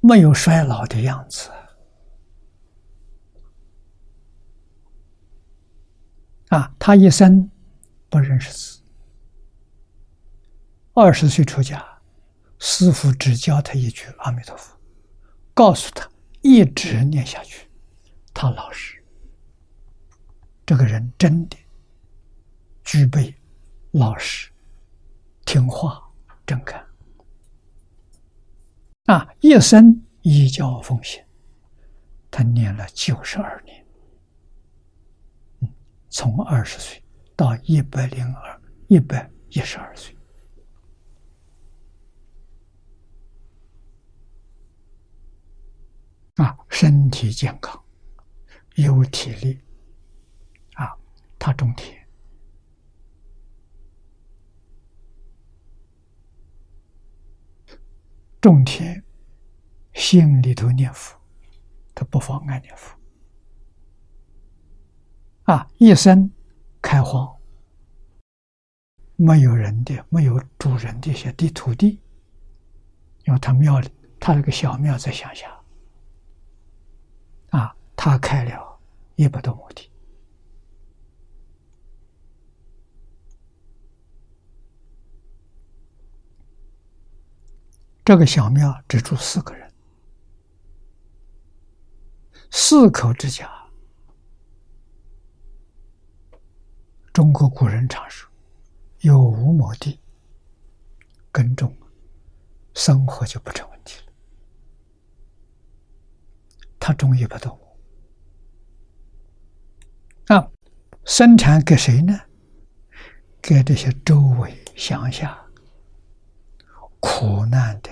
[0.05, 1.49] 没有衰老的样子
[6.49, 6.75] 啊！
[6.77, 7.49] 他一生
[8.11, 8.83] 不认识字，
[10.93, 11.83] 二十岁出家，
[12.59, 14.77] 师傅只教他一句“阿弥陀佛”，
[15.55, 16.11] 告诉他
[16.41, 17.71] 一直念下去，
[18.35, 19.03] 他老实。
[20.67, 21.57] 这个人真的
[22.83, 23.35] 具备
[23.93, 24.51] 老实、
[25.47, 26.03] 听话、
[26.45, 26.85] 正干
[29.13, 29.29] 啊！
[29.41, 31.23] 一生依教奉行，
[32.31, 33.87] 他念了九十二年，
[36.09, 37.05] 从二十岁
[37.37, 40.17] 到一百零二、一百一十二岁
[46.37, 47.79] 啊，身体健康，
[48.77, 49.61] 有体力。
[50.73, 50.97] 啊
[51.39, 52.02] 他种田，
[58.43, 59.01] 种田
[59.95, 61.17] 心里头念佛，
[61.95, 62.99] 他不妨碍念佛
[65.45, 65.71] 啊！
[65.79, 66.29] 一生
[66.81, 67.37] 开荒，
[69.15, 72.01] 没有人的、没有主人的一些地土地，
[73.27, 73.89] 因为他庙里，
[74.19, 75.49] 他那个小庙在乡下
[77.51, 78.81] 啊，他开了
[79.15, 79.89] 一百多亩地。
[88.05, 89.73] 这个小庙只住四个人，
[92.51, 93.49] 四口之家。
[97.13, 98.29] 中国古人常说
[99.03, 100.01] ：“有五亩地
[101.31, 101.77] 耕种，
[102.75, 104.13] 生活就不成问题了。”
[106.81, 107.53] 他种一百多
[110.27, 110.51] 亩，啊，
[111.05, 112.19] 生产给谁呢？
[113.41, 115.42] 给这些周围乡下。
[117.05, 117.91] 苦难的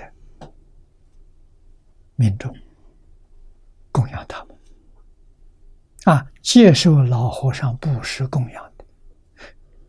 [2.15, 2.55] 民众
[3.91, 4.57] 供养他们
[6.05, 8.85] 啊，接受老和尚布施供养的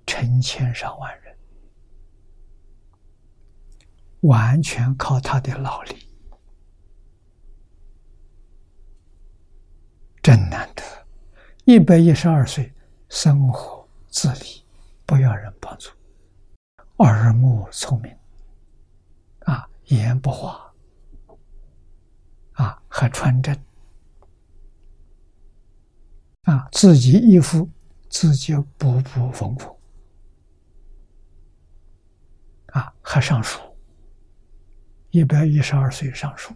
[0.07, 1.37] 成千上万人，
[4.21, 6.07] 完全靠他的劳力，
[10.23, 10.83] 真难得！
[11.65, 12.73] 一百一十二岁，
[13.07, 14.65] 生活自理，
[15.05, 15.91] 不要人帮助，
[16.97, 18.11] 耳目聪明。
[19.97, 20.73] 言不化，
[22.53, 23.57] 啊，还穿针，
[26.43, 27.69] 啊，自己衣服
[28.09, 29.75] 自己补补缝缝，
[32.67, 33.59] 啊，还上书，
[35.09, 36.53] 一百一十二岁上书，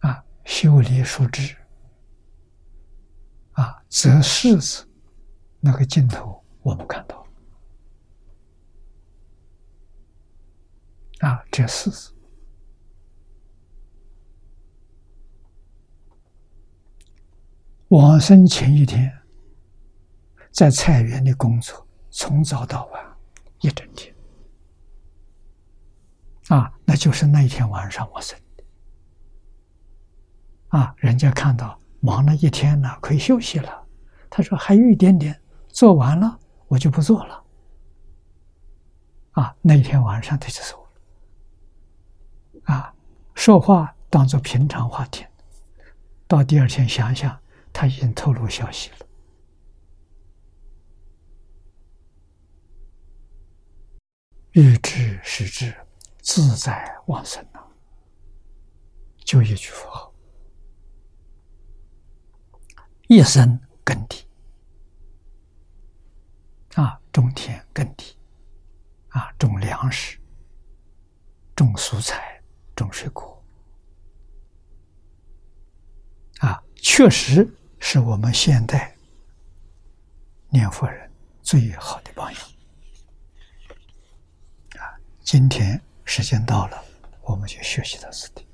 [0.00, 1.56] 啊，修理树枝，
[3.52, 4.86] 啊，择柿子，
[5.60, 7.27] 那个镜头我们看到了。
[11.20, 12.14] 啊，这四字。
[17.88, 19.10] 往生前一天，
[20.52, 23.16] 在菜园里工作，从早到晚，
[23.60, 24.14] 一整天。
[26.48, 28.64] 啊，那就是那一天晚上我生的。
[30.68, 33.86] 啊，人家看到忙了一天了，可以休息了。
[34.30, 36.38] 他说还有一点点，做完了
[36.68, 37.44] 我就不做了。
[39.32, 40.87] 啊，那一天晚上他就走。
[42.68, 42.94] 啊，
[43.34, 45.26] 说话当做平常话听，
[46.26, 47.40] 到第二天想想，
[47.72, 48.96] 他已经透露消息了。
[54.50, 55.74] 欲知时知，
[56.20, 57.66] 自在往生啊！
[59.24, 60.12] 就一句符号，
[63.08, 64.26] 一生耕地
[66.74, 68.14] 啊，种田耕地
[69.08, 70.18] 啊，种粮食，
[71.56, 72.37] 种蔬菜。
[72.78, 73.42] 种水果，
[76.38, 77.46] 啊，确实
[77.78, 78.96] 是我们现代
[80.48, 81.10] 念佛人
[81.42, 82.40] 最好的榜样。
[84.78, 86.82] 啊，今天时间到了，
[87.22, 88.47] 我们就学习到此地。